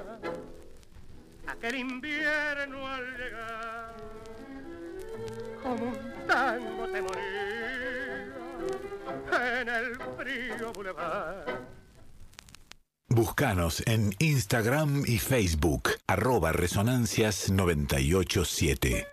aquel 1.47 1.76
invierno 1.76 2.87
al 2.87 3.16
llegar. 3.16 3.95
Como 5.62 5.85
un 5.85 6.26
tango 6.26 6.87
te 6.89 7.03
moría 7.03 8.26
en 9.61 9.68
el 9.68 9.97
frío 10.18 10.72
boulevard. 10.72 11.61
Búscanos 13.09 13.82
en 13.87 14.14
Instagram 14.18 15.05
y 15.07 15.18
Facebook, 15.18 15.91
arroba 16.07 16.53
Resonancias 16.53 17.51
987. 17.51 19.07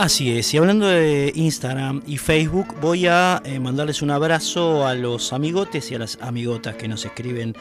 Así 0.00 0.38
es, 0.38 0.54
y 0.54 0.56
hablando 0.56 0.86
de 0.86 1.30
Instagram 1.34 2.00
y 2.06 2.16
Facebook, 2.16 2.74
voy 2.80 3.06
a 3.06 3.42
eh, 3.44 3.60
mandarles 3.60 4.00
un 4.00 4.10
abrazo 4.10 4.86
a 4.86 4.94
los 4.94 5.34
amigotes 5.34 5.90
y 5.90 5.94
a 5.94 5.98
las 5.98 6.16
amigotas 6.22 6.76
que 6.76 6.88
nos 6.88 7.04
escriben 7.04 7.54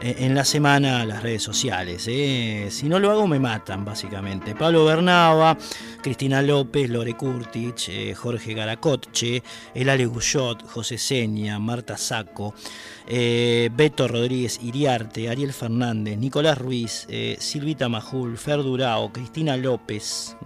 en 0.00 0.34
la 0.34 0.44
semana 0.44 1.04
las 1.04 1.22
redes 1.22 1.42
sociales. 1.42 2.06
eh. 2.08 2.68
Si 2.70 2.88
no 2.88 2.98
lo 2.98 3.10
hago, 3.10 3.26
me 3.26 3.38
matan, 3.38 3.84
básicamente. 3.84 4.54
Pablo 4.54 4.84
Bernava, 4.84 5.56
Cristina 6.02 6.42
López, 6.42 6.90
Lore 6.90 7.14
Kurtich, 7.14 7.88
eh, 7.88 8.14
Jorge 8.14 8.54
Garacotche, 8.54 9.42
Elale 9.74 10.06
Guyot, 10.06 10.66
José 10.68 10.98
Seña, 10.98 11.58
Marta 11.58 11.96
Saco, 11.96 12.54
eh, 13.06 13.70
Beto 13.72 14.08
Rodríguez 14.08 14.60
Iriarte, 14.62 15.28
Ariel 15.28 15.52
Fernández, 15.52 16.18
Nicolás 16.18 16.58
Ruiz, 16.58 17.06
eh, 17.08 17.36
Silvita 17.38 17.88
Majul, 17.88 18.36
Fer 18.38 18.62
Durao, 18.62 19.12
Cristina 19.12 19.56
López. 19.56 20.36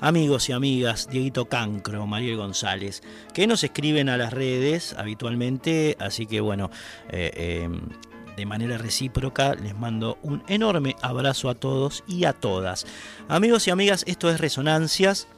amigos 0.00 0.48
y 0.48 0.52
amigas, 0.52 1.08
Dieguito 1.10 1.46
Cancro, 1.46 2.06
Mariel 2.06 2.36
González, 2.36 3.02
que 3.32 3.46
nos 3.46 3.64
escriben 3.64 4.08
a 4.08 4.16
las 4.16 4.32
redes 4.32 4.94
habitualmente, 4.94 5.96
así 5.98 6.26
que 6.26 6.40
bueno, 6.40 6.70
eh, 7.08 7.30
eh, 7.34 7.68
de 8.36 8.46
manera 8.46 8.78
recíproca 8.78 9.54
les 9.54 9.76
mando 9.76 10.18
un 10.22 10.42
enorme 10.48 10.96
abrazo 11.02 11.48
a 11.48 11.54
todos 11.54 12.04
y 12.06 12.24
a 12.24 12.32
todas. 12.32 12.86
Amigos 13.28 13.66
y 13.66 13.70
amigas, 13.70 14.04
esto 14.06 14.30
es 14.30 14.40
Resonancias. 14.40 15.28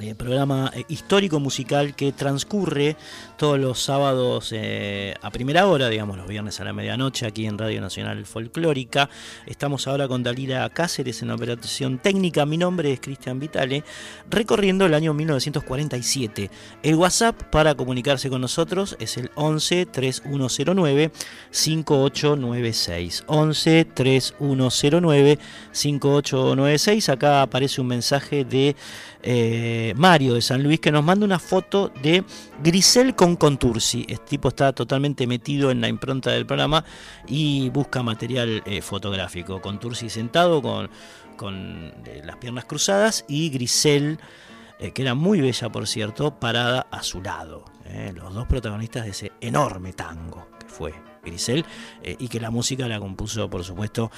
Eh, 0.00 0.14
programa 0.14 0.70
eh, 0.74 0.84
histórico 0.88 1.40
musical 1.40 1.96
que 1.96 2.12
transcurre 2.12 2.96
todos 3.36 3.58
los 3.58 3.82
sábados 3.82 4.50
eh, 4.52 5.14
a 5.22 5.30
primera 5.30 5.66
hora, 5.66 5.88
digamos 5.88 6.16
los 6.16 6.28
viernes 6.28 6.60
a 6.60 6.64
la 6.64 6.72
medianoche, 6.72 7.26
aquí 7.26 7.46
en 7.46 7.58
Radio 7.58 7.80
Nacional 7.80 8.24
Folclórica. 8.24 9.10
Estamos 9.46 9.88
ahora 9.88 10.06
con 10.06 10.22
Dalila 10.22 10.68
Cáceres 10.70 11.22
en 11.22 11.32
operación 11.32 11.98
técnica. 11.98 12.46
Mi 12.46 12.56
nombre 12.56 12.92
es 12.92 13.00
Cristian 13.00 13.40
Vitale, 13.40 13.82
recorriendo 14.30 14.86
el 14.86 14.94
año 14.94 15.14
1947. 15.14 16.48
El 16.84 16.94
WhatsApp 16.94 17.42
para 17.50 17.74
comunicarse 17.74 18.30
con 18.30 18.40
nosotros 18.40 18.96
es 19.00 19.16
el 19.16 19.30
11 19.34 19.86
3109 19.86 21.10
5896. 21.50 23.24
11 23.26 23.84
3109 23.84 25.38
5896. 25.72 27.08
Acá 27.08 27.42
aparece 27.42 27.80
un 27.80 27.88
mensaje 27.88 28.44
de 28.44 28.76
Mario 29.94 30.34
de 30.34 30.42
San 30.42 30.62
Luis 30.62 30.80
que 30.80 30.92
nos 30.92 31.04
manda 31.04 31.24
una 31.24 31.38
foto 31.38 31.92
de 32.02 32.24
Grisel 32.62 33.14
con 33.14 33.36
Contursi. 33.36 34.04
Este 34.08 34.26
tipo 34.26 34.48
está 34.48 34.72
totalmente 34.72 35.26
metido 35.26 35.70
en 35.70 35.80
la 35.80 35.88
impronta 35.88 36.30
del 36.30 36.46
programa 36.46 36.84
y 37.26 37.70
busca 37.70 38.02
material 38.02 38.62
eh, 38.66 38.82
fotográfico. 38.82 39.60
Contursi 39.60 40.10
sentado 40.10 40.62
con, 40.62 40.90
con 41.36 41.94
eh, 42.06 42.22
las 42.24 42.36
piernas 42.36 42.64
cruzadas 42.64 43.24
y 43.28 43.50
Grisel, 43.50 44.18
eh, 44.78 44.92
que 44.92 45.02
era 45.02 45.14
muy 45.14 45.40
bella 45.40 45.70
por 45.70 45.86
cierto, 45.86 46.38
parada 46.38 46.86
a 46.90 47.02
su 47.02 47.22
lado. 47.22 47.64
los 48.14 48.34
dos 48.34 48.46
protagonistas 48.46 49.04
de 49.04 49.10
ese 49.10 49.32
enorme 49.40 49.92
tango 49.92 50.48
que 50.58 50.66
fue 50.66 51.07
Grisel 51.28 51.64
eh, 52.02 52.16
y 52.18 52.28
que 52.28 52.40
la 52.40 52.50
música 52.50 52.88
la 52.88 53.00
compuso 53.00 53.48
por 53.48 53.64
supuesto 53.64 54.10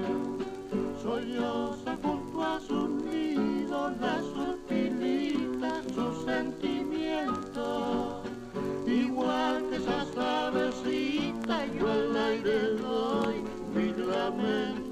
Solloza 1.02 1.96
junto 2.02 2.44
a 2.44 2.60
sus 2.60 2.90
nidos 2.90 3.92
la 3.98 4.20
sutilita, 4.20 5.82
su 5.94 6.24
sentimiento. 6.26 8.22
Igual 8.86 9.70
que 9.70 9.76
esas 9.76 10.16
avecitas, 10.18 11.64
yo 11.78 11.90
al 11.90 12.16
aire 12.16 12.74
doy 12.74 13.42
mi 13.74 13.92
lamento. 13.94 14.87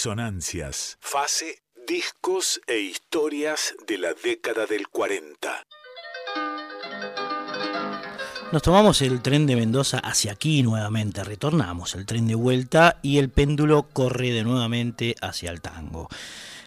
Resonancias. 0.00 0.96
Fase, 0.98 1.60
discos 1.86 2.62
e 2.66 2.78
historias 2.78 3.74
de 3.86 3.98
la 3.98 4.14
década 4.14 4.64
del 4.64 4.88
40. 4.88 5.66
Nos 8.50 8.62
tomamos 8.62 9.02
el 9.02 9.20
tren 9.20 9.46
de 9.46 9.56
Mendoza 9.56 9.98
hacia 9.98 10.32
aquí 10.32 10.62
nuevamente, 10.62 11.22
retornamos 11.22 11.94
el 11.96 12.06
tren 12.06 12.26
de 12.26 12.34
vuelta 12.34 12.98
y 13.02 13.18
el 13.18 13.28
péndulo 13.28 13.88
corre 13.92 14.30
de 14.30 14.42
nuevamente 14.42 15.16
hacia 15.20 15.50
el 15.50 15.60
tango. 15.60 16.08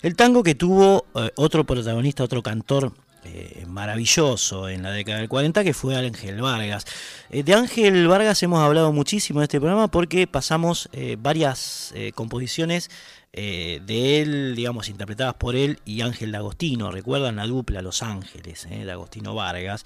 El 0.04 0.16
tango 0.16 0.44
que 0.44 0.54
tuvo 0.54 1.08
eh, 1.16 1.32
otro 1.36 1.64
protagonista, 1.64 2.24
otro 2.24 2.44
cantor 2.44 2.94
eh, 3.26 3.66
maravilloso 3.68 4.70
en 4.70 4.84
la 4.84 4.92
década 4.92 5.20
del 5.20 5.30
40 5.30 5.64
que 5.64 5.74
fue 5.74 5.96
Ángel 5.96 6.42
Vargas. 6.42 6.86
Eh, 7.30 7.44
de 7.44 7.54
Ángel 7.54 8.08
Vargas 8.08 8.42
hemos 8.44 8.60
hablado 8.60 8.92
muchísimo 8.92 9.40
en 9.40 9.44
este 9.44 9.60
programa 9.60 9.88
porque 9.88 10.28
pasamos 10.28 10.90
eh, 10.94 11.18
varias 11.20 11.94
composiciones 12.16 12.90
de 13.32 14.22
él, 14.22 14.54
digamos, 14.56 14.90
interpretadas 14.90 15.34
por 15.34 15.56
él 15.56 15.80
y 15.86 16.02
Ángel 16.02 16.32
D'Agostino. 16.32 16.92
Recuerdan 16.92 17.38
la 17.38 17.48
dupla 17.48 17.82
Los 17.82 18.04
Ángeles, 18.04 18.68
D'Agostino 18.86 19.34
Vargas. 19.34 19.86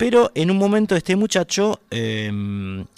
Pero 0.00 0.32
en 0.34 0.50
un 0.50 0.56
momento 0.56 0.96
este 0.96 1.14
muchacho 1.14 1.78
eh, 1.90 2.32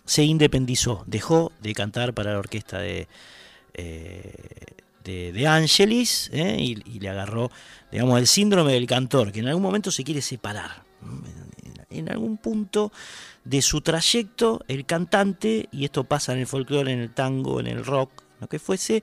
se 0.04 0.22
independizó, 0.22 1.02
dejó 1.08 1.50
de 1.60 1.74
cantar 1.74 2.14
para 2.14 2.32
la 2.32 2.38
orquesta 2.38 2.78
de, 2.78 3.08
de, 5.05 5.32
de 5.32 5.46
Angelis 5.46 6.30
eh, 6.32 6.57
y, 6.61 7.00
le 7.00 7.09
agarró, 7.09 7.50
digamos, 7.90 8.18
el 8.18 8.26
síndrome 8.26 8.72
del 8.72 8.86
cantor, 8.86 9.32
que 9.32 9.40
en 9.40 9.48
algún 9.48 9.62
momento 9.62 9.90
se 9.90 10.05
quiere 10.05 10.22
separar. 10.22 10.84
En, 11.03 11.98
en 11.98 12.11
algún 12.11 12.36
punto 12.36 12.92
de 13.44 13.61
su 13.62 13.80
trayecto, 13.80 14.64
el 14.68 14.86
cantante, 14.86 15.68
y 15.72 15.84
esto 15.84 16.05
pasa 16.05 16.32
en 16.32 16.40
el 16.40 16.46
folclore, 16.46 16.92
en 16.92 17.00
el 17.00 17.12
tango, 17.12 17.61
en 17.61 17.66
el 17.66 17.84
rock, 17.84 18.22
lo 18.40 18.48
que 18.48 18.59
fuese, 18.59 18.96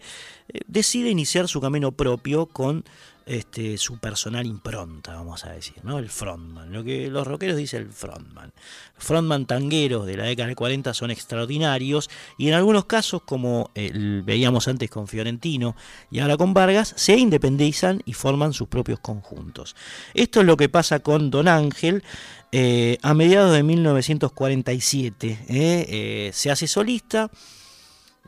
eh, 0.49 0.59
decide 0.67 1.09
iniciar 1.09 1.47
su 1.47 1.61
camino 1.61 1.91
propio 1.91 2.45
con 2.45 2.83
este, 3.29 3.77
su 3.77 3.99
personal 3.99 4.45
impronta, 4.45 5.13
vamos 5.15 5.45
a 5.45 5.51
decir, 5.51 5.75
¿no? 5.83 5.99
El 5.99 6.09
frontman, 6.09 6.73
lo 6.73 6.83
que 6.83 7.09
los 7.09 7.25
rockeros 7.27 7.55
dicen 7.57 7.83
el 7.83 7.91
frontman. 7.93 8.51
Frontman 8.97 9.45
tangueros 9.45 10.05
de 10.07 10.17
la 10.17 10.23
década 10.25 10.47
del 10.47 10.55
40 10.55 10.93
son 10.93 11.11
extraordinarios 11.11 12.09
y 12.37 12.47
en 12.47 12.55
algunos 12.55 12.85
casos, 12.85 13.21
como 13.21 13.71
el- 13.75 14.23
veíamos 14.23 14.67
antes 14.67 14.89
con 14.89 15.07
Fiorentino 15.07 15.75
y 16.11 16.19
ahora 16.19 16.37
con 16.37 16.53
Vargas, 16.53 16.93
se 16.97 17.15
independizan 17.17 18.01
y 18.05 18.13
forman 18.13 18.51
sus 18.53 18.67
propios 18.67 18.99
conjuntos. 18.99 19.75
Esto 20.13 20.41
es 20.41 20.45
lo 20.47 20.57
que 20.57 20.67
pasa 20.69 20.99
con 20.99 21.29
Don 21.31 21.47
Ángel. 21.47 22.03
eh, 22.51 22.97
a 23.03 23.13
mediados 23.13 23.53
de 23.53 23.61
1947 23.61 25.27
eh, 25.47 25.85
eh, 25.87 26.31
se 26.33 26.49
hace 26.51 26.67
solista, 26.67 27.29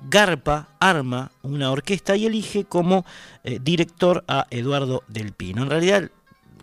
Garpa 0.09 0.69
arma 0.79 1.31
una 1.41 1.71
orquesta 1.71 2.15
y 2.15 2.25
elige 2.25 2.65
como 2.65 3.05
eh, 3.43 3.59
director 3.61 4.23
a 4.27 4.47
Eduardo 4.49 5.03
Del 5.07 5.33
Pino. 5.33 5.63
En 5.63 5.69
realidad 5.69 6.09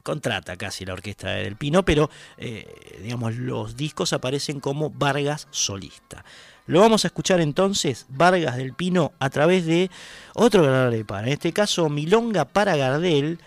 contrata 0.02 0.56
casi 0.56 0.84
la 0.84 0.94
orquesta 0.94 1.30
de 1.30 1.44
Del 1.44 1.56
Pino, 1.56 1.84
pero 1.84 2.10
eh, 2.38 2.98
digamos 3.02 3.36
los 3.36 3.76
discos 3.76 4.12
aparecen 4.12 4.60
como 4.60 4.90
Vargas 4.90 5.48
solista. 5.50 6.24
Lo 6.66 6.80
vamos 6.80 7.04
a 7.04 7.08
escuchar 7.08 7.40
entonces 7.40 8.06
Vargas 8.08 8.56
del 8.56 8.74
Pino 8.74 9.12
a 9.18 9.30
través 9.30 9.64
de 9.66 9.90
otro 10.34 10.90
de 10.90 11.04
pan, 11.04 11.26
en 11.26 11.32
este 11.32 11.52
caso 11.52 11.88
Milonga 11.88 12.44
para 12.44 12.76
Gardel 12.76 13.38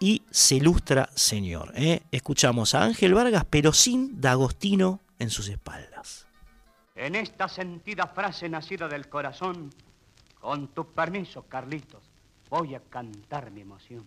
y 0.00 0.22
Se 0.30 0.56
ilustra 0.56 1.10
Señor. 1.14 1.72
¿eh? 1.76 2.02
Escuchamos 2.10 2.74
a 2.74 2.84
Ángel 2.84 3.14
Vargas, 3.14 3.44
pero 3.48 3.72
sin 3.72 4.20
D'Agostino 4.20 5.00
en 5.18 5.30
sus 5.30 5.48
espaldas. 5.48 6.26
En 7.00 7.14
esta 7.14 7.48
sentida 7.48 8.06
frase 8.08 8.46
nacida 8.46 8.86
del 8.86 9.08
corazón, 9.08 9.70
con 10.38 10.68
tu 10.68 10.92
permiso, 10.92 11.46
Carlitos, 11.48 12.04
voy 12.50 12.74
a 12.74 12.80
cantar 12.80 13.50
mi 13.50 13.62
emoción. 13.62 14.04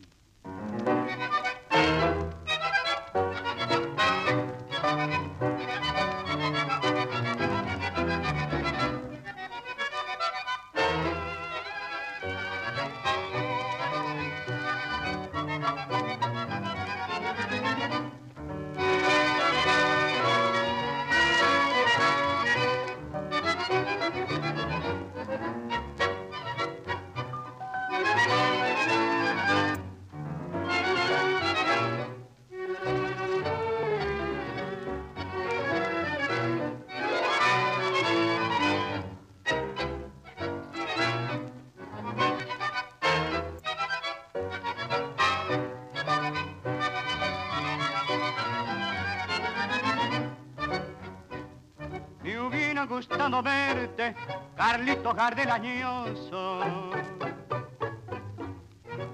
Carlito 54.55 55.13
Gardel 55.13 55.49
añoso. 55.49 56.61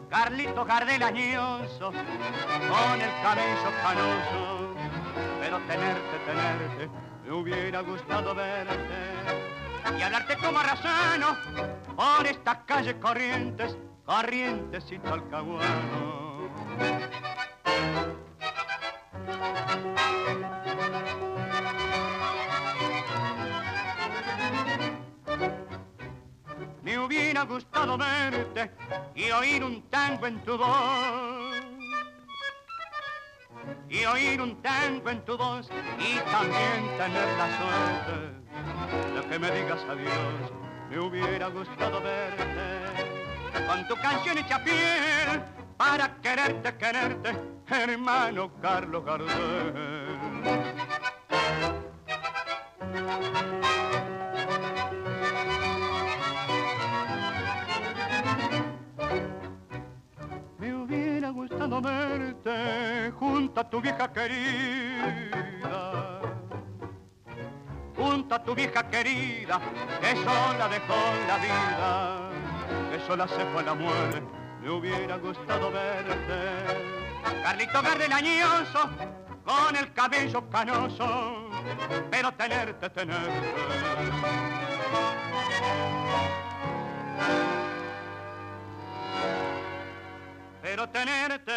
Carlito 0.10 0.66
Gardel 0.66 1.04
añoso, 1.04 1.92
con 1.92 3.02
el 3.02 3.12
cabello 3.22 3.72
canoso. 3.82 4.76
Pero 5.40 5.60
tenerte, 5.60 6.20
tenerte, 6.26 6.90
me 7.24 7.32
hubiera 7.32 7.82
gustado 7.82 8.36
verte. 8.36 8.78
Y 9.98 10.02
hablarte 10.02 10.38
como 10.38 10.60
arrasano 10.60 11.38
por 11.96 12.28
estas 12.28 12.58
calles 12.66 12.96
corrientes, 12.96 13.78
corrientes 14.06 14.92
y 14.92 15.00
talcahuano. 15.00 16.50
Verte 27.98 28.72
y 29.16 29.32
oír 29.32 29.64
un 29.64 29.82
tango 29.90 30.28
en 30.28 30.40
tu 30.44 30.58
voz. 30.58 31.56
Y 33.90 34.06
oír 34.06 34.42
un 34.42 34.62
tango 34.62 35.10
en 35.10 35.26
tu 35.26 35.38
voz 35.38 35.70
y 35.98 36.18
también 36.32 36.98
tener 36.98 37.28
la 37.38 37.48
suerte 37.58 38.40
de 39.16 39.28
que 39.30 39.40
me 39.40 39.52
digas 39.52 39.84
adiós. 39.90 40.52
Me 40.90 41.00
hubiera 41.00 41.48
gustado 41.48 42.02
verte 42.02 43.20
con 43.68 43.88
tu 43.88 43.96
canción 43.96 44.38
hecha 44.38 44.64
piel 44.64 45.42
para 45.78 46.16
quererte, 46.22 46.76
quererte, 46.78 47.36
hermano 47.68 48.52
Carlos 48.62 49.06
Gardel. 49.06 50.00
Gustado 61.50 61.82
verte 61.82 63.12
junto 63.20 63.60
a 63.60 63.70
tu 63.70 63.82
vieja 63.82 64.12
querida. 64.14 65.42
Junto 67.96 68.36
a 68.36 68.44
tu 68.44 68.56
vieja 68.56 68.88
querida, 68.88 69.60
que 70.00 70.16
sola 70.16 70.68
dejó 70.70 70.96
la 71.28 71.38
vida, 71.38 72.30
que 72.92 73.00
sola 73.06 73.28
se 73.28 73.46
fue 73.48 73.64
la 73.64 73.74
muerte. 73.74 74.22
Me 74.62 74.70
hubiera 74.70 75.18
gustado 75.18 75.72
verte. 75.72 76.84
Carlito 77.44 77.82
Gardel 77.82 78.14
añoso, 78.14 78.90
con 79.44 79.76
el 79.76 79.92
cabello 79.94 80.50
canoso, 80.50 81.50
pero 82.10 82.32
tenerte, 82.34 82.90
tenerte. 82.90 83.54
Pero 90.62 90.88
tenerte, 90.90 91.52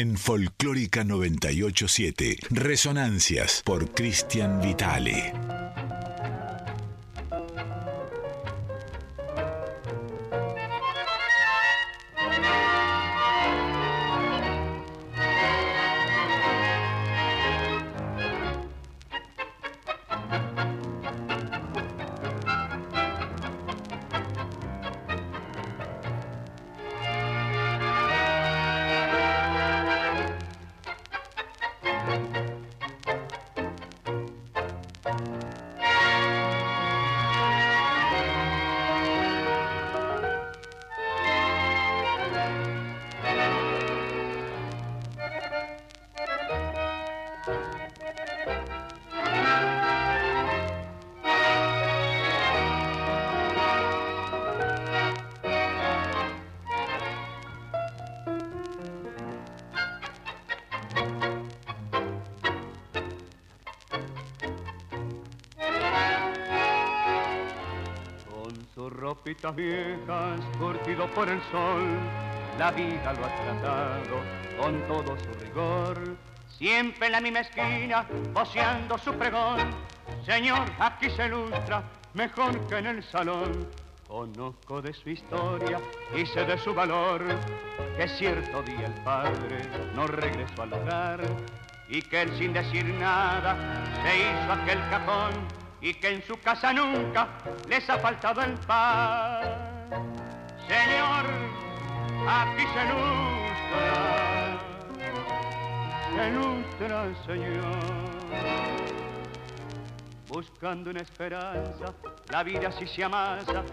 En 0.00 0.16
Folclórica 0.16 1.04
987, 1.04 2.38
Resonancias 2.48 3.60
por 3.62 3.92
Cristian 3.92 4.58
Vitale. 4.62 5.59
Ropitas 69.40 69.56
viejas, 69.56 70.40
curtido 70.58 71.06
por 71.14 71.28
el 71.28 71.40
sol, 71.50 71.82
la 72.58 72.70
vida 72.72 73.12
lo 73.12 73.24
ha 73.24 73.34
tratado 73.36 74.22
con 74.60 74.80
todo 74.86 75.16
su 75.18 75.44
rigor. 75.44 76.16
Siempre 76.58 77.06
en 77.06 77.12
la 77.12 77.20
misma 77.20 77.40
esquina, 77.40 78.06
voceando 78.32 78.98
su 78.98 79.12
pregón, 79.14 79.58
Señor, 80.26 80.64
aquí 80.78 81.08
se 81.10 81.26
ilustra 81.26 81.82
mejor 82.14 82.66
que 82.68 82.78
en 82.78 82.86
el 82.86 83.02
salón. 83.02 83.68
Conozco 84.06 84.82
de 84.82 84.92
su 84.92 85.10
historia 85.10 85.80
y 86.14 86.26
sé 86.26 86.44
de 86.44 86.58
su 86.58 86.74
valor, 86.74 87.24
que 87.96 88.08
cierto 88.08 88.62
día 88.62 88.86
el 88.86 89.04
padre 89.04 89.62
no 89.94 90.06
regresó 90.06 90.62
al 90.62 90.72
hogar 90.72 91.20
y 91.88 92.02
que 92.02 92.22
él 92.22 92.36
sin 92.36 92.52
decir 92.52 92.84
nada 92.86 93.56
se 94.02 94.18
hizo 94.18 94.52
aquel 94.52 94.78
cajón 94.90 95.32
y 95.80 95.94
que 95.94 96.08
en 96.14 96.22
su 96.26 96.38
casa 96.40 96.72
nunca 96.72 97.28
les 97.68 97.88
ha 97.88 97.98
faltado 97.98 98.42
el 98.42 98.54
pan. 98.66 99.42
Señor, 100.68 101.26
aquí 102.28 102.64
se 102.72 102.84
ilustra, 102.84 104.58
se 106.14 106.28
ilustra, 106.28 107.24
Señor. 107.26 108.00
Buscando 110.28 110.90
una 110.90 111.00
esperanza, 111.00 111.92
la 112.30 112.42
vida 112.44 112.68
así 112.68 112.86
se 112.86 113.02
amasa 113.02 113.64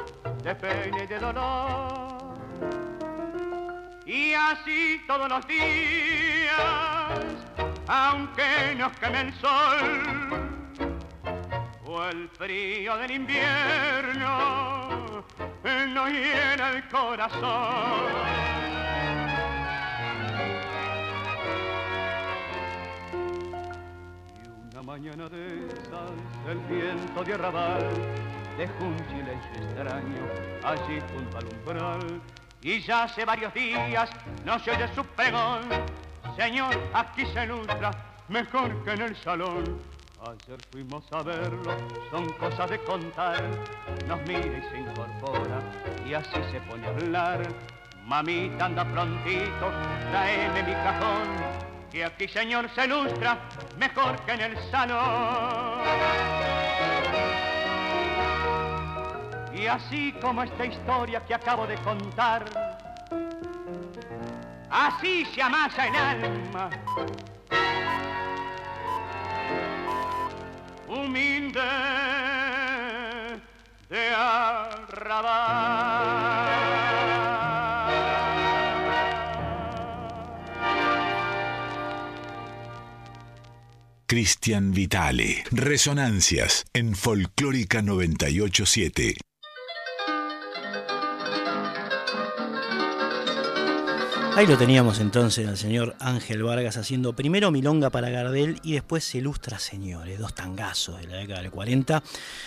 de 0.43 0.55
pena 0.55 1.03
y 1.03 1.07
de 1.07 1.19
dolor. 1.19 2.17
Y 4.05 4.33
así 4.33 5.01
todos 5.05 5.29
los 5.29 5.45
días, 5.45 6.49
aunque 7.87 8.73
nos 8.77 8.91
queme 8.97 9.21
el 9.21 9.33
sol, 9.35 10.56
o 11.87 12.03
el 12.03 12.27
frío 12.29 12.97
del 12.97 13.11
invierno 13.11 14.37
nos 15.93 16.09
llena 16.09 16.71
el 16.71 16.87
corazón. 16.89 18.11
Y 24.33 24.73
una 24.73 24.83
mañana 24.83 25.29
de 25.29 25.67
esas, 25.67 26.11
el 26.49 26.57
viento 26.69 27.23
de 27.23 27.33
arrabal 27.33 27.89
dejó 28.57 28.83
un 28.83 28.97
silencio 29.07 29.51
extraño 29.55 30.27
allí 30.63 30.99
junto 31.13 31.37
al 31.37 31.45
umbral. 31.45 32.21
Y 32.61 32.81
ya 32.81 33.03
hace 33.03 33.23
varios 33.23 33.53
días 33.53 34.09
no 34.43 34.59
se 34.59 34.71
oye 34.71 34.93
su 34.93 35.05
pregón. 35.05 35.61
Señor, 36.35 36.75
aquí 36.93 37.25
se 37.27 37.45
ilustra 37.45 37.91
mejor 38.27 38.83
que 38.83 38.91
en 38.91 39.01
el 39.03 39.15
salón 39.15 39.96
Ayer 40.25 40.57
fuimos 40.71 41.03
a 41.13 41.21
verlo, 41.21 41.77
son 42.09 42.27
cosas 42.33 42.69
de 42.71 42.79
contar. 42.79 43.43
Nos 44.07 44.19
mira 44.21 44.57
y 44.57 44.61
se 44.69 44.79
incorpora 44.79 45.61
y 46.07 46.13
así 46.15 46.41
se 46.51 46.59
pone 46.61 46.87
a 46.87 46.89
hablar. 46.89 47.41
Mamita 48.03 48.65
anda 48.65 48.83
prontito, 48.83 49.71
traeme 50.11 50.63
mi 50.63 50.73
cajón, 50.73 51.27
que 51.91 52.03
aquí 52.03 52.27
señor 52.27 52.67
se 52.73 52.85
ilustra 52.85 53.37
mejor 53.77 54.19
que 54.21 54.31
en 54.31 54.41
el 54.41 54.57
salón. 54.71 55.81
Y 59.53 59.67
así 59.67 60.13
como 60.13 60.41
esta 60.41 60.65
historia 60.65 61.23
que 61.25 61.35
acabo 61.35 61.67
de 61.67 61.75
contar, 61.77 62.43
así 64.69 65.25
se 65.25 65.41
amasa 65.43 65.87
el 65.87 65.95
alma 65.95 66.69
humilde 70.87 71.61
de. 73.89 74.15
Cristian 84.07 84.71
Vitale. 84.71 85.43
Resonancias 85.51 86.65
en 86.73 86.95
Folclórica 86.95 87.81
987. 87.81 89.26
Ahí 94.37 94.45
lo 94.45 94.55
teníamos 94.55 94.99
entonces 94.99 95.47
al 95.47 95.57
señor 95.57 95.95
Ángel 95.99 96.43
Vargas 96.43 96.77
haciendo 96.77 97.13
primero 97.13 97.49
Milonga 97.49 97.89
para 97.89 98.11
Gardel 98.11 98.59
y 98.61 98.73
después 98.73 99.15
Ilustra 99.15 99.57
Señores, 99.57 100.19
dos 100.19 100.35
tangazos 100.35 100.99
de 100.99 101.07
la 101.07 101.15
década 101.15 101.41
del 101.41 101.49
40. 101.49 102.03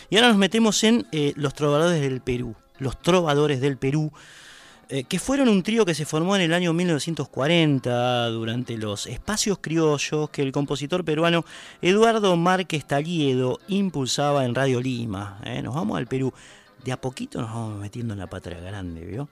Y 0.09 0.14
ahora 0.14 0.28
nos 0.28 0.36
metemos 0.36 0.84
en 0.84 1.09
eh, 1.11 1.32
Los 1.34 1.53
Trovadores 1.53 2.01
del 2.01 2.20
Perú. 2.20 2.55
Los 2.78 3.03
Trovadores 3.03 3.61
del 3.61 3.76
Perú, 3.76 4.12
eh, 4.88 5.03
que 5.03 5.18
fueron 5.18 5.49
un 5.49 5.64
trío 5.64 5.84
que 5.84 5.97
se 5.97 6.07
formó 6.07 6.36
en 6.36 6.43
el 6.43 6.55
año 6.55 6.72
1940 6.72 8.28
durante 8.28 8.76
los 8.76 9.09
espacios 9.09 9.59
criollos 9.61 10.30
que 10.30 10.43
el 10.43 10.53
compositor 10.53 11.05
peruano 11.05 11.45
Eduardo 11.82 12.36
Márquez 12.36 12.84
Taliedo 12.84 13.59
impulsaba 13.66 14.45
en 14.45 14.55
Radio 14.55 14.80
Lima. 14.80 15.41
¿eh? 15.45 15.61
Nos 15.61 15.74
vamos 15.74 15.99
al 15.99 16.07
Perú. 16.07 16.32
De 16.84 16.93
a 16.93 17.01
poquito 17.01 17.41
nos 17.41 17.51
vamos 17.51 17.80
metiendo 17.80 18.14
en 18.14 18.20
la 18.20 18.28
patria 18.28 18.61
grande, 18.61 19.05
¿vio? 19.05 19.28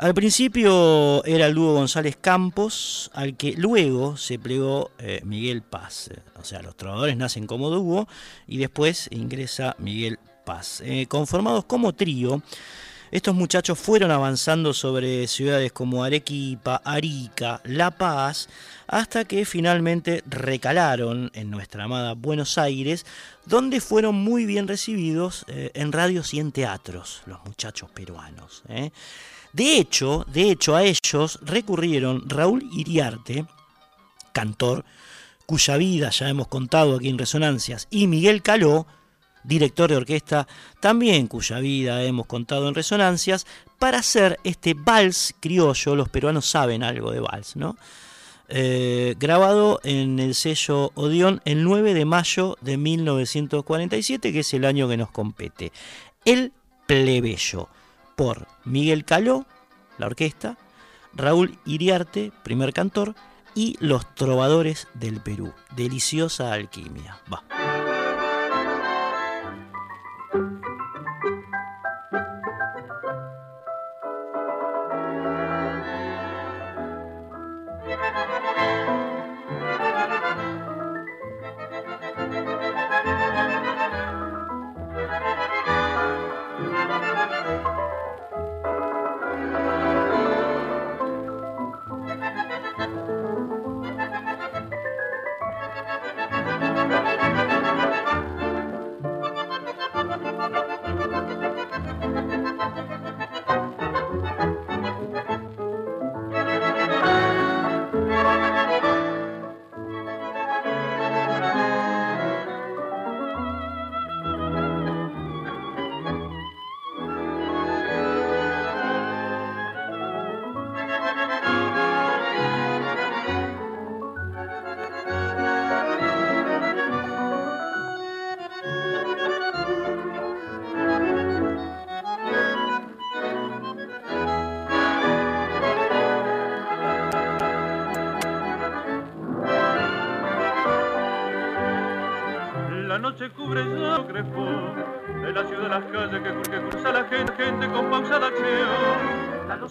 Al 0.00 0.14
principio 0.14 1.22
era 1.26 1.52
dúo 1.52 1.74
González 1.74 2.16
Campos, 2.18 3.10
al 3.12 3.36
que 3.36 3.52
luego 3.52 4.16
se 4.16 4.38
plegó 4.38 4.92
eh, 4.98 5.20
Miguel 5.24 5.60
Paz. 5.60 6.08
O 6.40 6.44
sea, 6.44 6.62
los 6.62 6.74
trovadores 6.74 7.18
nacen 7.18 7.46
como 7.46 7.68
dúo 7.68 8.08
y 8.46 8.56
después 8.56 9.08
ingresa 9.10 9.76
Miguel 9.78 10.18
Paz. 10.46 10.80
Eh, 10.86 11.04
conformados 11.06 11.66
como 11.66 11.92
trío, 11.92 12.42
estos 13.10 13.34
muchachos 13.34 13.78
fueron 13.78 14.10
avanzando 14.10 14.72
sobre 14.72 15.26
ciudades 15.26 15.70
como 15.70 16.02
Arequipa, 16.02 16.80
Arica, 16.82 17.60
La 17.64 17.90
Paz, 17.90 18.48
hasta 18.86 19.26
que 19.26 19.44
finalmente 19.44 20.24
recalaron 20.26 21.30
en 21.34 21.50
nuestra 21.50 21.84
amada 21.84 22.14
Buenos 22.14 22.56
Aires, 22.56 23.04
donde 23.44 23.82
fueron 23.82 24.14
muy 24.14 24.46
bien 24.46 24.66
recibidos 24.66 25.44
eh, 25.48 25.72
en 25.74 25.92
radios 25.92 26.32
y 26.32 26.40
en 26.40 26.52
teatros, 26.52 27.20
los 27.26 27.44
muchachos 27.44 27.90
peruanos. 27.90 28.62
De 29.52 29.78
hecho, 29.78 30.24
de 30.32 30.50
hecho, 30.50 30.76
a 30.76 30.84
ellos 30.84 31.38
recurrieron 31.42 32.28
Raúl 32.28 32.68
Iriarte, 32.72 33.46
cantor, 34.32 34.84
cuya 35.46 35.76
vida 35.76 36.10
ya 36.10 36.28
hemos 36.28 36.46
contado 36.46 36.96
aquí 36.96 37.08
en 37.08 37.18
Resonancias, 37.18 37.88
y 37.90 38.06
Miguel 38.06 38.42
Caló, 38.42 38.86
director 39.42 39.90
de 39.90 39.96
orquesta, 39.96 40.46
también 40.80 41.26
cuya 41.26 41.58
vida 41.58 42.04
hemos 42.04 42.26
contado 42.26 42.68
en 42.68 42.74
Resonancias, 42.74 43.46
para 43.78 43.98
hacer 43.98 44.38
este 44.44 44.74
vals 44.74 45.34
criollo, 45.40 45.96
los 45.96 46.08
peruanos 46.08 46.46
saben 46.46 46.84
algo 46.84 47.10
de 47.10 47.20
vals, 47.20 47.56
¿no? 47.56 47.76
Eh, 48.52 49.14
grabado 49.18 49.80
en 49.84 50.18
el 50.18 50.34
sello 50.34 50.90
Odeón 50.96 51.40
el 51.44 51.62
9 51.62 51.94
de 51.94 52.04
mayo 52.04 52.56
de 52.60 52.76
1947, 52.76 54.32
que 54.32 54.40
es 54.40 54.54
el 54.54 54.64
año 54.64 54.88
que 54.88 54.96
nos 54.96 55.10
compete. 55.10 55.70
El 56.24 56.52
plebeyo 56.86 57.68
por 58.20 58.46
Miguel 58.66 59.06
Caló, 59.06 59.46
la 59.96 60.04
orquesta, 60.04 60.58
Raúl 61.14 61.58
Iriarte, 61.64 62.32
primer 62.42 62.74
cantor, 62.74 63.14
y 63.54 63.78
Los 63.80 64.14
Trovadores 64.14 64.88
del 64.92 65.22
Perú. 65.22 65.54
Deliciosa 65.74 66.52
alquimia. 66.52 67.16
Va. 67.32 67.79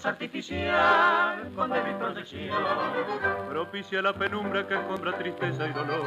Artificial 0.06 1.50
con 1.56 1.72
débil 1.72 1.96
proyección. 1.96 2.50
Propicia 3.50 4.02
la 4.02 4.14
penumbra 4.14 4.68
que 4.68 4.76
escombra 4.76 5.18
tristeza 5.18 5.68
y 5.68 5.74
dolor. 5.74 6.04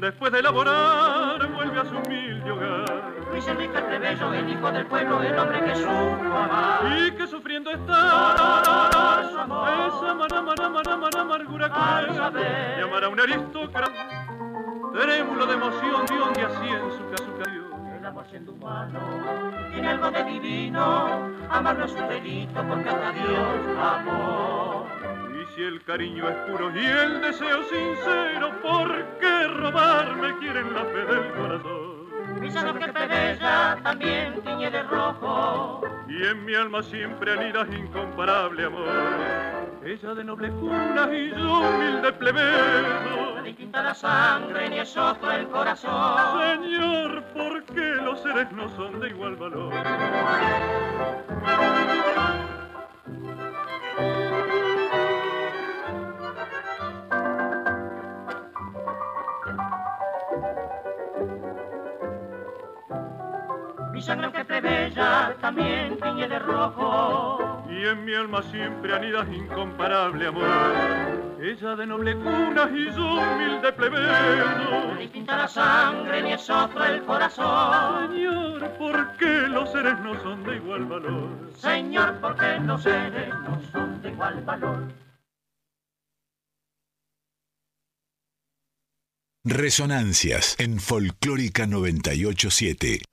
Después 0.00 0.32
de 0.32 0.40
elaborar, 0.40 1.46
vuelve 1.52 1.80
a 1.80 1.84
su 1.84 1.96
humilde 1.96 2.50
hogar. 2.50 3.12
Luis 3.30 3.46
Enrique 3.46 3.78
el 3.78 3.84
plebeyo, 3.84 4.34
el 4.34 4.48
hijo 4.48 4.72
del 4.72 4.86
pueblo, 4.86 5.22
el 5.22 5.38
hombre 5.38 5.64
que 5.64 5.76
supo 5.76 5.90
amar. 5.90 6.98
Y 6.98 7.10
que 7.12 7.26
sufriendo 7.26 7.70
está 7.70 9.28
su 9.30 9.38
amor. 9.38 9.68
esa 9.68 10.14
mara, 10.14 10.42
mara, 10.42 10.68
mara, 10.68 11.20
amargura 11.20 11.68
que 11.68 12.80
llamará 12.80 13.08
un 13.08 13.20
aristócrata. 13.20 14.21
Trémulo 14.92 15.46
de 15.46 15.54
emoción, 15.54 16.06
Dios 16.06 16.28
que 16.34 16.42
así 16.42 16.68
en 16.68 16.90
su 16.92 17.10
caso 17.10 17.32
El 17.98 18.06
amor 18.06 18.26
siendo 18.28 18.52
humano 18.52 19.00
tiene 19.72 19.88
algo 19.88 20.10
de 20.10 20.24
divino 20.24 21.32
amar 21.50 21.78
no 21.78 21.84
es 21.84 21.92
un 21.92 22.08
delito 22.08 22.66
porque 22.66 22.88
hasta 22.88 23.12
Dios 23.12 23.78
amor. 23.80 24.86
Y 25.32 25.54
si 25.54 25.62
el 25.62 25.82
cariño 25.84 26.28
es 26.28 26.36
puro 26.50 26.70
y 26.74 26.84
el 26.84 27.20
deseo 27.20 27.62
sincero, 27.64 28.52
¿por 28.62 29.18
qué 29.18 29.48
robarme 29.48 30.38
quieren 30.38 30.74
la 30.74 30.84
fe 30.84 31.04
del 31.04 31.32
corazón? 31.32 32.40
Mis 32.40 32.56
ojos 32.56 32.78
que 32.78 32.92
bella 32.92 33.78
también 33.82 34.42
tiñe 34.42 34.70
de 34.70 34.82
rojo. 34.82 35.82
Y 36.08 36.26
en 36.26 36.44
mi 36.44 36.54
alma 36.54 36.82
siempre 36.82 37.32
anida 37.32 37.66
incomparable 37.76 38.64
amor. 38.66 39.71
Ella 39.84 40.14
de 40.14 40.22
noble 40.22 40.48
cuna 40.52 41.08
y 41.12 41.30
yo 41.30 41.58
humilde 41.58 42.12
plebeyo. 42.12 43.34
No 43.34 43.42
distinta 43.42 43.82
la 43.82 43.94
sangre 43.94 44.70
ni 44.70 44.78
es 44.78 44.96
otro 44.96 45.32
el 45.32 45.48
corazón. 45.48 46.60
Señor, 46.62 47.24
¿por 47.34 47.64
qué 47.64 47.96
los 47.96 48.22
seres 48.22 48.52
no 48.52 48.68
son 48.76 49.00
de 49.00 49.08
igual 49.08 49.34
valor? 49.34 49.72
Mi 64.02 64.06
sangre 64.06 64.32
que 64.32 64.60
bella 64.60 65.36
también 65.40 65.96
tiñe 65.96 66.26
de 66.26 66.40
rojo. 66.40 67.62
Y 67.70 67.86
en 67.86 68.04
mi 68.04 68.12
alma 68.12 68.42
siempre 68.42 68.92
anida 68.92 69.24
incomparable 69.32 70.26
amor. 70.26 70.44
Ella 71.40 71.76
de 71.76 71.86
noble 71.86 72.16
cuna 72.16 72.68
y 72.74 72.86
yo 72.86 73.14
humilde 73.14 73.72
plebeyo. 73.72 74.90
No 74.90 74.96
distinta 74.96 75.36
la 75.36 75.46
sangre 75.46 76.20
ni 76.20 76.32
es 76.32 76.50
otro 76.50 76.84
el 76.84 77.04
corazón. 77.04 78.10
Señor, 78.10 78.70
¿por 78.76 79.16
qué 79.18 79.46
los 79.46 79.70
seres 79.70 79.96
no 80.00 80.20
son 80.20 80.42
de 80.42 80.56
igual 80.56 80.84
valor? 80.86 81.52
Señor, 81.58 82.20
¿por 82.20 82.34
qué 82.34 82.58
los 82.58 82.82
seres 82.82 83.34
no 83.44 83.62
son 83.70 84.02
de 84.02 84.10
igual 84.10 84.42
valor? 84.42 84.88
Resonancias 89.44 90.56
en 90.58 90.80
Folclórica 90.80 91.68
987. 91.68 93.11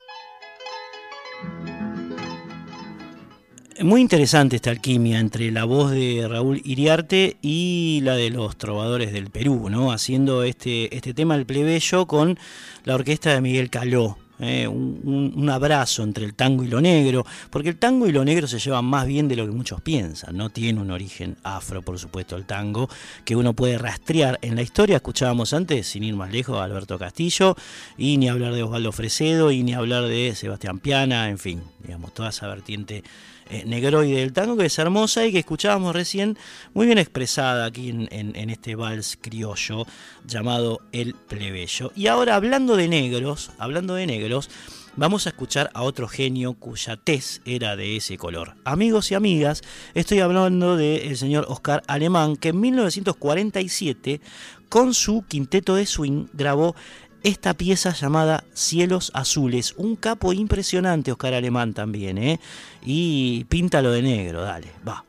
Muy 3.82 4.02
interesante 4.02 4.58
esta 4.58 4.72
alquimia 4.72 5.20
entre 5.20 5.52
la 5.52 5.64
voz 5.64 5.92
de 5.92 6.28
Raúl 6.28 6.62
Iriarte 6.66 7.38
y 7.42 8.02
la 8.04 8.16
de 8.16 8.30
los 8.30 8.58
trovadores 8.58 9.14
del 9.14 9.30
Perú, 9.30 9.70
¿no? 9.70 9.94
Haciendo 9.94 10.44
este, 10.44 10.94
este 10.94 11.14
tema 11.14 11.36
El 11.36 11.46
plebeyo 11.46 12.06
con 12.06 12.38
la 12.84 12.96
orquesta 12.96 13.34
de 13.34 13.40
Miguel 13.40 13.70
Caló. 13.70 14.18
¿eh? 14.40 14.68
un, 14.68 15.34
un, 15.36 15.50
abrazo 15.50 16.04
entre 16.04 16.26
el 16.26 16.34
tango 16.34 16.64
y 16.64 16.68
lo 16.68 16.82
negro, 16.82 17.26
porque 17.50 17.70
el 17.70 17.78
tango 17.78 18.08
y 18.08 18.12
lo 18.12 18.26
negro 18.26 18.48
se 18.48 18.60
llevan 18.60 18.86
más 18.86 19.06
bien 19.06 19.28
de 19.28 19.36
lo 19.36 19.46
que 19.46 19.52
muchos 19.52 19.82
piensan, 19.82 20.36
no 20.36 20.50
tiene 20.50 20.80
un 20.80 20.92
origen 20.92 21.38
afro, 21.44 21.82
por 21.82 22.00
supuesto, 22.00 22.36
el 22.36 22.46
tango, 22.46 22.90
que 23.26 23.36
uno 23.36 23.54
puede 23.54 23.78
rastrear 23.78 24.40
en 24.42 24.56
la 24.56 24.62
historia, 24.62 24.98
escuchábamos 24.98 25.54
antes, 25.54 25.88
sin 25.88 26.04
ir 26.04 26.16
más 26.16 26.32
lejos, 26.32 26.58
a 26.58 26.64
Alberto 26.64 26.98
Castillo, 26.98 27.56
y 27.98 28.18
ni 28.18 28.30
hablar 28.30 28.54
de 28.54 28.64
Osvaldo 28.64 28.92
Fresedo, 28.92 29.52
y 29.52 29.64
ni 29.64 29.74
hablar 29.74 30.06
de 30.06 30.34
Sebastián 30.36 30.80
Piana, 30.80 31.30
en 31.30 31.38
fin, 31.38 31.62
digamos, 31.84 32.14
toda 32.14 32.30
esa 32.30 32.48
vertiente 32.48 33.04
eh, 33.50 33.64
negroide 33.66 34.20
del 34.20 34.32
tango, 34.32 34.56
que 34.56 34.68
es 34.68 34.78
hermosa 34.78 35.26
y 35.26 35.32
que 35.32 35.40
escuchábamos 35.40 35.96
recién 35.96 36.38
muy 36.74 36.86
bien 36.86 37.00
expresada 37.00 37.66
aquí 37.66 37.90
en, 37.90 38.50
este 38.50 38.76
vals 38.76 39.18
criollo 39.20 39.88
llamado 40.26 40.82
El 40.92 41.16
Plebeyo. 41.16 41.92
Y 41.96 42.08
ahora 42.08 42.36
hablando 42.36 42.76
de 42.76 42.88
negros, 42.88 43.52
hablando 43.58 43.96
de 43.96 44.06
negros, 44.06 44.50
vamos 44.96 45.26
a 45.26 45.30
escuchar 45.30 45.72
a 45.74 45.82
otro 45.82 46.08
genio 46.08 46.54
cuya 46.54 46.98
tez 46.98 47.42
era 47.44 47.76
de 47.76 47.96
ese 47.96 48.18
color. 48.18 48.56
Amigos 48.66 49.12
y 49.12 49.16
amigas, 49.16 49.64
estoy 49.96 50.20
hablando 50.20 50.78
del 50.78 51.18
señor 51.18 51.46
Oscar 51.48 51.82
Alemán, 51.88 52.36
que 52.36 52.50
en 52.50 52.60
1947, 52.60 54.22
con 54.70 54.94
su 54.94 55.24
quinteto 55.28 55.74
de 55.76 55.86
swing, 55.86 56.28
grabó 56.34 56.76
esta 57.24 57.54
pieza 57.54 57.94
llamada 57.94 58.44
Cielos 58.54 59.12
Azules. 59.14 59.74
Un 59.78 59.96
capo 59.96 60.34
impresionante, 60.34 61.12
Oscar 61.12 61.34
Alemán 61.34 61.74
también, 61.74 62.18
¿eh? 62.18 62.40
Y 62.86 63.46
píntalo 63.46 63.92
de 63.92 64.02
negro, 64.02 64.42
dale, 64.42 64.68
va. 64.88 65.04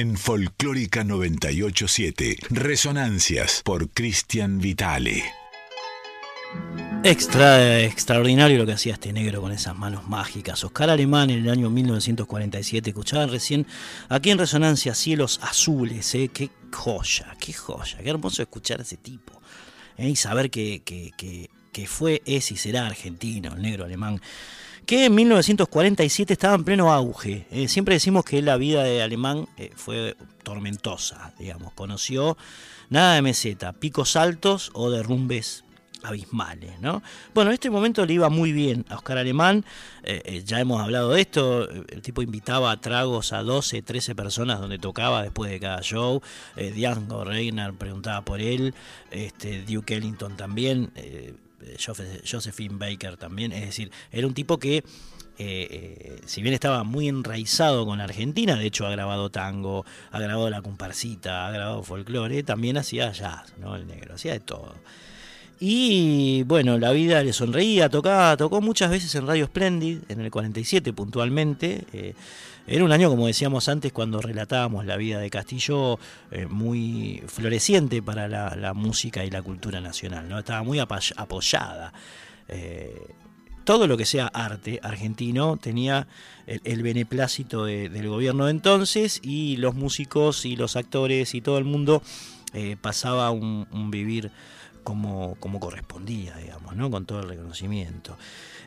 En 0.00 0.16
Folclórica 0.16 1.04
987. 1.04 2.38
Resonancias 2.48 3.60
por 3.62 3.90
Cristian 3.90 4.58
Vitale. 4.58 5.22
Extra, 7.04 7.80
extraordinario 7.80 8.56
lo 8.56 8.64
que 8.64 8.72
hacía 8.72 8.94
este 8.94 9.12
negro 9.12 9.42
con 9.42 9.52
esas 9.52 9.76
manos 9.76 10.08
mágicas. 10.08 10.64
Oscar 10.64 10.88
Alemán 10.88 11.28
en 11.28 11.40
el 11.40 11.50
año 11.50 11.68
1947, 11.68 12.90
escuchaban 12.90 13.30
recién 13.30 13.66
aquí 14.08 14.30
en 14.30 14.38
Resonancia 14.38 14.94
Cielos 14.94 15.38
Azules, 15.42 16.14
¿eh? 16.14 16.30
qué 16.32 16.48
joya, 16.72 17.36
qué 17.38 17.52
joya, 17.52 17.98
qué 17.98 18.08
hermoso 18.08 18.40
escuchar 18.40 18.80
a 18.80 18.84
ese 18.84 18.96
tipo 18.96 19.38
¿eh? 19.98 20.08
y 20.08 20.16
saber 20.16 20.50
que, 20.50 20.80
que, 20.82 21.12
que 21.72 21.86
fue, 21.86 22.22
es 22.24 22.50
y 22.52 22.56
será 22.56 22.86
argentino, 22.86 23.52
el 23.52 23.60
negro 23.60 23.84
alemán 23.84 24.20
que 24.90 25.04
en 25.04 25.14
1947 25.14 26.32
estaba 26.32 26.56
en 26.56 26.64
pleno 26.64 26.92
auge. 26.92 27.46
Eh, 27.52 27.68
siempre 27.68 27.94
decimos 27.94 28.24
que 28.24 28.42
la 28.42 28.56
vida 28.56 28.82
de 28.82 29.02
Alemán 29.02 29.46
eh, 29.56 29.70
fue 29.76 30.16
tormentosa, 30.42 31.32
digamos. 31.38 31.72
Conoció 31.74 32.36
nada 32.88 33.14
de 33.14 33.22
meseta, 33.22 33.72
picos 33.72 34.16
altos 34.16 34.72
o 34.74 34.90
derrumbes 34.90 35.62
abismales, 36.02 36.80
¿no? 36.80 37.04
Bueno, 37.34 37.52
en 37.52 37.54
este 37.54 37.70
momento 37.70 38.04
le 38.04 38.14
iba 38.14 38.30
muy 38.30 38.50
bien 38.50 38.84
a 38.88 38.96
Oscar 38.96 39.18
Alemán, 39.18 39.64
eh, 40.02 40.42
ya 40.44 40.58
hemos 40.58 40.82
hablado 40.82 41.10
de 41.10 41.20
esto, 41.20 41.70
el 41.70 42.02
tipo 42.02 42.20
invitaba 42.22 42.72
a 42.72 42.80
tragos 42.80 43.32
a 43.32 43.44
12, 43.44 43.82
13 43.82 44.16
personas 44.16 44.58
donde 44.58 44.78
tocaba 44.78 45.22
después 45.22 45.52
de 45.52 45.60
cada 45.60 45.82
show, 45.82 46.20
Django 46.56 47.22
Reiner 47.22 47.74
preguntaba 47.74 48.22
por 48.22 48.40
él, 48.40 48.74
este, 49.12 49.62
Duke 49.62 49.94
Ellington 49.94 50.36
también, 50.36 50.90
Josephine 51.78 52.76
Baker 52.78 53.16
también, 53.16 53.52
es 53.52 53.62
decir, 53.62 53.90
era 54.10 54.26
un 54.26 54.34
tipo 54.34 54.58
que, 54.58 54.78
eh, 54.78 54.84
eh, 55.38 56.20
si 56.26 56.42
bien 56.42 56.54
estaba 56.54 56.84
muy 56.84 57.08
enraizado 57.08 57.86
con 57.86 58.00
Argentina, 58.00 58.56
de 58.56 58.66
hecho 58.66 58.86
ha 58.86 58.90
grabado 58.90 59.30
tango, 59.30 59.84
ha 60.10 60.20
grabado 60.20 60.50
la 60.50 60.62
comparsita, 60.62 61.46
ha 61.46 61.50
grabado 61.50 61.82
folclore, 61.82 62.42
también 62.42 62.76
hacía 62.76 63.12
jazz, 63.12 63.54
¿no? 63.58 63.76
El 63.76 63.86
negro, 63.86 64.14
hacía 64.14 64.32
de 64.32 64.40
todo. 64.40 64.74
Y 65.62 66.42
bueno, 66.44 66.78
la 66.78 66.90
vida 66.90 67.22
le 67.22 67.34
sonreía, 67.34 67.90
tocaba, 67.90 68.34
tocó 68.38 68.62
muchas 68.62 68.90
veces 68.90 69.14
en 69.14 69.26
Radio 69.26 69.44
Splendid, 69.44 69.98
en 70.08 70.22
el 70.22 70.30
47 70.30 70.94
puntualmente. 70.94 71.84
Eh, 71.92 72.14
era 72.66 72.84
un 72.84 72.92
año, 72.92 73.08
como 73.08 73.26
decíamos 73.26 73.68
antes, 73.68 73.92
cuando 73.92 74.20
relatábamos 74.20 74.84
la 74.86 74.96
vida 74.96 75.18
de 75.18 75.30
Castillo, 75.30 75.98
eh, 76.30 76.46
muy 76.46 77.22
floreciente 77.26 78.02
para 78.02 78.28
la, 78.28 78.74
música 78.74 79.24
y 79.24 79.30
la 79.30 79.42
cultura 79.42 79.80
nacional. 79.80 80.28
¿no? 80.28 80.38
Estaba 80.38 80.62
muy 80.62 80.78
apoyada. 80.78 81.92
Eh, 82.48 83.14
todo 83.64 83.86
lo 83.86 83.96
que 83.96 84.06
sea 84.06 84.26
arte 84.26 84.80
argentino 84.82 85.56
tenía 85.56 86.08
el, 86.46 86.82
beneplácito 86.82 87.64
del 87.66 88.08
gobierno 88.08 88.46
de 88.46 88.52
entonces 88.52 89.20
y 89.22 89.56
los 89.58 89.74
músicos 89.74 90.44
y 90.44 90.56
los 90.56 90.76
actores 90.76 91.34
y 91.34 91.40
todo 91.40 91.58
el 91.58 91.64
mundo 91.64 92.02
eh, 92.52 92.76
pasaba 92.80 93.30
un, 93.30 93.66
vivir 93.90 94.32
como, 94.82 95.36
como 95.36 95.60
correspondía, 95.60 96.36
digamos, 96.38 96.74
¿no? 96.74 96.90
con 96.90 97.06
todo 97.06 97.20
el 97.20 97.28
reconocimiento. 97.28 98.16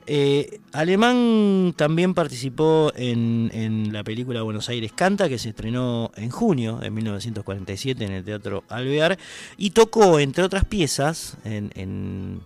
Eh, 0.06 0.60
Alemán 0.72 1.74
también 1.78 2.14
participó 2.14 2.92
en, 2.96 3.92
la 3.92 4.04
película 4.04 4.42
Buenos 4.42 4.70
Aires 4.70 4.92
Canta, 4.92 5.30
que 5.30 5.38
se 5.38 5.50
estrenó 5.50 6.12
en 6.16 6.30
junio 6.30 6.78
de 6.78 6.90
1947 6.90 8.04
en 8.04 8.12
el 8.12 8.24
Teatro 8.24 8.64
Alvear, 8.70 9.18
y 9.58 9.72
tocó, 9.72 10.20
entre 10.20 10.44
otras 10.44 10.66
piezas, 10.66 11.38
en, 11.44 12.42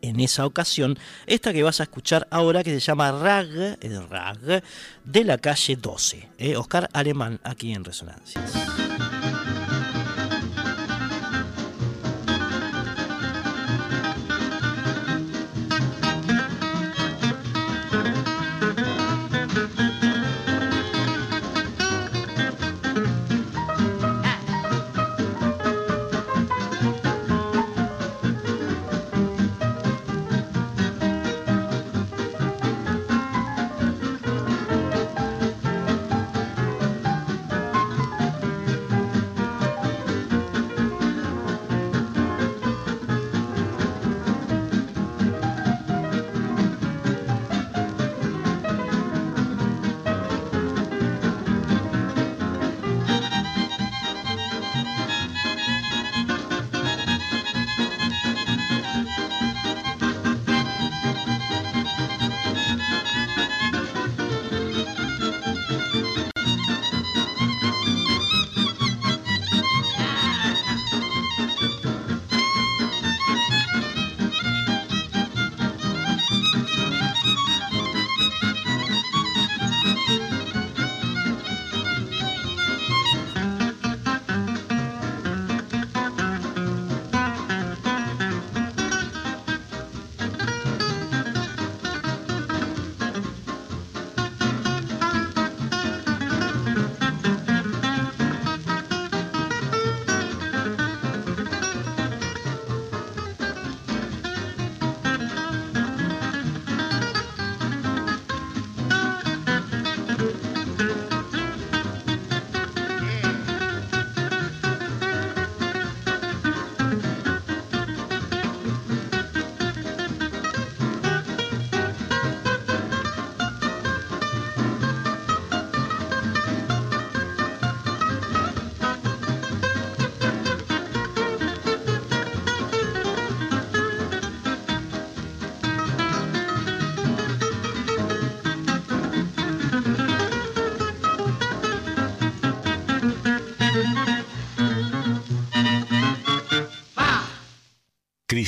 esa 0.00 0.46
ocasión, 0.46 0.98
esta 1.26 1.52
que 1.52 1.62
vas 1.62 1.80
a 1.80 1.84
escuchar 1.84 2.26
ahora, 2.30 2.62
que 2.62 2.72
se 2.72 2.80
llama 2.80 3.12
Rag, 3.12 3.78
Rag 4.08 4.62
de 5.04 5.24
la 5.24 5.38
calle 5.38 5.76
12. 5.76 6.28
Eh, 6.38 6.56
Oscar 6.56 6.88
Alemán, 6.92 7.40
aquí 7.42 7.72
en 7.72 7.84
Resonancias. 7.84 8.87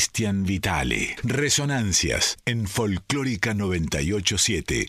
Cristian 0.00 0.44
Vitale. 0.44 1.14
Resonancias 1.24 2.38
en 2.46 2.66
Folclórica 2.66 3.52
987. 3.52 4.88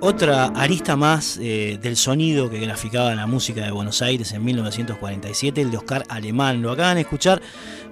Otra 0.00 0.48
arista 0.48 0.94
más 0.94 1.38
eh, 1.40 1.78
del 1.80 1.96
sonido 1.96 2.50
que 2.50 2.60
graficaba 2.60 3.14
la 3.14 3.26
música 3.26 3.64
de 3.64 3.70
Buenos 3.70 4.02
Aires 4.02 4.32
en 4.32 4.44
1947, 4.44 5.62
el 5.62 5.70
de 5.70 5.78
Oscar 5.78 6.04
Alemán. 6.10 6.60
Lo 6.60 6.72
acaban 6.72 6.96
de 6.96 7.00
escuchar, 7.00 7.40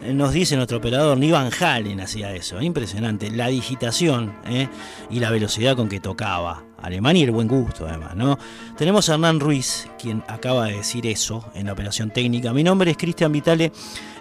eh, 0.02 0.12
nos 0.12 0.34
dice 0.34 0.56
nuestro 0.56 0.76
operador, 0.76 1.16
ni 1.16 1.30
Van 1.30 1.48
Halen 1.58 2.02
hacía 2.02 2.34
eso. 2.34 2.60
Impresionante. 2.60 3.30
La 3.30 3.48
digitación 3.48 4.34
eh, 4.44 4.68
y 5.08 5.20
la 5.20 5.30
velocidad 5.30 5.74
con 5.74 5.88
que 5.88 6.00
tocaba. 6.00 6.66
Alemán 6.82 7.16
y 7.16 7.22
el 7.22 7.30
buen 7.30 7.48
gusto, 7.48 7.86
además, 7.86 8.14
¿no? 8.16 8.38
Tenemos 8.76 9.08
a 9.08 9.14
Hernán 9.14 9.40
Ruiz, 9.40 9.88
quien 10.00 10.22
acaba 10.28 10.66
de 10.66 10.76
decir 10.76 11.06
eso 11.06 11.44
en 11.54 11.66
la 11.66 11.72
operación 11.72 12.10
técnica. 12.10 12.52
Mi 12.52 12.64
nombre 12.64 12.90
es 12.90 12.96
Cristian 12.96 13.32
Vitale. 13.32 13.72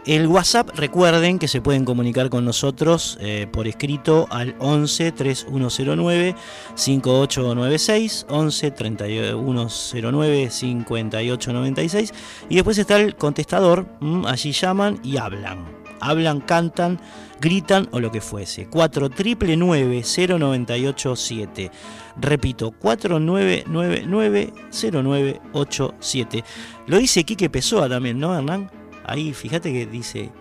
El 0.05 0.25
WhatsApp, 0.27 0.69
recuerden 0.75 1.37
que 1.37 1.47
se 1.47 1.61
pueden 1.61 1.85
comunicar 1.85 2.29
con 2.29 2.43
nosotros 2.43 3.19
eh, 3.21 3.47
por 3.51 3.67
escrito 3.67 4.27
al 4.31 4.55
11 4.57 5.11
3109 5.11 6.35
5896, 6.73 8.25
11 8.29 8.71
3109 8.71 10.49
5896 10.49 12.13
y 12.49 12.55
después 12.55 12.79
está 12.79 12.97
el 12.97 13.15
contestador, 13.15 13.85
mm, 13.99 14.25
allí 14.25 14.51
llaman 14.53 14.99
y 15.03 15.17
hablan. 15.17 15.80
Hablan, 16.01 16.41
cantan, 16.41 16.99
gritan 17.39 17.87
o 17.91 17.99
lo 17.99 18.11
que 18.11 18.19
fuese. 18.19 18.67
4999 18.67 20.03
0987. 20.03 21.71
Repito, 22.19 22.71
4999 22.71 24.53
0987. 24.71 26.43
Lo 26.87 26.97
dice 26.97 27.23
Quique 27.23 27.49
Pessoa 27.49 27.87
también, 27.87 28.19
¿no, 28.19 28.35
Hernán? 28.35 28.69
Ahí 29.05 29.33
fíjate 29.33 29.71
que 29.71 29.85
dice 29.85 30.31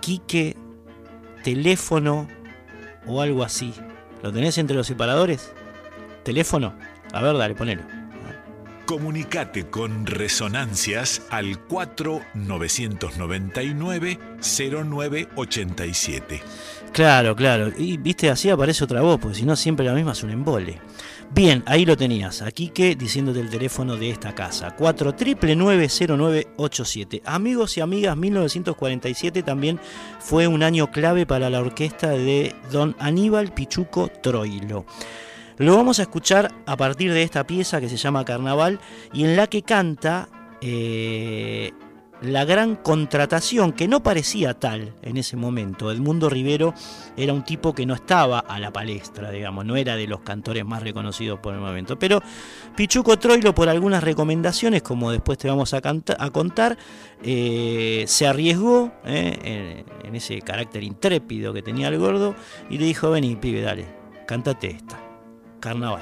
Quique 0.00 0.56
teléfono 1.42 2.28
o 3.06 3.20
algo 3.20 3.42
así. 3.44 3.72
¿Lo 4.22 4.32
tenés 4.32 4.58
entre 4.58 4.76
los 4.76 4.86
separadores? 4.86 5.52
¿Teléfono? 6.24 6.74
A 7.12 7.22
ver, 7.22 7.36
dale, 7.36 7.54
ponelo. 7.54 7.99
Comunicate 8.90 9.70
con 9.70 10.04
Resonancias 10.04 11.22
al 11.30 11.60
4999 11.60 14.18
0987. 14.42 16.42
Claro, 16.92 17.36
claro. 17.36 17.72
Y 17.78 17.98
viste, 17.98 18.30
así 18.30 18.50
aparece 18.50 18.82
otra 18.82 19.00
voz, 19.00 19.20
porque 19.20 19.36
si 19.36 19.44
no 19.44 19.54
siempre 19.54 19.86
la 19.86 19.94
misma 19.94 20.10
es 20.10 20.24
un 20.24 20.30
embole. 20.30 20.80
Bien, 21.32 21.62
ahí 21.66 21.86
lo 21.86 21.96
tenías, 21.96 22.42
aquí 22.42 22.70
que 22.70 22.96
diciéndote 22.96 23.38
el 23.38 23.48
teléfono 23.48 23.96
de 23.96 24.10
esta 24.10 24.34
casa, 24.34 24.76
49990987. 24.76 27.22
Amigos 27.24 27.76
y 27.76 27.82
amigas, 27.82 28.16
1947 28.16 29.44
también 29.44 29.78
fue 30.18 30.48
un 30.48 30.64
año 30.64 30.90
clave 30.90 31.26
para 31.26 31.48
la 31.48 31.60
orquesta 31.60 32.08
de 32.08 32.56
don 32.72 32.96
Aníbal 32.98 33.54
Pichuco 33.54 34.08
Troilo. 34.08 34.84
Lo 35.60 35.76
vamos 35.76 35.98
a 35.98 36.02
escuchar 36.04 36.54
a 36.64 36.74
partir 36.74 37.12
de 37.12 37.22
esta 37.22 37.46
pieza 37.46 37.82
que 37.82 37.90
se 37.90 37.98
llama 37.98 38.24
Carnaval 38.24 38.80
y 39.12 39.24
en 39.24 39.36
la 39.36 39.46
que 39.46 39.60
canta 39.60 40.26
eh, 40.62 41.72
la 42.22 42.46
gran 42.46 42.76
contratación, 42.76 43.72
que 43.72 43.86
no 43.86 44.02
parecía 44.02 44.54
tal 44.54 44.94
en 45.02 45.18
ese 45.18 45.36
momento. 45.36 45.92
Edmundo 45.92 46.30
Rivero 46.30 46.72
era 47.14 47.34
un 47.34 47.44
tipo 47.44 47.74
que 47.74 47.84
no 47.84 47.92
estaba 47.92 48.38
a 48.38 48.58
la 48.58 48.72
palestra, 48.72 49.30
digamos, 49.30 49.66
no 49.66 49.76
era 49.76 49.96
de 49.96 50.06
los 50.06 50.20
cantores 50.20 50.64
más 50.64 50.82
reconocidos 50.82 51.40
por 51.40 51.52
el 51.52 51.60
momento. 51.60 51.98
Pero 51.98 52.22
Pichuco 52.74 53.18
Troilo, 53.18 53.54
por 53.54 53.68
algunas 53.68 54.02
recomendaciones, 54.02 54.80
como 54.80 55.12
después 55.12 55.36
te 55.36 55.48
vamos 55.48 55.74
a, 55.74 55.82
contar, 56.32 56.78
eh, 57.22 58.04
se 58.06 58.26
arriesgó 58.26 58.92
eh, 59.04 59.84
en, 60.04 60.14
ese 60.16 60.40
carácter 60.40 60.84
intrépido 60.84 61.52
que 61.52 61.60
tenía 61.60 61.88
el 61.88 61.98
gordo 61.98 62.34
y 62.70 62.78
le 62.78 62.86
dijo, 62.86 63.10
vení, 63.10 63.36
pibe, 63.36 63.60
dale, 63.60 63.84
cántate 64.26 64.68
esta, 64.68 65.09
carnaval. 65.60 66.00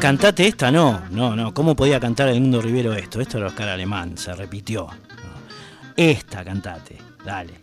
Cantate 0.00 0.46
esta, 0.46 0.70
no, 0.70 1.02
no, 1.10 1.34
no. 1.34 1.52
¿Cómo 1.52 1.74
podía 1.74 1.98
cantar 1.98 2.28
Edmundo 2.28 2.62
Rivero 2.62 2.94
esto? 2.94 3.20
Esto 3.20 3.38
era 3.38 3.48
Oscar 3.48 3.68
Alemán, 3.68 4.16
se 4.16 4.32
repitió. 4.32 4.86
Esta 5.96 6.44
cantate, 6.44 6.98
dale. 7.24 7.54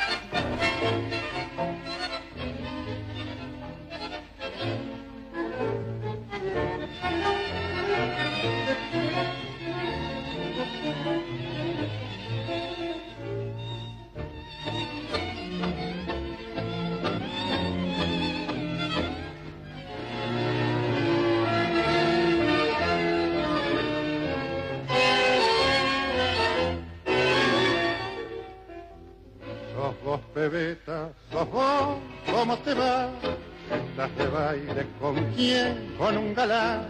Con 35.98 36.18
un 36.18 36.34
galán, 36.34 36.86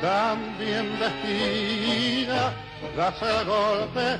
tan 0.00 0.38
bien 0.58 0.96
vestida, 0.98 2.52
das 2.96 3.20
a 3.20 3.42
golpe, 3.42 4.18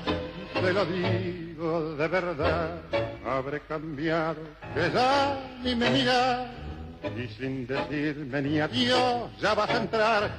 te 0.61 0.73
lo 0.73 0.85
digo 0.85 1.95
de 1.95 2.09
verdad, 2.09 2.81
habré 3.25 3.61
cambiado, 3.61 4.43
que 4.75 4.91
ya 4.93 5.39
ni 5.63 5.75
me 5.77 5.89
miras, 5.89 6.49
y 7.17 7.29
sin 7.29 7.67
decirme 7.67 8.43
ni 8.43 8.59
adiós, 8.59 9.31
ya 9.41 9.55
vas 9.55 9.71
a 9.71 9.77
entrar, 9.77 10.31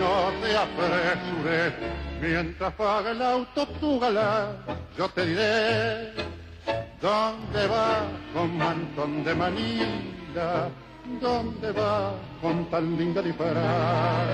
no 0.00 0.32
te 0.42 0.56
apresures, 0.56 1.72
mientras 2.20 2.72
paga 2.74 3.12
el 3.12 3.22
auto 3.22 3.66
tu 3.80 4.00
galán, 4.00 4.56
yo 4.98 5.08
te 5.10 5.24
diré 5.24 6.36
¿Dónde 7.00 7.66
va 7.68 8.00
con 8.34 8.56
mantón 8.56 9.22
de 9.22 9.34
manila? 9.34 10.68
¿Dónde 11.20 11.72
va 11.72 12.14
con 12.42 12.64
tan 12.66 12.96
linda 12.96 13.22
disparar? 13.22 14.26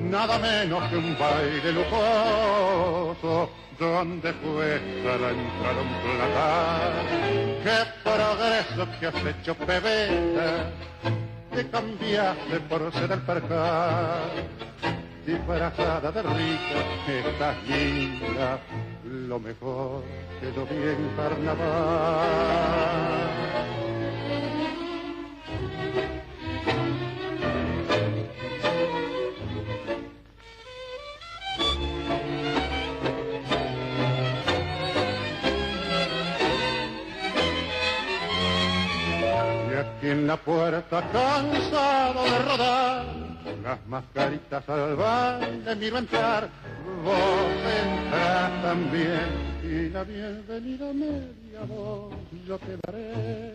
Nada 0.00 0.38
menos 0.38 0.82
que 0.90 0.96
un 0.96 1.16
baile 1.18 1.72
lujoso 1.72 3.50
donde 3.78 4.32
fue 4.34 4.80
para 5.04 5.30
entrar 5.30 5.76
un 5.80 5.92
platar. 6.02 6.92
¡Qué 7.64 7.78
progreso 8.04 9.00
que 9.00 9.06
has 9.06 9.26
hecho, 9.26 9.54
pebeta! 9.54 10.70
Te 11.52 11.68
cambiaste 11.68 12.60
por 12.68 12.92
ser 12.92 13.12
el 13.12 13.20
percal 13.22 14.30
disfrazada 15.26 16.12
de 16.12 16.22
rica, 16.22 16.80
estás 17.08 17.56
linda, 17.66 18.58
lo 19.04 19.40
mejor 19.40 20.02
quedó 20.40 20.66
bien 20.66 21.10
carnaval. 21.16 22.44
Y 40.04 40.06
en 40.06 40.26
la 40.26 40.36
puerta 40.36 41.00
cansado 41.10 42.24
de 42.24 42.38
rodar 42.40 43.06
las 43.62 43.86
mascaritas 43.86 44.68
al 44.68 44.96
baile 44.96 45.76
miro 45.76 45.96
entrar, 45.96 46.50
vos 47.02 47.14
entras 47.82 48.62
también 48.62 49.28
y 49.62 49.88
la 49.88 50.04
bienvenida 50.04 50.92
media 50.92 51.64
voz 51.66 52.12
yo 52.46 52.58
te 52.58 52.76
daré. 52.86 53.54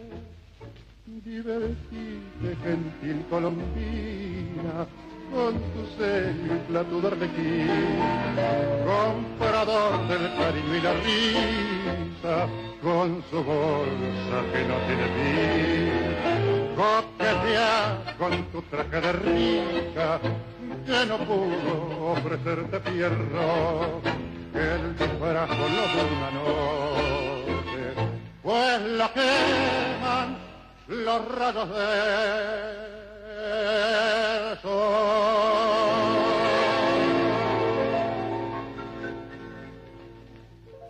Divertite, 1.05 2.57
gentil 2.63 3.25
colombina, 3.29 4.87
con 5.31 5.53
tu 5.53 6.03
y 6.03 6.59
plato 6.67 7.01
de 7.01 7.07
arlequín, 7.07 7.67
comprador 8.85 10.07
del 10.07 10.33
cariño 10.35 10.75
y 10.75 10.81
la 10.81 10.93
risa, 10.93 12.47
con 12.81 13.23
su 13.29 13.43
bolsa 13.43 14.37
que 14.51 14.63
no 14.69 14.75
tiene 14.87 15.07
fin. 15.15 16.75
Coquetea 16.75 18.15
con 18.17 18.43
tu 18.51 18.61
traje 18.63 19.01
de 19.01 19.11
rica 19.13 20.19
que 20.85 21.05
no 21.05 21.17
pudo 21.19 22.11
ofrecerte 22.13 22.79
fierro 22.79 24.01
que 24.53 24.59
el 24.59 24.97
disfraz 24.97 25.49
lo 25.49 25.67
de 25.67 26.03
una 26.17 26.31
noche. 26.31 27.83
Pues 28.41 28.81
la 28.81 29.11
queman 29.13 30.37
los 30.87 31.35
rayos 31.35 31.69
de 31.69 33.08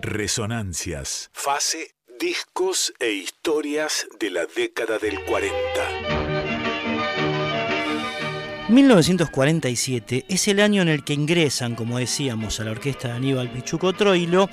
Resonancias, 0.01 1.29
fase 1.33 1.91
discos 2.19 2.93
e 2.99 3.11
historias 3.11 4.07
de 4.19 4.31
la 4.31 4.45
década 4.45 4.97
del 4.97 5.23
40. 5.23 5.55
1947 8.69 10.25
es 10.27 10.47
el 10.47 10.59
año 10.59 10.81
en 10.81 10.89
el 10.89 11.03
que 11.03 11.13
ingresan, 11.13 11.75
como 11.75 11.99
decíamos, 11.99 12.59
a 12.59 12.63
la 12.65 12.71
orquesta 12.71 13.07
de 13.07 13.13
Aníbal 13.15 13.51
Pichuco 13.51 13.93
Troilo, 13.93 14.49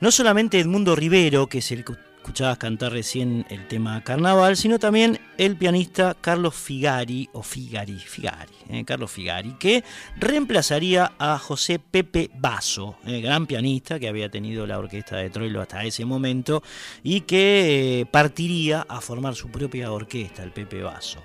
no 0.00 0.10
solamente 0.10 0.58
Edmundo 0.58 0.96
Rivero, 0.96 1.46
que 1.48 1.58
es 1.58 1.70
el 1.70 1.84
escuchabas 2.22 2.56
cantar 2.56 2.92
recién 2.92 3.44
el 3.50 3.66
tema 3.66 4.04
Carnaval, 4.04 4.56
sino 4.56 4.78
también 4.78 5.18
el 5.38 5.56
pianista 5.56 6.16
Carlos 6.20 6.54
Figari, 6.54 7.28
o 7.32 7.42
Figari, 7.42 7.98
Figari, 7.98 8.52
eh, 8.68 8.84
Carlos 8.84 9.10
Figari, 9.10 9.54
que 9.58 9.82
reemplazaría 10.18 11.14
a 11.18 11.36
José 11.36 11.80
Pepe 11.80 12.30
Basso, 12.32 12.94
eh, 13.04 13.20
gran 13.20 13.48
pianista 13.48 13.98
que 13.98 14.06
había 14.06 14.30
tenido 14.30 14.68
la 14.68 14.78
orquesta 14.78 15.16
de 15.16 15.30
Troilo 15.30 15.60
hasta 15.60 15.82
ese 15.84 16.04
momento 16.04 16.62
y 17.02 17.22
que 17.22 18.02
eh, 18.02 18.06
partiría 18.06 18.86
a 18.88 19.00
formar 19.00 19.34
su 19.34 19.48
propia 19.48 19.90
orquesta, 19.90 20.44
el 20.44 20.52
Pepe 20.52 20.80
Basso. 20.80 21.18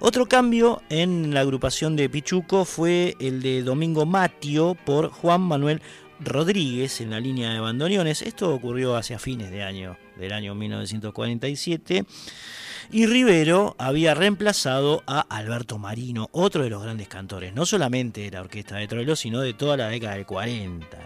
Otro 0.00 0.24
cambio 0.24 0.80
en 0.88 1.34
la 1.34 1.40
agrupación 1.40 1.96
de 1.96 2.08
Pichuco 2.08 2.64
fue 2.64 3.14
el 3.20 3.42
de 3.42 3.62
Domingo 3.62 4.06
Matio 4.06 4.74
por 4.86 5.10
Juan 5.10 5.42
Manuel 5.42 5.82
Rodríguez 6.20 7.00
en 7.00 7.10
la 7.10 7.20
línea 7.20 7.52
de 7.52 7.60
bandoneones. 7.60 8.22
Esto 8.22 8.54
ocurrió 8.54 8.96
hacia 8.96 9.18
fines 9.18 9.50
de 9.50 9.62
año, 9.62 9.96
del 10.18 10.32
año 10.32 10.54
1947. 10.54 12.04
Y 12.92 13.06
Rivero 13.06 13.76
había 13.78 14.14
reemplazado 14.14 15.02
a 15.06 15.20
Alberto 15.20 15.78
Marino, 15.78 16.28
otro 16.32 16.64
de 16.64 16.70
los 16.70 16.82
grandes 16.82 17.08
cantores, 17.08 17.54
no 17.54 17.64
solamente 17.64 18.22
de 18.22 18.30
la 18.32 18.40
orquesta 18.40 18.76
de 18.76 18.88
Troilo, 18.88 19.14
sino 19.14 19.40
de 19.40 19.54
toda 19.54 19.76
la 19.76 19.88
década 19.88 20.14
del 20.14 20.26
40. 20.26 20.98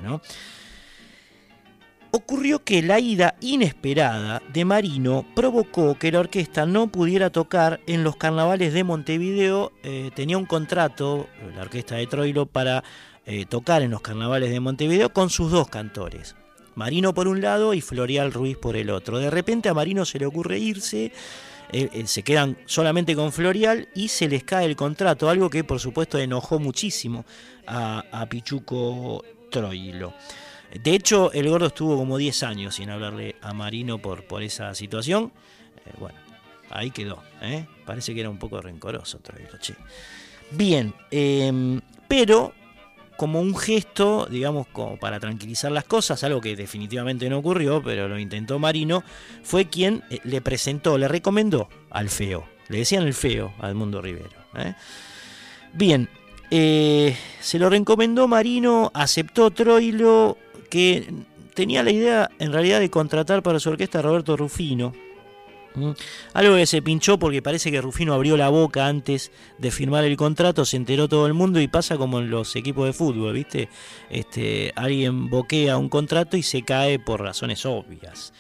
Ocurrió 2.16 2.62
que 2.62 2.81
la 2.81 3.01
ida 3.01 3.35
inesperada 3.41 4.41
de 4.53 4.65
Marino 4.65 5.27
provocó 5.35 5.99
que 5.99 6.12
la 6.12 6.20
orquesta 6.20 6.65
no 6.65 6.86
pudiera 6.86 7.31
tocar 7.31 7.81
en 7.89 8.05
los 8.05 8.15
carnavales 8.15 8.73
de 8.73 8.85
Montevideo. 8.85 9.73
Eh, 9.82 10.12
tenía 10.15 10.39
un 10.39 10.47
contrato, 10.47 11.27
la 11.57 11.62
orquesta 11.62 11.97
de 11.97 12.07
Troilo, 12.07 12.47
para 12.47 12.85
eh, 13.26 13.46
tocar 13.46 13.80
en 13.80 13.90
los 13.90 14.02
carnavales 14.02 14.51
de 14.51 14.60
Montevideo 14.60 15.12
con 15.12 15.30
sus 15.30 15.51
dos 15.51 15.68
cantores. 15.68 16.36
Marino 16.74 17.14
por 17.14 17.26
un 17.26 17.40
lado 17.40 17.72
y 17.72 17.80
Florial 17.80 18.32
Ruiz 18.32 18.59
por 18.59 18.76
el 18.76 18.90
otro. 18.90 19.18
De 19.18 19.30
repente 19.30 19.70
a 19.70 19.74
Marino 19.74 20.05
se 20.05 20.18
le 20.18 20.26
ocurre 20.26 20.59
irse, 20.59 21.12
eh, 21.72 21.88
eh, 21.92 22.06
se 22.06 22.22
quedan 22.22 22.59
solamente 22.66 23.14
con 23.14 23.32
Florial 23.32 23.88
y 23.94 24.09
se 24.09 24.28
les 24.28 24.44
cae 24.44 24.66
el 24.66 24.76
contrato, 24.76 25.30
algo 25.30 25.48
que 25.48 25.64
por 25.64 25.80
supuesto 25.80 26.18
enojó 26.18 26.59
muchísimo 26.59 27.24
a, 27.66 28.26
Pichuco 28.28 29.24
Troilo. 29.51 30.12
De 30.82 30.94
hecho, 30.94 31.32
el 31.32 31.48
gordo 31.48 31.68
estuvo 31.68 31.96
como 31.96 32.18
10 32.18 32.42
años 32.42 32.74
sin 32.74 32.90
hablarle 32.90 33.36
a 33.40 33.55
Marino 33.55 33.98
por, 33.98 34.24
por 34.26 34.42
esa 34.42 34.74
situación. 34.74 35.32
bueno, 35.98 36.18
ahí 36.68 36.90
quedó. 36.90 37.22
Parece 37.86 38.12
que 38.12 38.20
era 38.20 38.28
un 38.28 38.38
poco 38.38 38.60
rencoroso 38.60 39.18
Troilo, 39.20 39.51
Bien, 40.51 40.92
em, 41.10 41.80
pero 42.06 42.52
como 43.16 43.41
un 43.41 43.57
gesto, 43.57 44.27
digamos, 44.31 44.66
como 44.69 44.97
para 44.99 45.20
tranquilizar 45.20 45.70
las 45.73 45.85
cosas, 45.85 46.23
algo 46.24 46.41
que 46.41 46.57
definitivamente 46.57 47.28
no 47.28 47.39
ocurrió, 47.39 47.82
pero 47.82 48.09
lo 48.09 48.19
intentó 48.19 48.59
Marino, 48.59 49.05
fue 49.43 49.66
quien 49.66 50.03
eh, 50.11 50.19
le 50.24 50.41
presentó, 50.41 50.99
le 50.99 51.09
recomendó 51.09 51.69
al 51.91 52.09
feo. 52.09 52.45
Le 52.69 52.78
decían 52.78 53.05
el 53.05 53.15
feo 53.15 53.53
al 53.61 53.74
Mundo 53.74 54.01
Rivero. 54.01 54.39
¿eh? 54.57 54.74
Bien, 55.73 56.09
eh, 56.51 57.16
se 57.41 57.59
lo 57.59 57.69
recomendó 57.69 58.27
Marino, 58.27 58.91
aceptó 58.95 59.51
Troilo, 59.51 60.39
que 60.70 61.12
tenía 61.55 61.82
la 61.82 61.91
idea 61.91 62.31
en 62.39 62.53
realidad 62.53 62.81
de 62.81 62.91
contratar 62.91 63.43
para 63.43 63.61
su 63.61 63.70
orquesta 63.70 64.01
a 64.01 64.03
Roberto 64.03 64.36
Rufino, 64.36 64.93
Algo 66.34 66.56
que 66.56 66.66
se 66.66 66.82
pinchó 66.82 67.18
porque 67.18 67.42
parece 67.42 67.70
que 67.72 67.80
Rufino 67.80 68.14
abrió 68.14 68.36
la 68.36 68.48
boca 68.48 68.86
antes 68.86 69.32
de 69.59 69.70
firmar 69.70 70.05
el 70.05 70.16
contrato, 70.16 70.64
se 70.64 70.76
enteró 70.76 71.09
todo 71.09 71.26
el 71.26 71.34
mundo 71.34 71.60
y 71.60 71.66
pasa 71.66 71.96
como 71.96 72.20
en 72.20 72.30
los 72.30 72.55
equipos 72.55 72.86
de 72.86 72.92
fútbol, 72.92 73.32
¿viste? 73.32 73.68
Este, 74.09 74.72
alguien 74.76 75.28
boquea 75.28 75.76
un 75.76 75.88
contrato 75.88 76.36
y 76.36 76.42
se 76.42 76.62
cae 76.62 76.98
por 76.98 77.20
razones 77.20 77.66
obvias. 77.66 78.32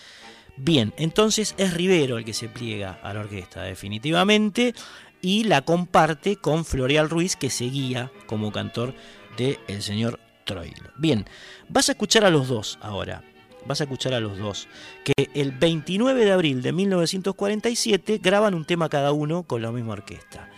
Bien, 0.56 0.94
entonces 0.96 1.54
es 1.58 1.74
Rivero 1.74 2.18
el 2.18 2.24
que 2.24 2.34
se 2.34 2.48
pliega 2.48 3.00
a 3.02 3.12
la 3.12 3.20
orquesta, 3.20 3.62
definitivamente, 3.62 4.72
y 5.20 5.44
la 5.44 5.62
comparte 5.62 6.36
con 6.36 6.64
Floreal 6.64 7.10
Ruiz, 7.10 7.34
que 7.34 7.50
seguía 7.50 8.12
como 8.26 8.52
cantor 8.52 8.94
del 9.36 9.58
el 9.66 9.82
señor 9.82 10.20
Troilo. 10.44 10.90
Bien, 10.96 11.24
vas 11.68 11.88
a 11.88 11.92
escuchar 11.92 12.24
a 12.24 12.30
los 12.30 12.46
dos 12.46 12.78
ahora 12.80 13.24
vas 13.66 13.80
a 13.80 13.84
escuchar 13.84 14.14
a 14.14 14.20
los 14.20 14.38
dos, 14.38 14.68
que 15.04 15.30
el 15.34 15.52
29 15.52 16.24
de 16.24 16.32
abril 16.32 16.62
de 16.62 16.72
1947 16.72 18.20
graban 18.22 18.54
un 18.54 18.64
tema 18.64 18.88
cada 18.88 19.12
uno 19.12 19.44
con 19.44 19.62
la 19.62 19.72
misma 19.72 19.92
orquesta. 19.92 20.50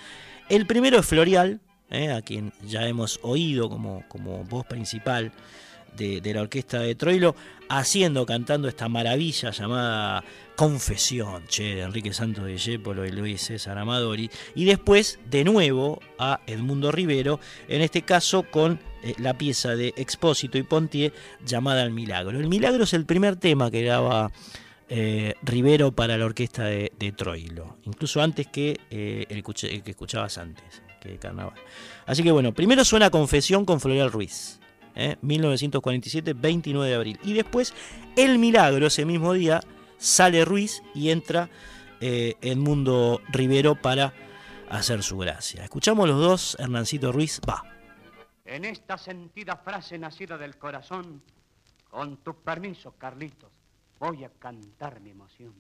El 0.49 0.67
primero 0.67 0.99
es 0.99 1.07
Florial, 1.07 1.61
eh, 1.91 2.13
a 2.13 2.23
quien 2.23 2.53
ya 2.65 2.87
hemos 2.87 3.21
oído 3.23 3.69
como, 3.69 4.05
como 4.09 4.45
voz 4.45 4.67
principal 4.67 5.33
de, 5.97 6.33
la 6.35 6.43
orquesta 6.43 6.81
de 6.81 6.95
Troilo, 6.95 7.35
haciendo, 7.69 8.27
cantando 8.27 8.69
esta 8.69 8.89
maravilla 8.89 9.51
llamada 9.51 10.25
Confesión, 10.55 11.45
che, 11.49 11.75
de 11.75 11.83
Enrique 11.83 12.13
Santos 12.13 12.45
de 12.45 12.57
Yépolo 12.57 13.05
y 13.05 13.11
Luis 13.11 13.43
César 13.43 13.79
Amadori, 13.79 14.31
y 14.55 14.65
después 14.65 15.19
de 15.29 15.45
nuevo 15.45 16.01
a 16.19 16.41
Edmundo 16.47 16.93
Rivero, 16.93 17.41
en 17.69 17.83
este 17.83 18.03
caso 18.03 18.45
con 18.45 18.79
eh, 19.03 19.15
la 19.19 19.35
pieza 19.35 19.77
de 19.77 19.95
Expósito 19.97 20.59
y 20.59 20.63
Pontier 20.63 21.13
llamada 21.45 21.83
El 21.83 21.93
Milagro. 21.93 22.39
El 22.39 22.49
Milagro 22.49 22.85
es 22.85 22.93
el 22.95 23.07
primer 23.07 23.37
tema 23.37 23.71
que 23.71 23.83
graba 23.83 24.31
eh, 24.89 25.35
Rivero 25.43 25.93
para 25.93 26.17
la 26.17 26.27
orquesta 26.27 26.65
de, 26.65 27.15
Troilo, 27.17 27.77
incluso 27.85 28.23
antes 28.23 28.47
que 28.47 28.81
eh, 28.91 29.27
el, 29.29 29.43
que 29.43 29.91
escuchabas 29.91 30.39
antes, 30.39 30.83
que 31.01 31.19
Carnaval. 31.19 31.55
Así 32.07 32.23
que 32.23 32.31
bueno, 32.31 32.55
primero 32.55 32.85
suena 32.85 33.11
Confesión 33.11 33.65
con 33.65 33.81
Floreal 33.81 34.13
Ruiz. 34.13 34.61
1947, 35.21 36.33
29 36.33 36.89
de 36.89 36.95
abril. 36.97 37.21
Y 37.23 37.35
después, 37.35 37.75
El 38.17 38.39
Milagro, 38.39 38.87
ese 38.87 39.05
mismo 39.05 39.33
día, 39.33 39.61
sale 39.99 40.45
Ruiz 40.45 40.83
y 40.95 41.11
entra 41.11 41.51
Edmundo 42.01 43.21
Rivero 43.29 43.75
para 43.75 44.13
hacer 44.69 45.03
su 45.03 45.19
gracia. 45.19 45.65
Escuchamos 45.65 46.09
los 46.09 46.19
dos, 46.21 46.57
Hernancito 46.59 47.13
Ruiz, 47.13 47.41
va. 47.49 47.63
En 48.45 48.65
esta 48.65 48.97
sentida 48.99 49.57
frase 49.57 49.99
nacida 49.99 50.39
del 50.39 50.57
corazón, 50.57 51.23
con 51.91 52.19
tu 52.19 52.35
permiso, 52.35 52.93
Carlitos, 52.99 53.53
voy 53.99 54.25
a 54.25 54.31
cantar 54.31 55.01
mi 55.01 55.11
emoción. 55.11 55.55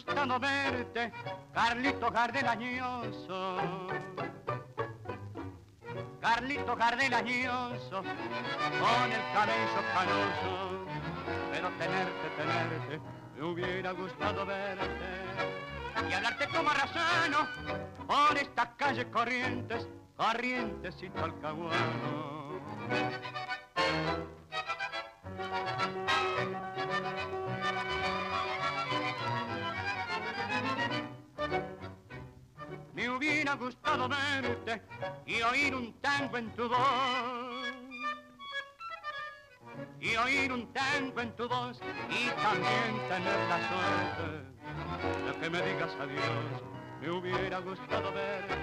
Gustado 0.00 0.40
verte, 0.40 1.12
Carlito 1.52 2.10
Gardelañoso. 2.10 3.56
Carlito 6.20 6.76
Gardelañoso, 6.76 8.02
con 8.02 9.12
el 9.12 9.22
cabello 9.34 9.82
canoso, 9.92 10.86
pero 11.52 11.68
tenerte, 11.78 12.28
tenerte, 12.36 13.00
me 13.36 13.44
hubiera 13.44 13.92
gustado 13.92 14.46
verte. 14.46 14.88
Y 16.08 16.12
hablarte 16.14 16.48
como 16.48 16.70
razano, 16.70 17.46
por 18.06 18.38
esta 18.38 18.74
calle 18.76 19.10
Corrientes, 19.10 19.86
Corrientes 20.16 21.02
y 21.02 21.10
hubiera 33.50 33.54
gustado 33.54 34.08
verte 34.08 34.82
y 35.26 35.42
oír 35.42 35.74
un 35.74 35.92
tango 36.00 36.36
en 36.36 36.50
tu 36.50 36.68
voz. 36.68 36.78
Y 40.00 40.16
oír 40.16 40.52
un 40.52 40.72
tango 40.72 41.20
en 41.20 41.34
tu 41.36 41.48
voz 41.48 41.80
y 42.08 42.28
también 42.42 43.08
tener 43.08 43.48
la 43.48 43.58
suerte 43.68 44.44
de 45.26 45.40
que 45.40 45.50
me 45.50 45.62
digas 45.62 45.96
adiós. 46.00 46.62
Me 47.00 47.10
hubiera 47.10 47.58
gustado 47.60 48.12
verte 48.12 48.54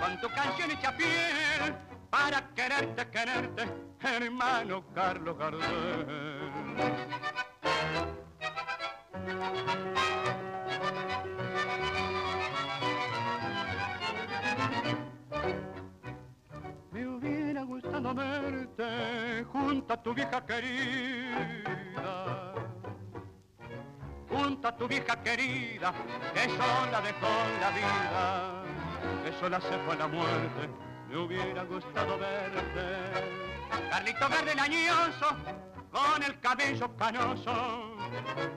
con 0.00 0.20
tu 0.20 0.28
canción 0.28 0.70
hecha 0.70 0.96
piel 0.96 1.74
para 2.10 2.48
quererte, 2.54 3.08
quererte, 3.10 3.68
hermano 4.00 4.84
Carlos 4.94 5.38
Gardel. 5.38 6.42
Verte 18.14 19.44
junto 19.52 19.94
a 19.94 20.02
tu 20.02 20.14
vieja 20.14 20.44
querida. 20.44 22.14
Junto 24.28 24.68
a 24.68 24.76
tu 24.76 24.88
vieja 24.88 25.22
querida, 25.22 25.92
que 26.32 26.48
sola 26.48 27.00
dejó 27.02 27.28
la 27.60 27.70
vida, 27.70 28.62
que 29.24 29.32
sola 29.38 29.60
se 29.60 29.78
fue 29.84 29.96
la 29.96 30.08
muerte, 30.08 30.68
me 31.08 31.18
hubiera 31.18 31.64
gustado 31.64 32.18
verte. 32.18 33.40
Carlito 33.90 34.28
verde 34.28 34.54
lañoso, 34.54 35.36
con 35.90 36.22
el 36.22 36.40
cabello 36.40 36.96
canoso, 36.96 37.96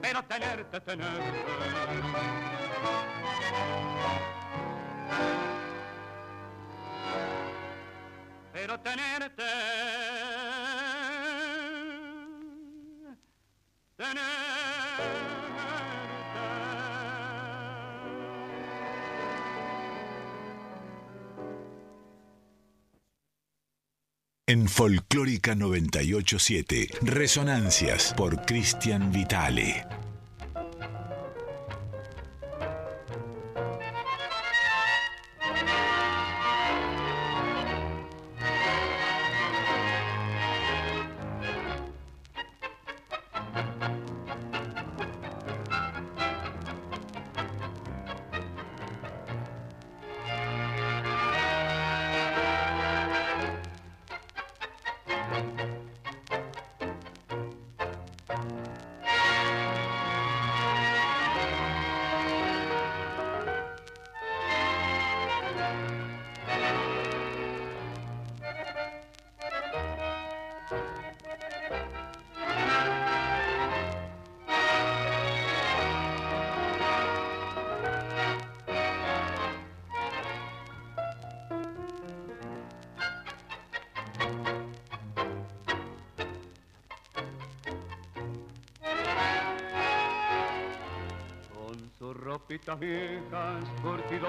pero 0.00 0.22
tenerte, 0.24 0.80
tenerte 0.80 1.44
pero 8.56 8.80
tenerte, 8.80 9.42
tenerte. 13.98 14.22
En 24.46 24.68
Folclórica 24.68 25.54
987, 25.54 26.88
Resonancias 27.02 28.14
por 28.16 28.46
Cristian 28.46 29.12
Vitale. 29.12 30.05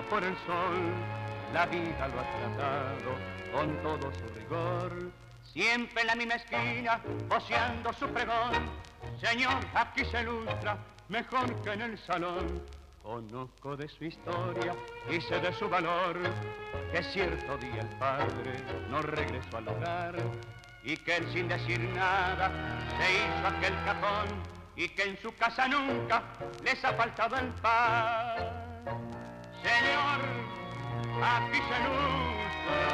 Por 0.10 0.24
el 0.24 0.36
sol, 0.46 0.94
la 1.54 1.66
vida 1.66 2.08
lo 2.08 2.20
ha 2.20 2.56
tratado 2.56 3.16
con 3.54 3.82
todo 3.82 4.12
su 4.14 4.28
rigor. 4.36 5.12
Siempre 5.44 6.02
en 6.02 6.08
la 6.08 6.16
misma 6.16 6.36
esquina, 6.36 7.02
voceando 7.28 7.92
su 7.94 8.08
pregón, 8.10 8.54
Señor, 9.22 9.58
aquí 9.74 10.06
se 10.06 10.22
ilustra 10.22 10.78
mejor 11.10 11.62
que 11.62 11.74
en 11.74 11.82
el 11.82 11.98
salón. 11.98 12.62
Conozco 13.02 13.78
de 13.78 13.88
su 13.88 14.04
historia 14.04 14.76
y 15.10 15.22
sé 15.22 15.40
de 15.40 15.54
su 15.54 15.70
valor, 15.70 16.20
que 16.92 17.02
cierto 17.04 17.58
día 17.58 17.82
el 17.82 17.98
padre 17.98 18.54
no 18.90 19.02
regresó 19.02 19.58
al 19.58 19.68
hogar 19.70 20.16
y 20.84 20.98
que 20.98 21.18
él 21.18 21.28
sin 21.32 21.48
decir 21.48 21.80
nada 21.96 22.52
se 22.98 23.14
hizo 23.14 23.48
aquel 23.48 23.74
cajón 23.86 24.28
y 24.76 24.90
que 24.90 25.04
en 25.04 25.18
su 25.22 25.34
casa 25.36 25.68
nunca 25.68 26.24
les 26.64 26.84
ha 26.84 26.94
faltado 26.94 27.38
el 27.38 27.48
pan. 27.62 29.17
Señor, 29.68 30.22
aquí 31.24 31.60
se 31.68 31.76
ilustra, 31.84 32.86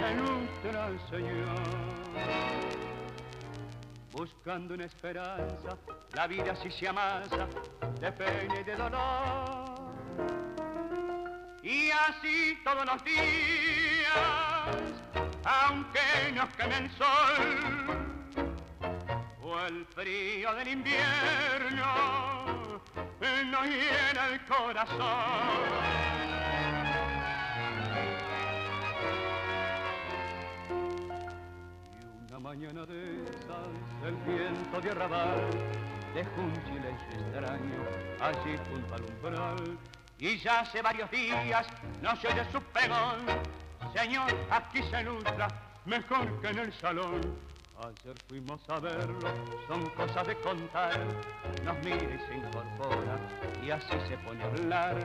se 0.00 0.06
ilustra 0.12 0.80
el 0.88 0.98
Señor 1.10 1.86
buscando 4.16 4.74
una 4.74 4.86
esperanza, 4.86 5.76
la 6.14 6.26
vida 6.26 6.52
así 6.52 6.70
se 6.70 6.88
amasa 6.88 7.46
de 8.00 8.12
pena 8.12 8.60
y 8.60 8.64
de 8.64 8.74
dolor. 8.74 9.76
Y 11.62 11.90
así 11.90 12.58
todos 12.64 12.86
los 12.86 13.04
días, 13.04 14.14
aunque 15.44 16.32
nos 16.34 16.48
queme 16.56 16.78
el 16.78 16.90
sol, 16.92 18.06
o 19.42 19.60
el 19.66 19.84
frío 19.86 20.54
del 20.54 20.68
invierno, 20.68 22.45
nos 23.50 23.66
llena 23.66 24.26
el 24.32 24.40
corazón. 24.46 25.96
mañana 32.46 32.86
de 32.86 33.24
esas, 33.24 33.66
el 34.06 34.14
viento 34.24 34.80
de 34.80 34.90
arrabal 34.92 35.50
dejó 36.14 36.40
un 36.40 36.54
silencio 36.64 37.20
extraño 37.20 37.84
allí 38.20 38.56
junto 38.70 38.94
al 38.94 39.02
umbral. 39.02 39.78
Y 40.18 40.38
ya 40.38 40.60
hace 40.60 40.80
varios 40.80 41.10
días 41.10 41.66
no 42.00 42.14
se 42.16 42.28
oye 42.28 42.44
su 42.52 42.60
pegón. 42.62 43.26
Señor, 43.94 44.32
aquí 44.48 44.80
se 44.84 45.00
ilustra 45.00 45.48
mejor 45.86 46.40
que 46.40 46.48
en 46.48 46.58
el 46.60 46.72
salón. 46.74 47.20
Ayer 47.78 48.16
fuimos 48.28 48.60
a 48.70 48.80
verlo, 48.80 49.28
son 49.68 49.84
cosas 49.90 50.26
de 50.26 50.36
contar. 50.36 50.98
Nos 51.62 51.76
mira 51.84 51.96
y 51.96 52.18
se 52.26 52.34
incorpora 52.36 53.18
y 53.62 53.70
así 53.70 53.92
se 54.08 54.16
pone 54.18 54.42
a 54.42 54.46
hablar. 54.46 54.96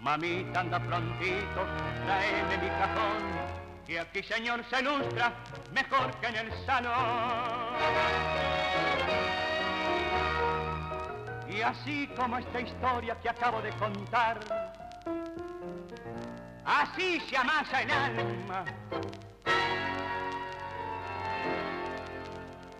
Mamita 0.00 0.60
anda 0.60 0.78
prontito, 0.78 1.66
traeme 2.06 2.58
mi 2.58 2.68
cajón 2.68 3.64
que 3.86 4.00
aquí 4.00 4.22
señor 4.22 4.64
se 4.70 4.80
ilustra 4.80 5.32
mejor 5.72 6.10
que 6.20 6.26
en 6.28 6.36
el 6.36 6.66
salón. 6.66 6.94
Y 11.48 11.60
así 11.60 12.08
como 12.16 12.38
esta 12.38 12.60
historia 12.60 13.20
que 13.20 13.28
acabo 13.28 13.60
de 13.60 13.70
contar, 13.72 14.38
así 16.64 17.20
se 17.28 17.36
amasa 17.36 17.82
el 17.82 17.90
alma. 17.90 18.64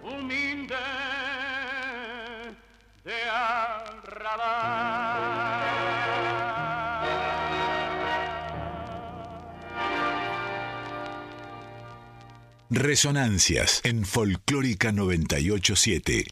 Humilde 0.04 0.74
de 3.04 3.22
arrabal. 3.32 4.84
Resonancias 12.68 13.80
en 13.84 14.04
Folclórica 14.04 14.92
987. 14.92 16.26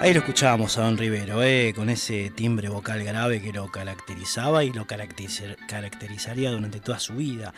Ahí 0.00 0.12
lo 0.12 0.20
escuchábamos 0.20 0.78
a 0.78 0.82
Don 0.82 0.98
Rivero, 0.98 1.42
eh, 1.42 1.72
con 1.74 1.88
ese 1.88 2.30
timbre 2.30 2.68
vocal 2.68 3.02
grave 3.02 3.42
que 3.42 3.52
lo 3.52 3.72
caracterizaba 3.72 4.62
y 4.62 4.72
lo 4.72 4.86
caracterizaría 4.86 6.50
durante 6.52 6.78
toda 6.78 7.00
su 7.00 7.14
vida. 7.14 7.52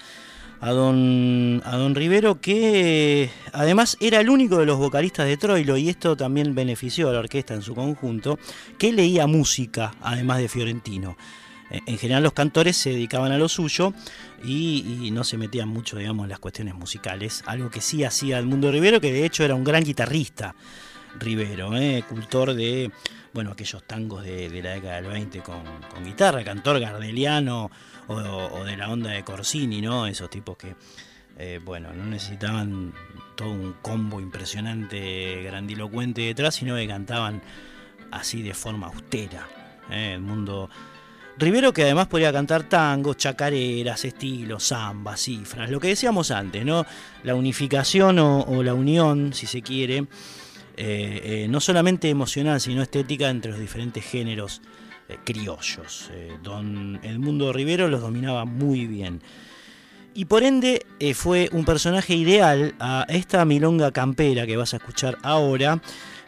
A 0.65 0.70
don, 0.70 1.61
a 1.66 1.77
don 1.77 1.95
Rivero, 1.95 2.41
que 2.41 3.28
además 3.53 3.99
era 4.01 4.19
el 4.20 4.31
único 4.31 4.57
de 4.57 4.65
los 4.65 4.78
vocalistas 4.78 5.27
de 5.27 5.36
Troilo, 5.36 5.77
y 5.77 5.91
esto 5.91 6.16
también 6.16 6.55
benefició 6.55 7.11
a 7.11 7.12
la 7.12 7.19
orquesta 7.19 7.53
en 7.53 7.61
su 7.61 7.74
conjunto, 7.74 8.39
que 8.78 8.91
leía 8.91 9.27
música, 9.27 9.95
además 10.01 10.39
de 10.39 10.49
Fiorentino. 10.49 11.19
Eh, 11.69 11.81
en 11.85 11.99
general 11.99 12.23
los 12.23 12.32
cantores 12.32 12.78
se 12.78 12.89
dedicaban 12.89 13.31
a 13.31 13.36
lo 13.36 13.51
suyo 13.51 13.93
y, 14.43 15.11
no 15.12 15.23
se 15.23 15.36
metían 15.36 15.69
mucho, 15.69 15.99
digamos, 15.99 16.24
en 16.24 16.31
las 16.31 16.39
cuestiones 16.39 16.74
musicales. 16.74 17.45
Algo 17.45 17.69
que 17.69 17.82
sí 17.82 18.03
hacía 18.03 18.39
el 18.39 18.47
mundo 18.47 18.73
Rivero, 18.73 19.03
que 19.03 19.12
de 19.12 19.27
hecho 19.27 19.45
era 19.45 19.55
un 19.55 19.65
gran 19.65 19.85
guitarrista 19.85 20.55
Rivero, 21.20 21.77
eh, 21.77 22.05
cultor 22.09 22.55
de, 22.55 22.91
bueno, 23.35 23.51
aquellos 23.51 23.85
tangos 23.85 24.24
de, 24.24 24.49
la 24.62 24.70
década 24.70 24.95
del 25.03 25.11
20 25.11 25.41
con, 25.41 25.62
guitarra, 26.03 26.43
cantor 26.43 26.81
gardeliano 26.81 27.70
o, 28.09 28.64
de 28.64 28.76
la 28.76 28.90
onda 28.90 29.10
de 29.10 29.24
Corsini, 29.24 29.81
¿no? 29.81 30.06
Esos 30.06 30.31
tipos 30.31 30.56
que, 30.56 30.74
eh, 31.39 31.60
bueno, 31.64 31.93
no 31.93 32.05
necesitaban 32.05 32.93
todo 33.35 33.51
un 33.51 33.74
combo 33.82 34.20
impresionante, 34.20 35.43
grandilocuente 35.43 36.22
detrás, 36.22 36.56
sino 36.56 36.76
que 36.76 36.86
cantaban 36.86 37.43
así 38.10 38.43
de 38.43 38.55
forma 38.55 38.86
austera. 38.86 39.48
el 39.90 40.20
mundo 40.20 40.70
Rivero 41.36 41.72
que 41.72 41.82
además 41.82 42.06
podía 42.06 42.32
cantar 42.32 42.62
tangos, 42.64 43.16
chacareras, 43.16 44.05
estilos, 44.05 44.68
zambas, 44.68 45.20
cifras, 45.20 45.68
lo 45.68 45.81
que 45.81 45.89
decíamos 45.89 46.31
antes, 46.31 46.64
¿no? 46.64 46.86
La 47.24 47.35
unificación 47.35 48.20
o, 48.20 48.62
la 48.62 48.72
unión, 48.72 49.32
si 49.32 49.47
se 49.47 49.60
quiere, 49.60 50.06
eh, 50.76 51.20
eh, 51.24 51.47
no 51.51 51.59
solamente 51.60 52.09
emocional, 52.09 52.60
sino 52.60 52.82
estética 52.82 53.31
entre 53.31 53.51
los 53.51 53.59
diferentes 53.59 54.05
géneros 54.05 54.62
eh, 55.15 55.19
criollos. 55.24 56.11
don 56.43 57.01
Edmundo 57.03 57.53
Rivero 57.53 57.89
los 57.89 58.01
dominaba 58.01 58.45
muy 58.45 58.86
bien. 58.86 59.23
Y 60.15 60.27
por 60.27 60.45
ende 60.45 60.86
fue 61.15 61.49
un 61.53 61.65
personaje 61.65 62.15
ideal 62.15 62.74
a 62.78 63.05
esta 63.09 63.45
milonga 63.45 63.91
campera 63.91 64.47
que 64.47 64.57
vas 64.57 64.73
a 64.73 64.77
escuchar 64.77 65.19
ahora, 65.23 65.81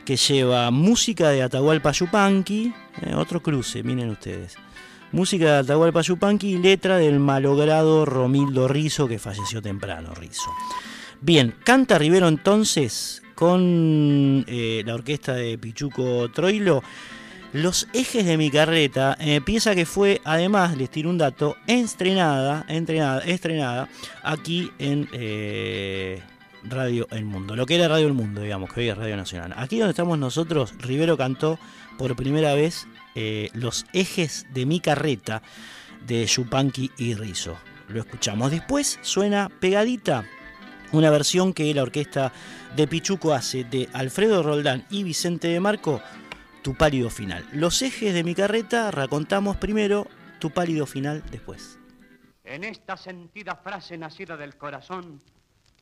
que 0.05 0.17
lleva 0.17 0.73
música 0.73 1.29
de 1.31 1.43
Atahualpa 1.43 1.93
Yupanqui, 1.93 2.75
otro 3.15 3.41
cruce, 3.41 3.85
miren 3.85 4.11
ustedes 4.11 4.57
Música 5.13 5.45
de 5.45 5.59
Atahualpa 5.61 6.01
Yupanqui 6.01 6.55
y 6.55 6.59
letra 6.59 6.99
del 6.99 7.21
malogrado 7.21 8.05
Romildo 8.05 8.67
Rizo, 8.67 9.07
que 9.07 9.19
falleció 9.19 9.63
temprano, 9.63 10.13
Rizo. 10.15 10.51
Bien, 11.21 11.55
canta 11.65 11.97
Rivero 11.97 12.27
entonces 12.27 13.23
con 13.35 14.45
eh, 14.49 14.83
la 14.85 14.95
orquesta 14.95 15.35
de 15.35 15.59
Pichuco 15.59 16.29
Troilo. 16.33 16.83
Los 17.57 17.89
ejes 17.95 18.27
de 18.27 18.37
mi 18.37 18.51
carreta, 18.51 19.17
eh, 19.19 19.41
pieza 19.41 19.75
que 19.75 19.87
fue, 19.87 20.21
además, 20.25 20.77
les 20.77 20.91
tiro 20.91 21.09
un 21.09 21.17
dato, 21.17 21.57
estrenada, 21.67 22.67
entrenada, 22.69 23.21
estrenada 23.21 23.89
aquí 24.23 24.71
en 24.79 25.09
eh, 25.15 26.21
Radio 26.65 27.09
El 27.11 27.25
Mundo. 27.25 27.57
Lo 27.57 27.65
que 27.65 27.77
era 27.77 27.89
Radio 27.89 28.09
El 28.09 28.13
Mundo, 28.13 28.43
digamos, 28.43 28.71
que 28.71 28.81
hoy 28.81 28.89
es 28.91 28.99
Radio 28.99 29.17
Nacional. 29.17 29.55
Aquí 29.57 29.79
donde 29.79 29.93
estamos 29.93 30.19
nosotros, 30.19 30.75
Rivero 30.81 31.17
cantó 31.17 31.59
por 31.97 32.15
primera 32.15 32.53
vez 32.53 32.87
eh, 33.15 33.49
los 33.55 33.87
ejes 33.95 34.47
de 34.53 34.67
mi 34.67 34.81
carreta 34.81 35.41
de 36.07 36.27
Yupanqui 36.27 36.91
y 36.99 37.15
Rizzo. 37.15 37.57
Lo 37.89 38.01
escuchamos. 38.01 38.51
Después 38.51 38.99
suena 39.01 39.49
pegadita 39.61 40.27
una 40.93 41.09
versión 41.09 41.55
que 41.55 41.73
la 41.73 41.85
orquesta 41.85 42.35
de 42.77 42.87
Pichuco 42.87 43.33
hace 43.33 43.65
de 43.65 43.89
Alfredo 43.95 44.43
Roldán 44.43 44.85
y 44.91 45.05
Vicente 45.05 45.49
de 45.49 45.59
Marco, 45.59 46.03
Tu 46.67 46.75
pálido 46.75 47.11
final. 47.11 47.47
Los 47.53 47.81
ejes 47.81 48.13
de 48.13 48.25
mi 48.25 48.35
carreta 48.35 48.91
racontamos 48.91 49.57
primero, 49.57 50.09
Tu 50.41 50.51
pálido 50.51 50.85
final 50.85 51.23
después. 51.31 51.79
En 52.43 52.65
esta 52.65 52.97
sentida 52.97 53.55
frase 53.55 53.97
nacida 53.97 54.37
del 54.37 54.57
corazón, 54.57 55.23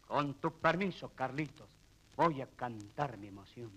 con 0.06 0.34
tu 0.34 0.52
permiso, 0.52 1.08
Carlitos, 1.14 1.70
voy 2.18 2.42
a 2.42 2.46
cantar 2.48 3.16
mi 3.16 3.28
emoción. 3.28 3.70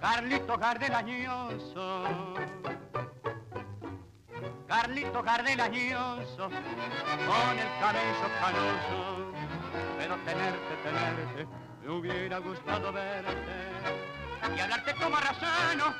Carlito 0.00 0.56
Gardelañoso. 0.56 2.04
Carlito 4.68 5.22
Gardelañoso, 5.22 6.48
con 6.48 7.58
el 7.58 7.68
cabello 7.80 8.28
canoso, 8.40 9.32
pero 9.98 10.16
tenerte, 10.18 10.76
tenerte, 10.84 11.46
me 11.82 11.90
hubiera 11.90 12.38
gustado 12.38 12.92
verte 12.92 13.72
y 14.56 14.60
hablarte 14.60 14.94
como 14.94 15.16
razano 15.16 15.94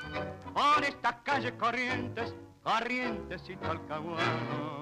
por 0.54 0.84
estas 0.84 1.14
calles 1.24 1.52
corrientes, 1.58 2.34
corrientes 2.62 3.42
y 3.48 3.56
talcahuano. 3.56 4.72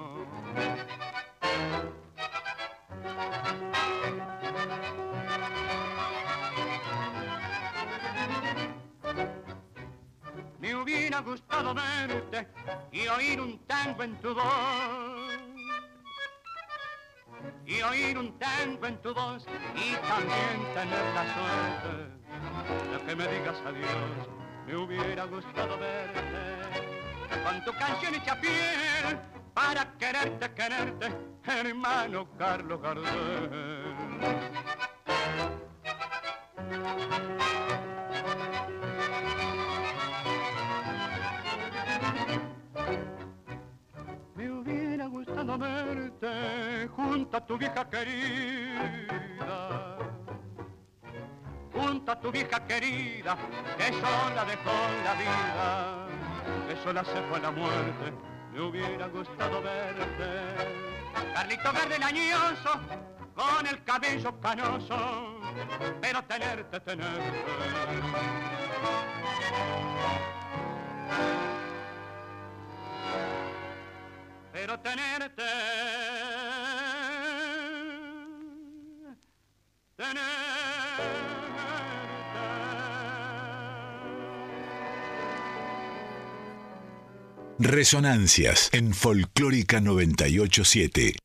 Gustado 11.23 11.73
verte 11.73 12.47
y 12.91 13.07
oír 13.07 13.39
un 13.39 13.59
tango 13.65 14.03
en 14.03 14.15
tu 14.17 14.33
voz. 14.33 14.43
Y 17.65 17.81
oír 17.81 18.17
un 18.17 18.37
tango 18.39 18.85
en 18.87 19.01
tu 19.01 19.13
voz 19.13 19.45
y 19.75 19.93
también 20.07 20.73
tener 20.73 21.05
la 21.13 21.25
suerte 21.33 22.11
de 22.91 23.05
que 23.05 23.15
me 23.15 23.27
digas 23.27 23.61
adiós. 23.65 24.27
Me 24.65 24.75
hubiera 24.75 25.25
gustado 25.25 25.77
verte 25.77 26.21
con 27.43 27.63
tu 27.65 27.71
canción 27.73 28.15
hecha 28.15 28.39
piel 28.39 29.19
para 29.53 29.85
quererte, 29.97 30.53
quererte, 30.53 31.11
hermano 31.45 32.27
Carlos 32.37 32.81
Gardel. 32.81 33.49
Verte 45.57 46.87
junto 46.95 47.37
a 47.37 47.45
tu 47.45 47.57
vieja 47.57 47.89
querida, 47.89 49.59
junto 51.73 52.11
a 52.11 52.19
tu 52.19 52.31
vieja 52.31 52.65
querida, 52.65 53.37
que 53.77 53.91
sola 53.93 54.45
dejó 54.45 54.71
la 55.03 55.13
vida, 55.15 56.07
que 56.67 56.75
sola 56.83 57.03
se 57.03 57.21
fue 57.23 57.39
la 57.39 57.51
muerte. 57.51 58.13
Me 58.53 58.61
hubiera 58.61 59.07
gustado 59.07 59.61
verte, 59.61 60.81
Carlito 61.33 61.71
Verde 61.71 61.99
Lañoso, 61.99 62.79
con 63.33 63.65
el 63.67 63.83
cabello 63.83 64.39
canoso, 64.41 65.39
pero 66.01 66.21
tenerte, 66.23 66.79
tenerte. 66.81 67.43
Pero 74.51 74.79
tenerte, 74.79 75.43
tenerte. 79.95 80.31
Resonancias 87.63 88.69
en 88.73 88.91
Folclórica 88.91 89.79
987. 89.81 91.20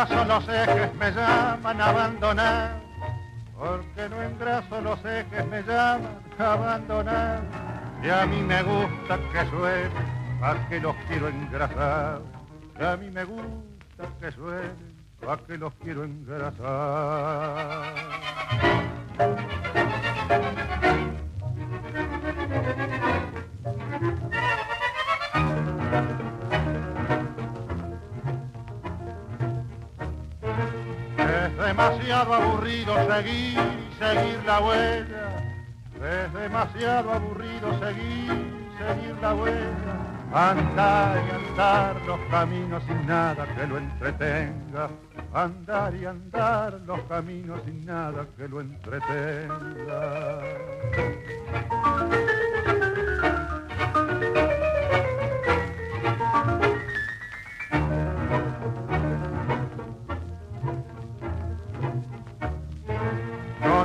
Engraso 0.00 0.24
los 0.24 0.48
ejes 0.48 0.94
me 0.94 1.10
llaman 1.12 1.80
abandonar. 1.80 2.80
Porque 3.58 4.08
no 4.08 4.22
engraso 4.22 4.80
los 4.80 5.04
ejes 5.04 5.46
me 5.46 5.62
llaman 5.62 6.18
abandonar. 6.38 7.42
Y 8.02 8.08
a 8.08 8.24
mí 8.26 8.40
me 8.40 8.62
gusta 8.62 9.18
que 9.32 9.50
suene, 9.50 9.90
a 10.42 10.68
que 10.68 10.80
los 10.80 10.96
quiero 11.06 11.28
engrasar. 11.28 12.22
Y 12.78 12.82
a 12.82 12.96
mí 12.96 13.10
me 13.10 13.24
gusta 13.24 14.08
que 14.20 14.32
suene, 14.32 14.72
a 15.28 15.36
que 15.36 15.58
los 15.58 15.74
quiero 15.74 16.04
engrasar. 16.04 16.60
Demasiado 32.10 32.34
aburrido 32.34 32.94
seguir 33.06 33.56
seguir 34.00 34.42
la 34.44 34.60
huella. 34.60 35.28
Es 35.94 36.32
demasiado 36.32 37.12
aburrido 37.12 37.78
seguir, 37.78 38.32
seguir 38.78 39.16
la 39.22 39.34
huella. 39.34 39.94
Andar 40.32 41.22
y 41.24 41.30
andar 41.30 41.96
los 42.06 42.18
caminos 42.30 42.82
sin 42.88 43.06
nada 43.06 43.46
que 43.54 43.66
lo 43.66 43.78
entretenga. 43.78 44.90
Andar 45.32 45.94
y 45.94 46.04
andar 46.04 46.80
los 46.84 47.00
caminos 47.02 47.60
sin 47.64 47.86
nada 47.86 48.26
que 48.36 48.48
lo 48.48 48.60
entretenga. 48.60 50.40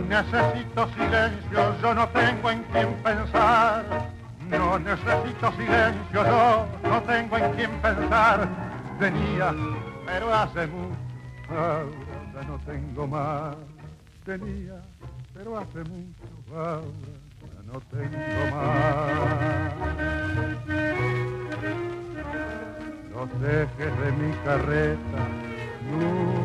Necesito 0.08 0.88
silencio, 0.94 1.82
yo 1.82 1.94
no 1.94 2.08
tengo 2.10 2.52
en 2.52 2.64
quién 2.72 2.94
pensar. 3.04 3.84
No 4.50 4.80
necesito 4.80 5.52
silencio, 5.54 6.26
yo 6.26 6.68
no 6.84 7.02
tengo 7.04 7.38
en 7.38 7.54
quién 7.54 7.72
pensar. 7.82 8.48
Tenía, 9.00 9.54
pero 10.06 10.34
hace 10.34 10.68
mucho, 10.68 10.96
ahora 11.50 11.86
ya 12.34 12.42
no 12.48 12.60
tengo 12.60 13.08
más. 13.08 13.56
Tenía, 14.24 14.82
pero 15.34 15.58
hace 15.58 15.80
mucho, 15.90 16.24
ahora 16.56 16.82
ya 17.42 17.62
no 17.74 17.80
tengo 17.92 18.18
más. 18.56 18.86
Los 23.12 23.30
ejes 23.44 23.94
de 24.00 24.12
mi 24.12 24.34
carreta 24.44 25.22
nunca 25.90 26.45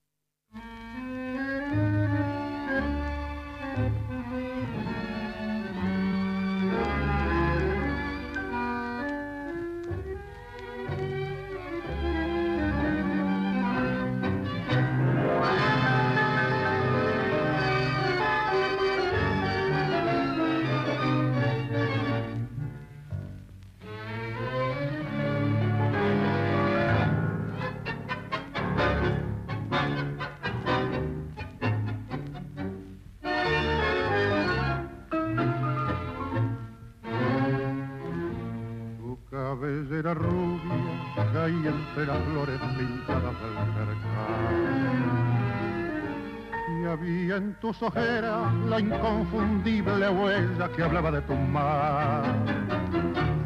Ojeras 47.79 48.53
la 48.67 48.79
inconfundible 48.79 50.09
huella 50.09 50.67
que 50.75 50.83
hablaba 50.83 51.11
de 51.11 51.21
tu 51.21 51.35
mar. 51.35 52.23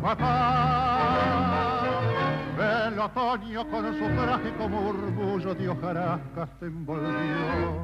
Papá, 0.02 1.82
el 2.88 3.00
otoño 3.00 3.70
con 3.70 3.94
su 3.98 4.06
trágico 4.16 4.70
murmullo 4.70 5.54
de 5.54 5.68
hojarascas 5.70 6.50
te 6.60 6.68
envolvió 6.68 7.82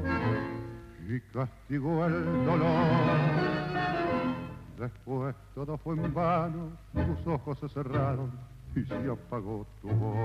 y 1.10 1.20
castigó 1.34 2.06
el 2.06 2.46
dolor 2.46 3.62
Después 4.82 5.36
todo 5.54 5.78
fue 5.78 5.94
en 5.94 6.12
vano, 6.12 6.72
tus 6.92 7.28
ojos 7.28 7.60
se 7.60 7.70
cerraron 7.70 8.32
y 8.76 8.84
se 8.84 9.12
apagó 9.12 9.68
tu 9.80 9.90
voz. 9.90 10.18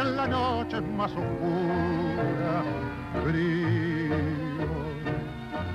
en 0.00 0.16
la 0.16 0.26
noche 0.26 0.80
más 0.80 1.10
oscura, 1.10 1.79
frío, 3.30 4.16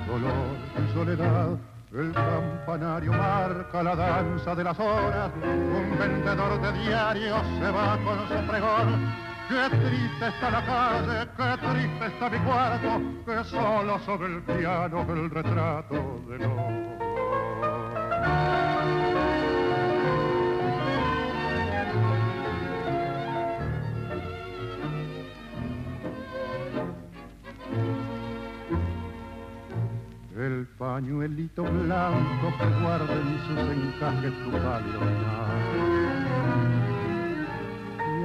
dolor 0.06 0.56
y 0.76 0.92
soledad. 0.92 1.58
El 1.92 2.12
campanario 2.12 3.12
marca 3.12 3.82
la 3.82 3.96
danza 3.96 4.54
de 4.54 4.64
las 4.64 4.78
horas, 4.78 5.30
un 5.42 5.98
vendedor 5.98 6.60
de 6.60 6.72
diarios 6.82 7.40
se 7.58 7.70
va 7.70 7.98
con 8.04 8.18
su 8.28 8.46
pregón. 8.46 9.14
Qué 9.48 9.76
triste 9.76 10.26
está 10.26 10.50
la 10.50 10.66
calle, 10.66 11.28
qué 11.36 11.66
triste 11.66 12.06
está 12.06 12.28
mi 12.28 12.38
cuarto, 12.38 13.00
que 13.24 13.44
solo 13.44 13.98
sobre 14.00 14.26
el 14.26 14.42
piano 14.42 15.06
el 15.08 15.30
retrato 15.30 16.20
de 16.28 16.38
los 16.38 17.15
pañuelito 30.96 31.60
blanco 31.62 32.48
que 32.58 32.64
guarda 32.80 33.12
en 33.12 33.38
sus 33.46 33.60
encajes 33.70 34.32
tu 34.42 34.50
pálido 34.50 35.00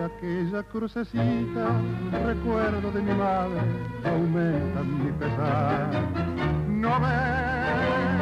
aquella 0.05 0.63
crucecita, 0.63 1.81
recuerdo 2.25 2.89
de 2.93 3.01
mi 3.01 3.13
madre, 3.13 3.59
aumenta 4.05 4.83
mi 4.83 5.11
pesar. 5.11 5.89
No 6.69 6.97
ves 7.01 8.21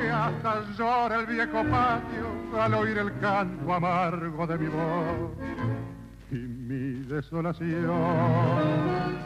que 0.00 0.10
hasta 0.10 0.64
llora 0.76 1.20
el 1.20 1.26
viejo 1.26 1.62
patio 1.70 2.26
al 2.60 2.74
oír 2.74 2.98
el 2.98 3.16
canto 3.20 3.72
amargo 3.72 4.44
de 4.44 4.58
mi 4.58 4.66
voz 4.66 5.30
y 6.32 6.34
mi 6.34 7.04
desolación. 7.06 9.21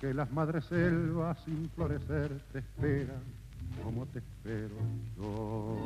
Porque 0.00 0.14
las 0.14 0.32
madres 0.32 0.64
selvas 0.64 1.38
sin 1.44 1.68
florecer 1.76 2.30
te 2.52 2.60
esperan 2.60 3.20
como 3.84 4.06
te 4.06 4.20
espero 4.20 4.76
yo. 5.18 5.76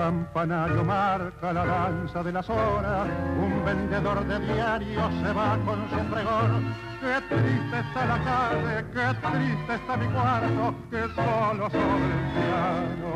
Campanario 0.00 0.82
marca 0.82 1.52
la 1.52 1.66
danza 1.66 2.22
de 2.22 2.32
las 2.32 2.48
horas, 2.48 3.06
un 3.38 3.62
vendedor 3.66 4.26
de 4.26 4.40
diarios 4.40 5.12
se 5.22 5.32
va 5.32 5.58
con 5.66 5.78
su 5.90 5.98
pregón. 6.10 6.74
Qué 7.00 7.20
triste 7.28 7.80
está 7.80 8.06
la 8.06 8.18
calle, 8.24 8.76
qué 8.94 9.08
triste 9.26 9.74
está 9.74 9.96
mi 9.98 10.06
cuarto, 10.06 10.74
que 10.90 11.02
solo 11.14 11.68
sobre 11.68 12.14
el 12.16 12.24
piano 12.32 13.10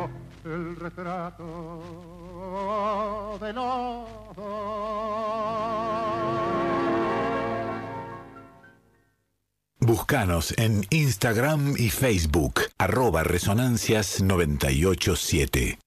el 0.45 0.75
retrato 0.75 1.39
de 3.41 3.51
los 3.53 4.35
dos. 4.35 5.15
Búscanos 9.79 10.53
en 10.57 10.85
Instagram 10.91 11.75
y 11.77 11.89
Facebook, 11.89 12.61
arroba 12.77 13.23
Resonancias 13.23 14.21
987. 14.21 15.79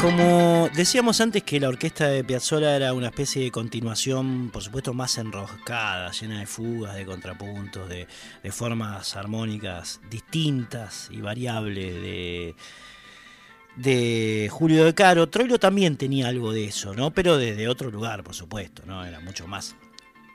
Como 0.00 0.68
decíamos 0.74 1.20
antes 1.20 1.42
que 1.42 1.58
la 1.58 1.68
orquesta 1.68 2.06
de 2.06 2.22
Piazzolla 2.22 2.76
era 2.76 2.92
una 2.92 3.08
especie 3.08 3.42
de 3.42 3.50
continuación, 3.50 4.48
por 4.52 4.62
supuesto, 4.62 4.94
más 4.94 5.18
enroscada, 5.18 6.12
llena 6.12 6.38
de 6.38 6.46
fugas, 6.46 6.94
de 6.94 7.04
contrapuntos, 7.04 7.88
de, 7.88 8.06
formas 8.52 9.16
armónicas 9.16 10.00
distintas 10.08 11.08
y 11.10 11.20
variables 11.20 11.94
de, 11.94 12.54
de 13.74 14.48
Julio 14.52 14.84
de 14.84 14.94
Caro. 14.94 15.28
Troilo 15.28 15.58
también 15.58 15.96
tenía 15.96 16.28
algo 16.28 16.52
de 16.52 16.66
eso, 16.66 16.94
¿no? 16.94 17.10
Pero 17.10 17.36
desde 17.36 17.66
otro 17.66 17.90
lugar, 17.90 18.22
por 18.22 18.34
supuesto, 18.34 18.84
¿no? 18.86 19.04
Era 19.04 19.18
mucho 19.18 19.48
más 19.48 19.74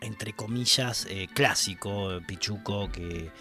entre 0.02 0.34
comillas, 0.34 1.08
eh, 1.10 1.28
clásico, 1.34 2.20
Pichuco, 2.28 2.92
que, 2.92 3.32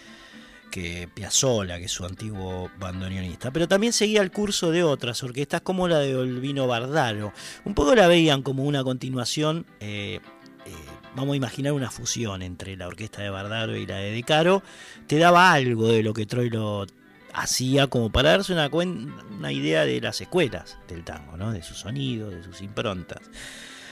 que 0.73 1.07
Piazzolla, 1.13 1.77
que 1.77 1.85
es 1.85 1.91
su 1.91 2.03
antiguo 2.03 2.71
bandoneonista. 2.79 3.51
Pero 3.51 3.67
también 3.67 3.93
seguía 3.93 4.23
el 4.23 4.31
curso 4.31 4.71
de 4.71 4.83
otras 4.83 5.21
orquestas, 5.21 5.61
como 5.61 5.87
la 5.87 5.99
de 5.99 6.15
Olvino 6.15 6.65
Bardaro. 6.65 7.31
Un 7.63 7.75
poco 7.75 7.93
la 7.93 8.07
veían 8.07 8.41
como 8.41 8.63
una 8.63 8.83
continuación. 8.83 9.67
Eh, 9.79 10.19
eh, 10.65 10.71
vamos 11.15 11.33
a 11.33 11.37
imaginar 11.37 11.73
una 11.73 11.91
fusión 11.91 12.41
entre 12.41 12.75
la 12.75 12.87
orquesta 12.87 13.21
de 13.21 13.29
Bardaro 13.29 13.77
y 13.77 13.85
la 13.85 13.97
de 13.97 14.13
De 14.13 14.23
Caro, 14.23 14.63
te 15.05 15.19
daba 15.19 15.53
algo 15.53 15.89
de 15.89 16.01
lo 16.01 16.11
que 16.11 16.25
Troilo 16.25 16.87
hacía 17.35 17.85
como 17.85 18.11
para 18.11 18.31
darse 18.31 18.53
una, 18.53 18.67
una 18.67 19.51
idea 19.51 19.85
de 19.85 20.01
las 20.01 20.21
escuelas 20.21 20.79
del 20.87 21.03
tango, 21.03 21.37
¿no? 21.37 21.51
de 21.51 21.61
su 21.61 21.75
sonido, 21.75 22.31
de 22.31 22.41
sus 22.41 22.63
improntas. 22.63 23.21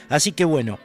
Así 0.08 0.32
que 0.32 0.44
bueno, 0.44 0.80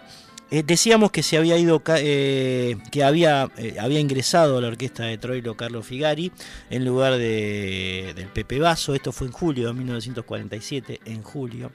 eh, 0.49 0.63
decíamos 0.65 1.11
que 1.11 1.23
se 1.23 1.37
había 1.37 1.57
ido, 1.57 1.81
eh, 1.97 2.77
que 2.91 3.03
había, 3.03 3.51
eh, 3.57 3.75
había 3.79 3.99
ingresado 3.99 4.57
a 4.57 4.61
la 4.61 4.69
orquesta 4.69 5.03
de 5.03 5.17
Troilo 5.17 5.57
Carlos 5.57 5.85
Figari 5.85 6.31
en 6.69 6.85
lugar 6.85 7.17
de, 7.17 8.13
del 8.15 8.27
Pepe 8.27 8.59
Basso. 8.59 8.95
Esto 8.95 9.11
fue 9.11 9.27
en 9.27 9.33
julio 9.33 9.67
de 9.67 9.73
1947, 9.73 11.01
en 11.05 11.21
julio. 11.21 11.71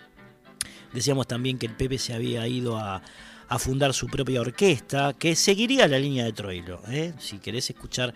Decíamos 0.93 1.27
también 1.27 1.59
que 1.59 1.67
el 1.67 1.75
Pepe 1.75 1.99
se 1.99 2.15
había 2.15 2.47
ido 2.49 2.79
a, 2.79 3.03
a 3.49 3.59
fundar 3.59 3.93
su 3.93 4.07
propia 4.07 4.41
orquesta, 4.41 5.15
que 5.19 5.37
seguiría 5.37 5.87
la 5.87 5.99
línea 5.99 6.25
de 6.25 6.33
Troilo. 6.33 6.81
Si 7.19 7.39
querés 7.39 7.69
escuchar 7.69 8.15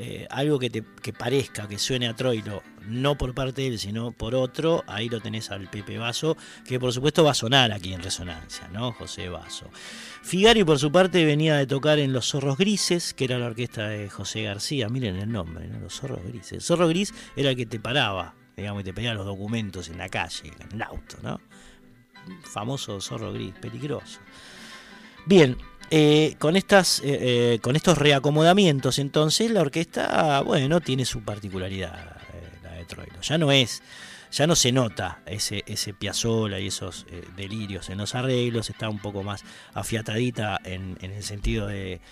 eh, 0.00 0.26
algo 0.30 0.58
que 0.58 0.70
te 0.70 0.82
parezca, 1.12 1.66
que 1.66 1.78
suene 1.78 2.06
a 2.06 2.14
Troilo, 2.14 2.62
no 2.86 3.18
por 3.18 3.34
parte 3.34 3.62
de 3.62 3.68
él, 3.68 3.78
sino 3.80 4.12
por 4.12 4.36
otro, 4.36 4.84
ahí 4.86 5.08
lo 5.08 5.20
tenés 5.20 5.50
al 5.50 5.68
Pepe 5.68 5.98
Vaso, 5.98 6.36
que 6.64 6.78
por 6.78 6.92
supuesto 6.92 7.24
va 7.24 7.32
a 7.32 7.34
sonar 7.34 7.72
aquí 7.72 7.92
en 7.92 8.02
resonancia, 8.02 8.68
¿no? 8.68 8.92
José 8.92 9.28
Vaso. 9.28 9.68
Figari, 10.22 10.62
por 10.62 10.78
su 10.78 10.92
parte, 10.92 11.24
venía 11.24 11.56
de 11.56 11.66
tocar 11.66 11.98
en 11.98 12.12
Los 12.12 12.28
Zorros 12.28 12.56
Grises, 12.58 13.12
que 13.12 13.24
era 13.24 13.38
la 13.38 13.46
orquesta 13.46 13.88
de 13.88 14.08
José 14.08 14.42
García, 14.42 14.88
miren 14.88 15.16
el 15.16 15.32
nombre, 15.32 15.66
¿no? 15.66 15.80
Los 15.80 15.94
Zorros 15.94 16.22
Grises. 16.24 16.52
El 16.52 16.62
Zorro 16.62 16.88
Gris 16.88 17.12
era 17.34 17.50
el 17.50 17.56
que 17.56 17.66
te 17.66 17.80
paraba, 17.80 18.34
digamos, 18.56 18.82
y 18.82 18.84
te 18.84 18.92
pedía 18.92 19.14
los 19.14 19.26
documentos 19.26 19.88
en 19.88 19.98
la 19.98 20.08
calle, 20.08 20.52
en 20.60 20.76
el 20.76 20.82
auto, 20.82 21.16
¿no? 21.22 21.40
Famoso 22.44 23.00
Zorro 23.00 23.32
Gris, 23.32 23.54
peligroso. 23.60 24.20
Bien, 25.26 25.56
eh, 25.90 26.34
con, 26.38 26.56
estas, 26.56 27.00
eh, 27.00 27.54
eh, 27.54 27.58
con 27.62 27.74
estos 27.74 27.96
reacomodamientos, 27.96 28.98
entonces 28.98 29.50
la 29.50 29.62
orquesta, 29.62 30.42
bueno, 30.42 30.80
tiene 30.80 31.06
su 31.06 31.22
particularidad, 31.22 32.18
la 32.62 32.72
de 32.72 32.84
Troilo. 32.84 33.20
Ya 33.22 33.38
no 33.38 33.50
es, 33.50 33.82
ya 34.30 34.46
no 34.46 34.54
se 34.54 34.70
nota 34.70 35.20
ese, 35.24 35.64
ese 35.66 35.94
piazzola 35.94 36.60
y 36.60 36.66
esos 36.66 37.06
delirios 37.36 37.88
en 37.88 37.98
los 37.98 38.14
arreglos, 38.14 38.68
está 38.68 38.90
un 38.90 38.98
poco 38.98 39.22
más 39.22 39.44
afiatadita 39.72 40.60
en, 40.62 40.98
el 41.00 41.22
sentido 41.22 41.66
de, 41.66 42.02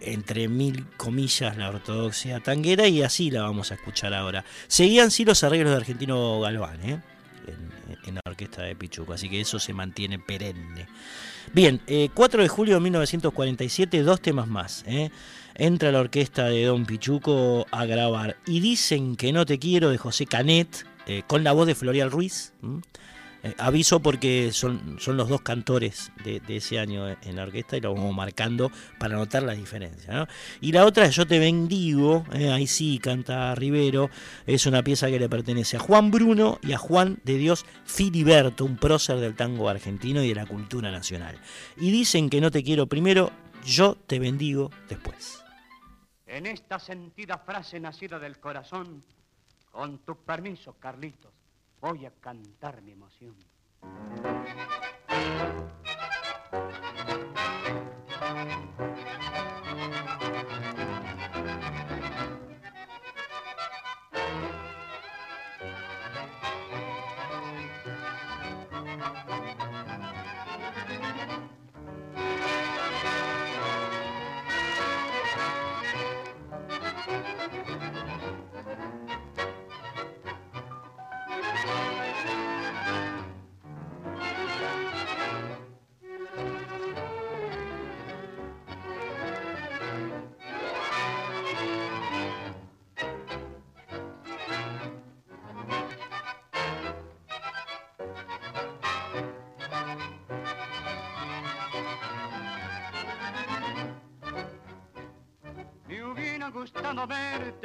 entre 0.00 0.46
mil 0.46 0.86
comillas, 0.96 1.56
la 1.56 1.68
ortodoxia 1.68 2.38
tanguera 2.38 2.86
y 2.86 3.02
así 3.02 3.32
la 3.32 3.42
vamos 3.42 3.72
a 3.72 3.74
escuchar 3.74 4.14
ahora. 4.14 4.44
Seguían 4.68 5.10
sí 5.10 5.24
los 5.24 5.42
arreglos 5.42 5.70
de 5.70 5.78
Argentino 5.78 6.40
Galván, 6.40 6.80
En, 6.84 7.02
en, 8.06 8.14
la 8.14 8.20
orquesta 8.24 8.62
de 8.62 8.76
Pichuco, 8.76 9.14
así 9.14 9.28
que 9.28 9.40
eso 9.40 9.58
se 9.58 9.72
mantiene 9.72 10.20
perenne. 10.20 10.86
Bien, 11.52 11.80
4 12.14 12.40
eh, 12.40 12.42
de 12.44 12.48
julio 12.48 12.74
de 12.74 12.80
1947, 12.80 14.02
dos 14.02 14.20
temas 14.20 14.46
más. 14.46 14.84
¿eh? 14.86 15.10
Entra 15.56 15.90
la 15.90 15.98
orquesta 15.98 16.44
de 16.48 16.64
Don 16.64 16.86
Pichuco 16.86 17.66
a 17.72 17.86
grabar 17.86 18.36
Y 18.46 18.60
dicen 18.60 19.16
que 19.16 19.32
no 19.32 19.44
te 19.44 19.58
quiero 19.58 19.90
de 19.90 19.98
José 19.98 20.26
Canet, 20.26 20.86
eh, 21.06 21.22
con 21.26 21.42
la 21.42 21.50
voz 21.50 21.66
de 21.66 21.74
Florial 21.74 22.12
Ruiz. 22.12 22.52
Eh, 23.42 23.54
aviso 23.58 24.00
porque 24.00 24.50
son, 24.52 24.98
son 25.00 25.16
los 25.16 25.28
dos 25.28 25.40
cantores 25.40 26.12
de, 26.24 26.42
ese 26.48 26.78
año 26.78 27.08
en 27.08 27.36
la 27.36 27.44
orquesta 27.44 27.76
y 27.76 27.80
lo 27.80 27.94
vamos 27.94 28.14
marcando 28.14 28.70
para 28.98 29.16
notar 29.16 29.42
la 29.42 29.54
diferencia. 29.54 30.28
Y 30.60 30.72
la 30.72 30.84
otra 30.84 31.06
es 31.06 31.14
Yo 31.14 31.26
te 31.26 31.38
bendigo, 31.38 32.24
eh, 32.34 32.50
ahí 32.50 32.66
sí 32.66 32.98
canta 32.98 33.54
Rivero, 33.54 34.10
es 34.46 34.66
una 34.66 34.82
pieza 34.82 35.08
que 35.08 35.18
le 35.18 35.28
pertenece 35.28 35.78
a 35.78 35.80
Juan 35.80 36.10
Bruno 36.10 36.58
y 36.62 36.72
a 36.72 36.78
Juan 36.78 37.18
de 37.24 37.38
Dios 37.38 37.64
Filiberto, 37.84 38.64
un 38.64 38.76
prócer 38.76 39.16
del 39.18 39.34
tango 39.34 39.68
argentino 39.68 40.22
y 40.22 40.28
de 40.28 40.34
la 40.34 40.46
cultura 40.46 40.90
nacional. 40.90 41.38
Y 41.78 41.90
dicen 41.90 42.28
que 42.28 42.40
no 42.40 42.50
te 42.50 42.62
quiero 42.62 42.86
primero, 42.86 43.30
yo 43.64 43.94
te 44.06 44.18
bendigo 44.18 44.70
después. 44.88 45.42
En 46.26 46.46
esta 46.46 46.78
sentida 46.78 47.38
frase 47.38 47.80
nacida 47.80 48.18
del 48.18 48.38
corazón, 48.38 49.02
con 49.70 49.98
tu 49.98 50.16
permiso, 50.16 50.74
Carlitos, 50.78 51.32
voy 51.80 52.06
a 52.06 52.10
cantar 52.20 52.82
mi 52.82 52.92
emoción. 52.92 53.36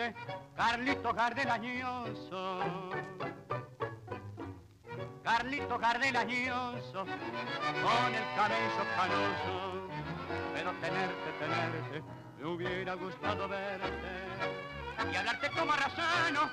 Verte, 0.06 0.16
Carlito 0.56 1.14
Gardel 1.14 1.50
añoso. 1.50 2.60
Carlito 5.24 5.78
Gardel 5.80 6.16
añoso, 6.16 7.06
con 7.06 8.14
el 8.14 8.26
cabello 8.36 8.84
canoso. 8.96 9.88
Pero 10.54 10.72
tenerte, 10.74 11.32
tenerte, 11.40 12.04
me 12.40 12.48
hubiera 12.48 12.94
gustado 12.96 13.48
verte. 13.48 15.12
Y 15.12 15.16
hablarte 15.16 15.50
como 15.52 15.72
arrasano, 15.74 16.50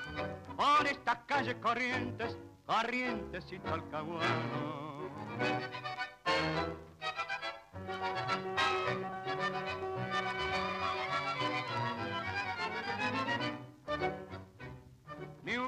por 0.56 0.86
estas 0.86 1.18
calles 1.26 1.56
corrientes, 1.56 2.36
corrientes 2.66 3.52
y 3.52 3.58
talcahuano. 3.58 5.02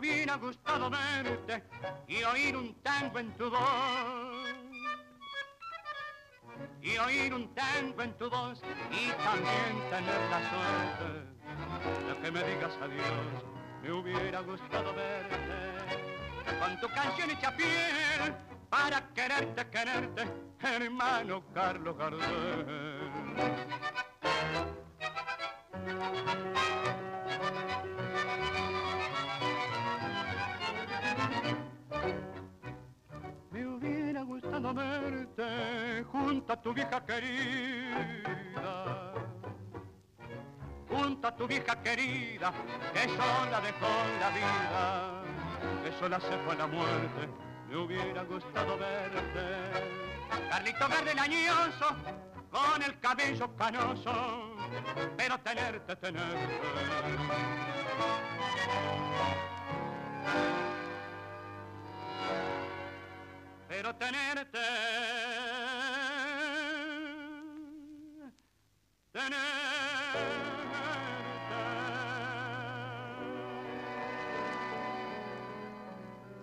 Hubiera 0.04 0.36
gustado 0.36 0.90
verte 0.90 1.62
y 2.06 2.22
oír 2.24 2.56
un 2.56 2.74
tango 2.82 3.18
en 3.18 3.32
tu 3.34 3.50
voz. 3.50 4.48
Y 6.82 6.98
oír 6.98 7.32
un 7.32 7.54
tango 7.54 8.02
en 8.02 8.12
tu 8.18 8.28
voz 8.28 8.60
y 8.90 9.08
también 9.24 9.90
tener 9.90 10.20
la 10.30 10.40
suerte 10.50 11.08
de 12.06 12.20
que 12.20 12.30
me 12.30 12.44
digas 12.44 12.72
adiós. 12.82 13.44
Me 13.82 13.92
hubiera 13.92 14.40
gustado 14.40 14.94
verte 14.94 15.36
con 16.60 16.80
tu 16.80 16.88
canción 16.88 17.30
hecha 17.30 17.56
piel 17.56 18.34
para 18.68 19.08
quererte, 19.14 19.68
quererte, 19.70 20.28
hermano 20.60 21.42
Carlos 21.54 21.96
Gardel. 21.96 23.04
Verte 34.60 36.04
junto 36.04 36.52
a 36.52 36.56
tu 36.56 36.72
vieja 36.72 37.04
querida. 37.04 38.44
Junto 40.88 41.28
a 41.28 41.36
tu 41.36 41.46
vieja 41.46 41.82
querida, 41.82 42.52
que 42.92 43.08
sola 43.08 43.60
dejó 43.60 43.88
la 44.20 44.30
vida, 44.30 45.22
que 45.82 45.92
sola 45.98 46.20
se 46.20 46.38
fue 46.38 46.54
la 46.56 46.66
muerte, 46.66 47.28
me 47.68 47.76
hubiera 47.76 48.22
gustado 48.22 48.78
verte. 48.78 49.90
Carlito 50.50 50.88
verde 50.88 51.14
lañoso, 51.14 51.96
con 52.50 52.82
el 52.82 53.00
cabello 53.00 53.56
canoso, 53.56 54.54
pero 55.16 55.38
tenerte, 55.38 55.96
tenerte 55.96 56.60
pero 63.68 63.94
tenerte, 63.96 64.58
tenerte. 69.12 69.54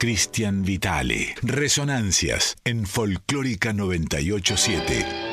Cristian 0.02 0.64
Vitale, 0.64 1.35
Resonancias 1.43 2.56
en 2.65 2.88
Folclórica 2.88 3.72
987. 3.72 5.31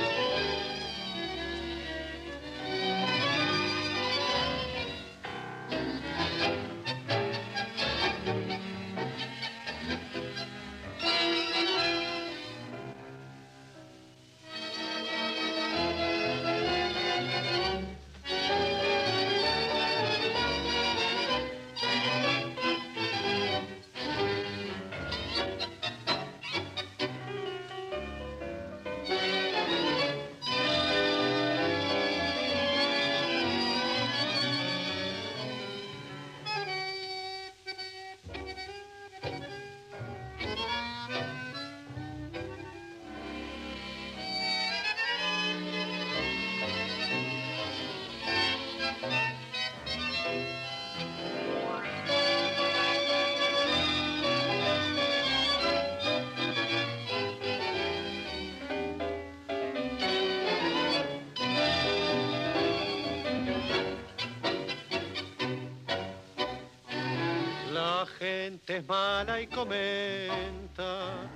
Es 68.70 68.86
mala 68.86 69.40
y 69.40 69.46
comenta, 69.46 71.28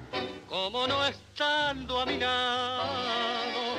como 0.48 0.86
no 0.86 1.04
estando 1.06 2.00
a 2.00 2.06
mi 2.06 2.18
lado, 2.18 3.76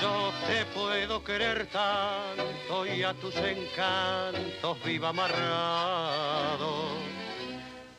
yo 0.00 0.32
te 0.46 0.64
puedo 0.66 1.22
querer 1.22 1.66
tanto 1.66 2.86
y 2.86 3.02
a 3.02 3.12
tus 3.14 3.36
encantos 3.36 4.82
viva 4.84 5.10
amarrado. 5.10 6.94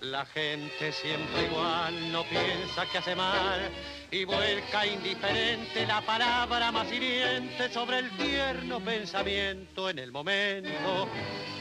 La 0.01 0.25
gente 0.25 0.91
siempre 0.91 1.45
igual 1.45 2.11
no 2.11 2.23
piensa 2.23 2.85
que 2.91 2.97
hace 2.97 3.15
mal 3.15 3.69
y 4.11 4.23
vuelca 4.23 4.85
indiferente 4.85 5.85
la 5.85 6.01
palabra 6.01 6.71
más 6.71 6.91
hiriente 6.91 7.69
sobre 7.69 7.99
el 7.99 8.09
tierno 8.17 8.79
pensamiento 8.79 9.89
en 9.89 9.99
el 9.99 10.11
momento 10.11 11.07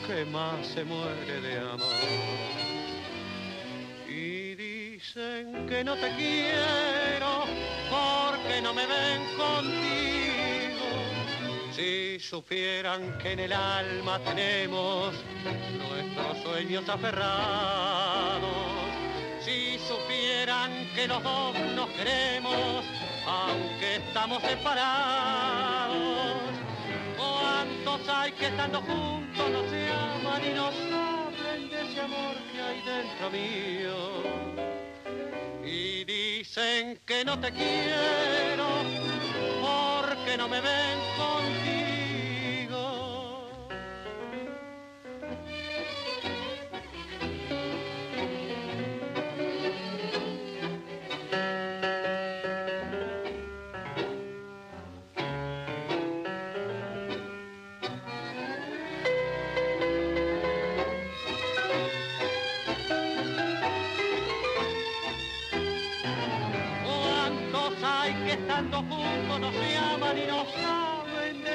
que 0.06 0.24
más 0.26 0.66
se 0.66 0.84
muere 0.84 1.40
de 1.40 1.58
amor 1.58 2.53
dicen 5.14 5.66
que 5.68 5.84
no 5.84 5.94
te 5.94 6.10
quiero 6.16 7.44
porque 7.90 8.60
no 8.60 8.74
me 8.74 8.86
ven 8.86 9.22
contigo. 9.36 10.86
Si 11.72 12.18
supieran 12.18 13.16
que 13.18 13.32
en 13.32 13.40
el 13.40 13.52
alma 13.52 14.18
tenemos 14.20 15.14
nuestros 15.78 16.38
sueños 16.42 16.88
aferrados, 16.88 18.40
si 19.40 19.78
supieran 19.78 20.70
que 20.94 21.06
los 21.06 21.22
dos 21.22 21.58
nos 21.76 21.88
queremos, 21.90 22.84
aunque 23.26 23.96
estamos 23.96 24.42
separados. 24.42 25.94
¿Cuántos 27.16 28.08
hay 28.08 28.32
que 28.32 28.46
estando 28.46 28.80
juntos 28.80 29.50
no 29.50 29.68
se 29.70 29.88
aman 29.90 30.44
y 30.44 30.54
no 30.54 30.70
saben 30.72 31.70
de 31.70 31.82
ese 31.82 32.00
amor 32.00 32.36
que 32.52 32.60
hay 32.60 32.82
dentro 32.82 33.30
mío? 33.30 34.73
Y 35.66 36.04
dicen 36.04 37.00
que 37.06 37.24
no 37.24 37.38
te 37.40 37.50
quiero 37.50 38.66
porque 39.62 40.36
no 40.36 40.48
me 40.48 40.60
ven 40.60 40.98
contigo. 41.16 41.63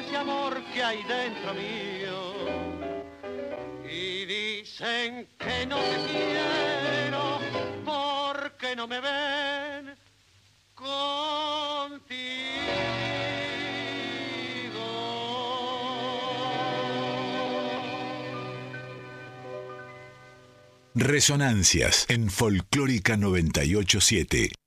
Ese 0.09 0.17
amor 0.17 0.61
que 0.73 0.83
hay 0.83 1.03
dentro 1.03 1.53
mío? 1.53 2.33
Y 3.87 4.25
dicen 4.25 5.27
que 5.37 5.65
no 5.67 5.77
te 5.77 5.97
quiero 6.11 7.39
porque 7.85 8.75
no 8.75 8.87
me 8.87 8.99
ven 8.99 9.95
contigo. 10.73 11.99
Resonancias 20.95 22.05
en 22.09 22.29
Folclórica 22.29 23.15
987. 23.15 24.58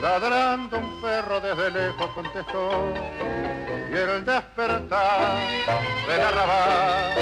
Ladrando 0.00 0.78
un 0.78 1.00
perro 1.00 1.40
desde 1.40 1.70
lejos 1.70 2.10
contestó, 2.14 2.92
y 3.90 3.94
el 3.94 4.24
despertar 4.24 5.38
del 6.06 6.20
arrabal 6.20 7.12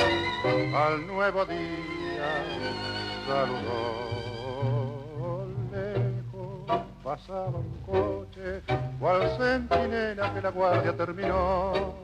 al 0.74 1.06
nuevo 1.06 1.44
día 1.46 2.44
saludó. 3.26 4.10
Lejos 5.70 6.82
pasaba 7.04 7.58
un 7.58 7.82
coche, 7.86 8.62
cual 8.98 9.30
centinela 9.38 10.34
que 10.34 10.42
la 10.42 10.50
guardia 10.50 10.96
terminó, 10.96 11.94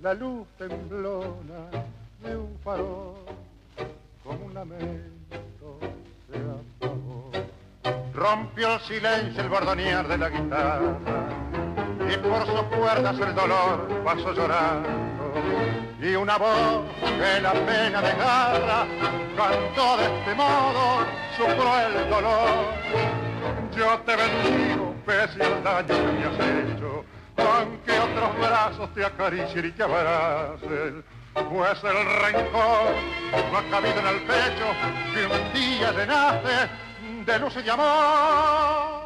la 0.00 0.14
luz 0.14 0.46
temblona 0.58 1.70
de 2.22 2.36
un 2.36 2.56
farol 2.62 3.16
como 4.22 4.46
un 4.46 4.54
lamento 4.54 5.21
Rompió 8.22 8.74
el 8.74 8.80
silencio 8.82 9.42
el 9.42 9.48
bordonear 9.48 10.06
de 10.06 10.16
la 10.16 10.28
guitarra 10.28 10.96
y 12.08 12.16
por 12.18 12.46
sus 12.46 12.62
cuerdas 12.78 13.18
el 13.18 13.34
dolor 13.34 13.88
pasó 14.04 14.32
llorando 14.32 14.88
y 16.00 16.14
una 16.14 16.38
voz 16.38 16.84
que 17.00 17.40
la 17.40 17.52
pena 17.52 18.00
desgarra 18.00 18.86
cantó 19.36 19.96
de 19.96 20.04
este 20.04 20.34
modo 20.36 21.04
su 21.36 21.42
cruel 21.42 22.10
dolor. 22.10 22.64
Yo 23.76 23.98
te 24.06 24.14
bendigo 24.14 24.94
pese 25.04 25.42
al 25.42 25.64
daño 25.64 25.88
que 25.88 26.12
me 26.12 26.24
has 26.24 26.76
hecho, 26.76 27.04
aunque 27.38 27.90
otros 27.90 28.38
brazos 28.38 28.94
te 28.94 29.04
acaricien 29.04 29.66
y 29.66 29.72
te 29.72 29.82
abracen. 29.82 31.04
Pues 31.34 31.82
el 31.82 32.04
rencor 32.22 32.94
no 33.50 33.58
ha 33.58 33.62
cabido 33.68 33.98
en 33.98 34.06
el 34.06 34.22
pecho 34.26 34.66
que 35.12 35.26
un 35.26 35.52
día 35.52 35.90
llenaste 35.90 36.91
de 37.24 37.38
luz 37.38 37.54
y 37.64 37.68
amor. 37.68 39.01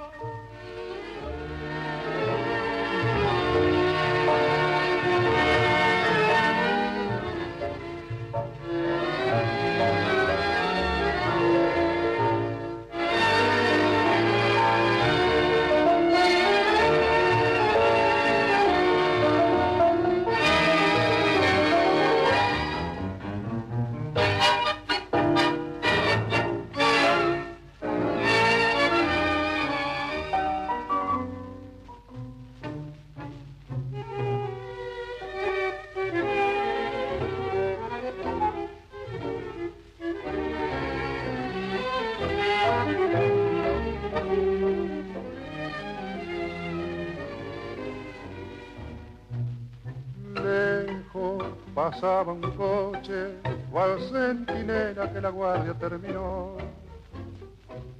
Pasaba 51.96 52.32
un 52.32 52.42
coche, 52.56 53.36
cual 53.70 53.98
centinela 54.10 55.10
que 55.12 55.20
la 55.20 55.30
guardia 55.30 55.74
terminó. 55.74 56.56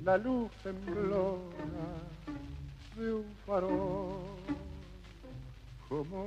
La 0.05 0.19
luz 0.19 0.51
temblona 0.63 1.87
de 2.97 3.15
un 3.15 3.25
farol, 3.47 4.21
como 5.89 6.27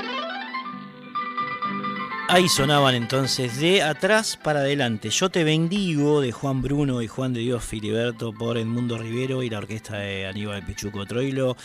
Ahí 2.33 2.47
sonaban 2.47 2.95
entonces 2.95 3.59
de 3.59 3.83
atrás 3.83 4.39
para 4.41 4.61
adelante. 4.61 5.09
Yo 5.09 5.29
te 5.29 5.43
bendigo 5.43 6.21
de 6.21 6.31
Juan 6.31 6.61
Bruno 6.61 7.01
y 7.01 7.07
Juan 7.09 7.33
de 7.33 7.41
Dios 7.41 7.61
Filiberto 7.61 8.31
por 8.31 8.57
Edmundo 8.57 8.97
Rivero 8.97 9.43
y 9.43 9.49
la 9.49 9.57
orquesta 9.57 9.97
de 9.97 10.27
Aníbal 10.27 10.65
Pichuco 10.65 11.05
Troilo, 11.05 11.57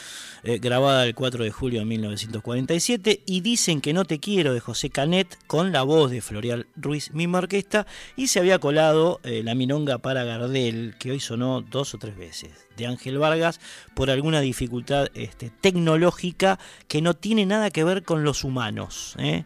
eh, 0.43 0.59
grabada 0.59 1.07
el 1.07 1.15
4 1.15 1.45
de 1.45 1.53
julio 1.53 1.79
de 1.79 1.87
1947. 1.87 3.23
Y 3.27 3.43
Dicen 3.43 3.81
que 3.81 3.93
no 3.93 4.05
te 4.07 4.19
quiero 4.19 4.55
de 4.55 4.59
José 4.59 4.91
Canet 4.91 5.39
con 5.47 5.71
la 5.71 5.85
voz 5.85 6.11
de 6.11 6.21
Florial 6.21 6.67
Ruiz, 6.75 7.13
misma 7.13 7.39
orquesta. 7.39 7.87
Y 8.17 8.27
se 8.27 8.41
había 8.41 8.59
colado 8.59 9.21
eh, 9.23 9.43
la 9.45 9.55
Minonga 9.55 9.99
para 9.99 10.25
Gardel, 10.25 10.97
que 10.99 11.13
hoy 11.13 11.21
sonó 11.21 11.61
dos 11.61 11.95
o 11.95 11.99
tres 11.99 12.17
veces, 12.17 12.51
de 12.77 12.89
Ángel 12.89 13.19
Vargas, 13.19 13.61
por 13.95 14.11
alguna 14.11 14.41
dificultad 14.41 15.11
este, 15.15 15.51
tecnológica 15.61 16.59
que 16.89 17.03
no 17.03 17.15
tiene 17.15 17.47
nada 17.47 17.71
que 17.71 17.85
ver 17.85 18.03
con 18.03 18.25
los 18.25 18.43
humanos. 18.43 19.15
¿eh? 19.21 19.45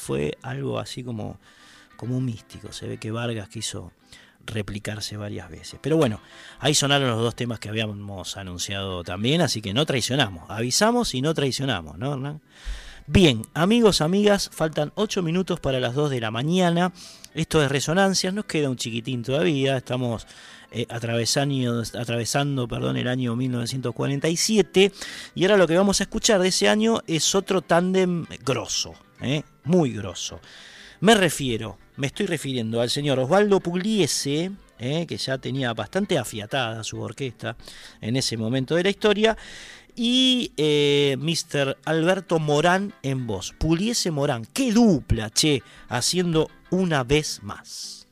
Fue 0.00 0.36
algo 0.42 0.78
así 0.78 1.04
como, 1.04 1.38
como 1.96 2.16
un 2.16 2.24
místico. 2.24 2.72
Se 2.72 2.88
ve 2.88 2.98
que 2.98 3.10
Vargas 3.10 3.48
quiso 3.48 3.92
replicarse 4.46 5.16
varias 5.16 5.50
veces. 5.50 5.78
Pero 5.80 5.96
bueno, 5.96 6.20
ahí 6.58 6.74
sonaron 6.74 7.10
los 7.10 7.20
dos 7.20 7.36
temas 7.36 7.60
que 7.60 7.68
habíamos 7.68 8.36
anunciado 8.36 9.04
también, 9.04 9.40
así 9.40 9.60
que 9.60 9.74
no 9.74 9.86
traicionamos. 9.86 10.48
Avisamos 10.48 11.14
y 11.14 11.22
no 11.22 11.34
traicionamos, 11.34 11.98
¿no, 11.98 12.14
Hernán? 12.14 12.40
Bien, 13.06 13.42
amigos, 13.54 14.00
amigas, 14.00 14.50
faltan 14.52 14.92
8 14.94 15.22
minutos 15.22 15.58
para 15.58 15.80
las 15.80 15.94
2 15.94 16.10
de 16.10 16.20
la 16.20 16.30
mañana. 16.30 16.92
Esto 17.34 17.62
es 17.62 17.70
Resonancias, 17.70 18.32
nos 18.32 18.44
queda 18.44 18.70
un 18.70 18.76
chiquitín 18.76 19.22
todavía, 19.22 19.76
estamos 19.76 20.26
eh, 20.72 20.86
atravesando, 20.88 21.82
atravesando 21.98 22.68
perdón, 22.68 22.96
el 22.96 23.08
año 23.08 23.34
1947 23.34 24.92
y 25.34 25.44
ahora 25.44 25.56
lo 25.56 25.66
que 25.66 25.76
vamos 25.76 26.00
a 26.00 26.04
escuchar 26.04 26.40
de 26.40 26.48
ese 26.48 26.68
año 26.68 27.00
es 27.08 27.34
otro 27.34 27.62
tándem 27.62 28.26
grosso, 28.44 28.94
¿eh? 29.20 29.42
Muy 29.70 29.92
grosso. 29.92 30.40
Me 31.00 31.14
refiero, 31.14 31.78
me 31.96 32.08
estoy 32.08 32.26
refiriendo 32.26 32.80
al 32.80 32.90
señor 32.90 33.20
Osvaldo 33.20 33.60
Pugliese, 33.60 34.50
¿eh? 34.78 35.06
que 35.06 35.16
ya 35.16 35.38
tenía 35.38 35.72
bastante 35.72 36.18
afiatada 36.18 36.84
su 36.84 37.00
orquesta 37.00 37.56
en 38.00 38.16
ese 38.16 38.36
momento 38.36 38.74
de 38.74 38.82
la 38.82 38.90
historia, 38.90 39.36
y 39.94 40.52
eh, 40.56 41.16
Mr. 41.18 41.78
Alberto 41.84 42.38
Morán 42.38 42.92
en 43.02 43.26
voz. 43.26 43.54
Pugliese 43.58 44.10
Morán, 44.10 44.44
qué 44.52 44.72
dupla, 44.72 45.30
che, 45.30 45.62
haciendo 45.88 46.50
una 46.70 47.04
vez 47.04 47.40
más. 47.42 48.06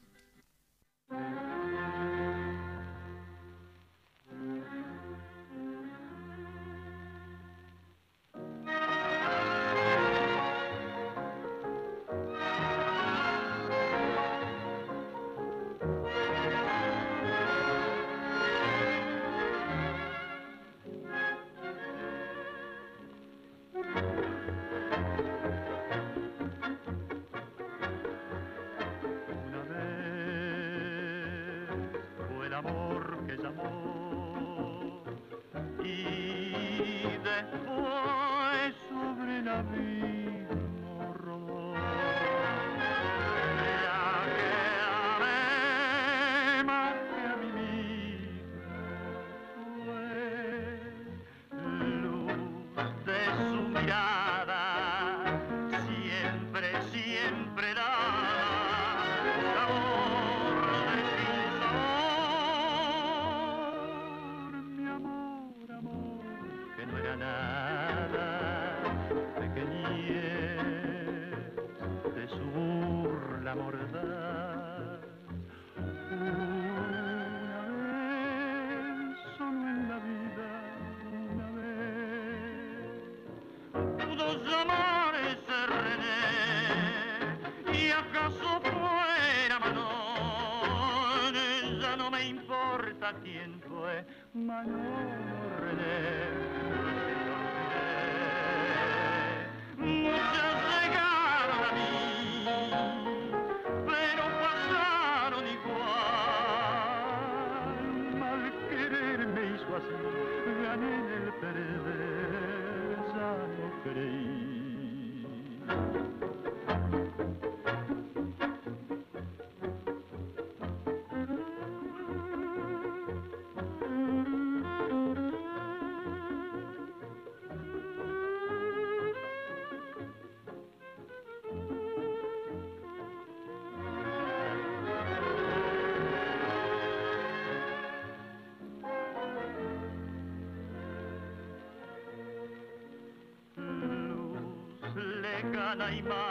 Y 145.91 146.28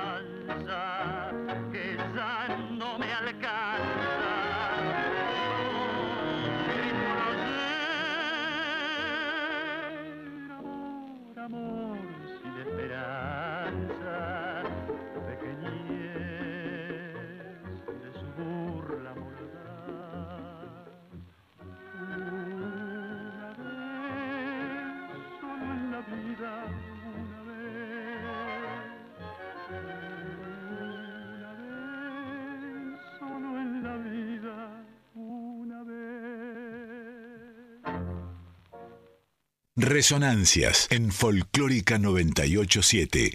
Resonancias 39.80 40.88
en 40.90 41.12
Folclórica 41.12 42.00
987. 42.00 43.34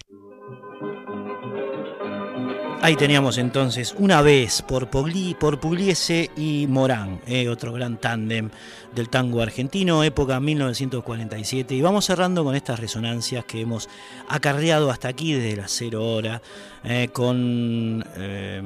Ahí 2.81 2.97
teníamos 2.97 3.39
entonces 3.39 3.95
una 3.97 4.23
vez 4.23 4.61
por, 4.63 4.91
Pugli- 4.91 5.39
por 5.39 5.61
Pugliese 5.61 6.33
y 6.37 6.67
Morán, 6.69 7.21
eh, 7.29 7.49
otro 7.49 7.73
gran 7.73 7.97
tándem 8.01 8.51
del 8.93 9.09
tango 9.09 9.41
argentino, 9.41 10.03
época 10.03 10.41
1947. 10.41 11.77
Y 11.77 11.81
vamos 11.81 12.07
cerrando 12.07 12.43
con 12.43 12.57
estas 12.57 12.81
resonancias 12.81 13.45
que 13.45 13.61
hemos 13.61 13.89
acarreado 14.29 14.91
hasta 14.91 15.07
aquí 15.07 15.35
desde 15.35 15.57
las 15.59 15.71
cero 15.71 16.05
hora, 16.05 16.43
eh, 16.83 17.09
con, 17.13 18.05
eh, 18.17 18.63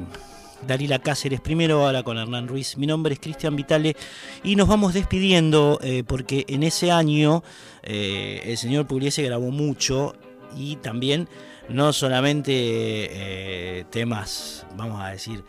Dalila 0.66 0.98
Cáceres 0.98 1.40
primero, 1.40 1.84
ahora 1.84 2.02
con 2.02 2.18
Hernán 2.18 2.48
Ruiz. 2.48 2.76
Mi 2.76 2.86
nombre 2.86 3.14
es 3.14 3.20
Cristian 3.20 3.56
Vitale 3.56 3.96
y 4.42 4.56
nos 4.56 4.68
vamos 4.68 4.94
despidiendo 4.94 5.78
eh, 5.82 6.04
porque 6.06 6.44
en 6.48 6.62
ese 6.62 6.90
año 6.90 7.42
eh, 7.82 8.42
el 8.44 8.56
señor 8.56 8.86
Pugliese 8.86 9.22
grabó 9.22 9.50
mucho 9.50 10.14
y 10.56 10.76
también 10.76 11.28
no 11.68 11.92
solamente 11.92 12.52
eh, 12.52 13.84
temas, 13.90 14.66
vamos 14.76 15.02
a 15.02 15.08
decir, 15.08 15.44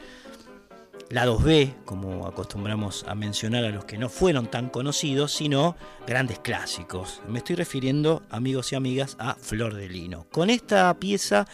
lados 1.09 1.43
B, 1.43 1.73
como 1.85 2.27
acostumbramos 2.27 3.05
a 3.07 3.15
mencionar 3.15 3.63
a 3.63 3.69
los 3.69 3.85
que 3.85 3.97
no 3.97 4.09
fueron 4.09 4.47
tan 4.47 4.69
conocidos, 4.69 5.31
sino 5.31 5.75
grandes 6.05 6.39
clásicos. 6.39 7.21
Me 7.27 7.39
estoy 7.39 7.55
refiriendo, 7.55 8.23
amigos 8.29 8.71
y 8.71 8.75
amigas, 8.75 9.15
a 9.19 9.35
Flor 9.35 9.75
de 9.75 9.87
Lino. 9.87 10.27
Con 10.31 10.49
esta 10.49 10.93
pieza 10.99 11.47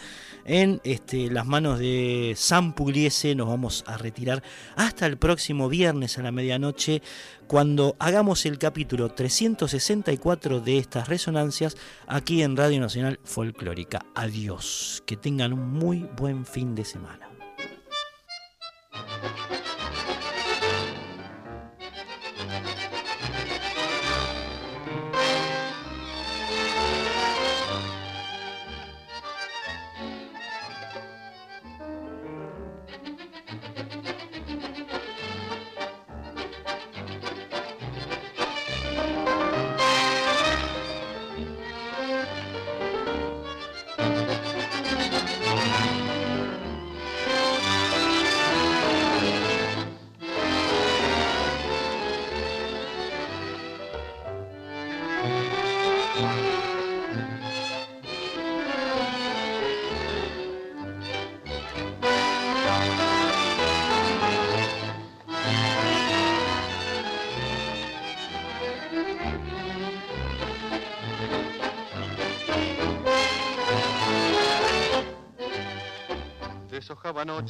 en 0.44 0.80
este, 0.84 1.30
las 1.30 1.46
manos 1.46 1.78
de 1.78 2.34
San 2.36 2.74
Pugliese 2.74 3.34
nos 3.34 3.48
vamos 3.48 3.84
a 3.86 3.96
retirar 3.96 4.42
hasta 4.76 5.06
el 5.06 5.16
próximo 5.18 5.68
viernes 5.68 6.18
a 6.18 6.22
la 6.22 6.32
medianoche 6.32 7.02
cuando 7.46 7.96
hagamos 7.98 8.46
el 8.46 8.58
capítulo 8.58 9.10
364 9.10 10.60
de 10.60 10.78
estas 10.78 11.08
resonancias 11.08 11.76
aquí 12.06 12.42
en 12.42 12.56
Radio 12.56 12.80
Nacional 12.80 13.20
Folclórica. 13.22 14.04
Adiós, 14.14 15.02
que 15.06 15.16
tengan 15.16 15.52
un 15.52 15.72
muy 15.72 16.08
buen 16.16 16.44
fin 16.44 16.74
de 16.74 16.84
semana. 16.84 17.33
Thank 19.24 19.50
you. 19.50 19.53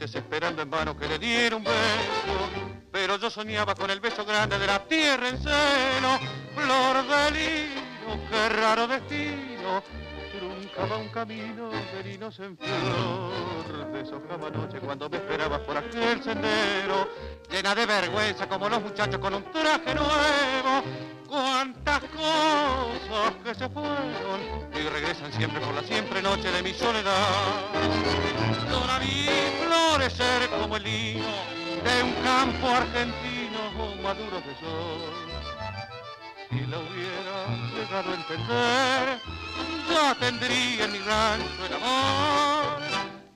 Esperando 0.02 0.60
en 0.62 0.70
vano 0.70 0.96
que 0.96 1.06
le 1.06 1.18
diera 1.18 1.56
un 1.56 1.64
beso, 1.64 2.50
pero 2.90 3.16
yo 3.16 3.30
soñaba 3.30 3.74
con 3.74 3.90
el 3.90 4.00
beso 4.00 4.24
grande 4.24 4.58
de 4.58 4.66
la 4.66 4.80
tierra 4.84 5.28
en 5.28 5.38
seno. 5.38 6.18
Flor 6.54 7.06
de 7.06 7.30
lino, 7.30 8.28
qué 8.30 8.48
raro 8.48 8.86
destino, 8.86 9.82
truncaba 10.36 10.98
un 10.98 11.08
camino 11.08 11.70
de 11.70 12.02
linos 12.04 12.38
en 12.40 12.56
flor. 12.58 13.92
Deshojaba 13.92 14.50
noche 14.50 14.80
cuando 14.80 15.08
me 15.08 15.18
esperabas 15.18 15.60
por 15.60 15.76
aquel 15.76 16.22
sendero, 16.22 17.08
llena 17.48 17.74
de 17.74 17.86
vergüenza 17.86 18.48
como 18.48 18.68
los 18.68 18.82
muchachos 18.82 19.20
con 19.20 19.34
un 19.34 19.44
traje 19.52 19.94
nuevo. 19.94 20.82
Cuántas 21.34 22.00
cosas 22.10 23.34
que 23.42 23.54
se 23.56 23.68
fueron 23.68 24.40
y 24.72 24.88
regresan 24.88 25.32
siempre 25.32 25.60
por 25.60 25.74
la 25.74 25.82
siempre 25.82 26.22
noche 26.22 26.48
de 26.48 26.62
mi 26.62 26.72
soledad. 26.72 27.26
Yo 28.70 28.86
la 28.86 29.00
vi 29.00 29.26
florecer 29.60 30.48
como 30.50 30.76
el 30.76 30.84
lino 30.84 31.26
de 31.82 32.02
un 32.04 32.12
campo 32.22 32.68
argentino 32.68 33.58
maduro 34.00 34.40
de 34.46 34.54
sol. 34.60 35.10
Si 36.50 36.60
la 36.66 36.78
hubiera 36.78 37.36
llegado 37.74 38.12
a 38.12 38.14
entender, 38.14 39.18
ya 39.90 40.14
tendría 40.14 40.84
en 40.84 40.92
mi 40.92 40.98
rancho 41.00 41.66
el 41.66 41.74
amor. 41.74 42.80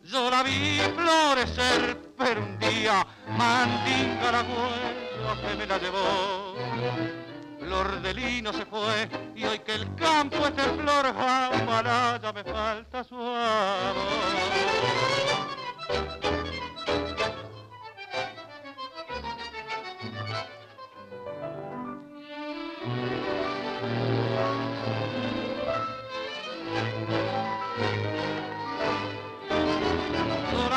Yo 0.05 0.31
la 0.31 0.45
vi 0.45 0.81
florecer, 0.95 1.99
pero 2.17 2.45
un 2.45 2.59
día 2.61 3.05
mandinga 3.37 4.31
la 4.31 4.43
huella 4.43 5.49
que 5.49 5.57
me 5.57 5.67
la 5.67 5.79
llevó. 5.79 7.28
Flor 7.69 8.01
de 8.01 8.15
lino 8.15 8.51
se 8.51 8.65
fue 8.65 9.07
y 9.37 9.45
hoy 9.45 9.59
que 9.59 9.75
el 9.75 9.95
campo 9.95 10.39
está 10.47 10.65
en 10.65 10.79
flor, 10.79 11.15
jamás 11.15 12.23
ya 12.23 12.33
me 12.33 12.43
falta 12.43 13.05
su 13.05 13.15
amor. 13.15 14.49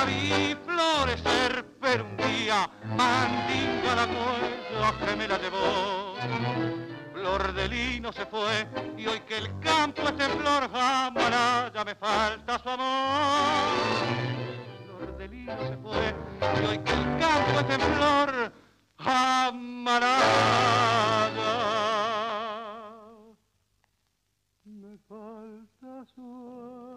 Vi 0.07 0.57
florecer, 0.65 1.63
pero 1.79 2.03
un 2.03 2.17
día 2.17 2.69
mandinga 2.97 3.95
la 3.95 4.05
huella 4.07 5.05
que 5.05 5.15
me 5.15 5.27
la 5.27 5.37
llevó 5.37 6.50
flor 7.21 7.53
de 7.53 7.67
lino 7.67 8.11
se 8.11 8.25
fue 8.25 8.67
y 8.97 9.05
hoy 9.05 9.19
que 9.21 9.37
el 9.37 9.59
campo 9.59 10.01
es 10.01 10.19
en 10.19 10.39
flor 10.39 10.71
jamás 10.71 11.71
ya 11.71 11.85
me 11.85 11.93
falta 11.93 12.57
su 12.57 12.69
amor. 12.69 13.77
Flor 14.85 15.17
de 15.17 15.27
lino 15.27 15.57
se 15.59 15.77
fue 15.77 16.15
y 16.41 16.65
hoy 16.65 16.77
que 16.79 16.91
el 16.91 17.19
campo 17.19 17.59
es 17.59 17.69
en 17.75 17.81
flor 17.81 18.53
me 24.63 24.97
falta 25.07 26.05
su 26.15 26.21
amor. 26.21 26.90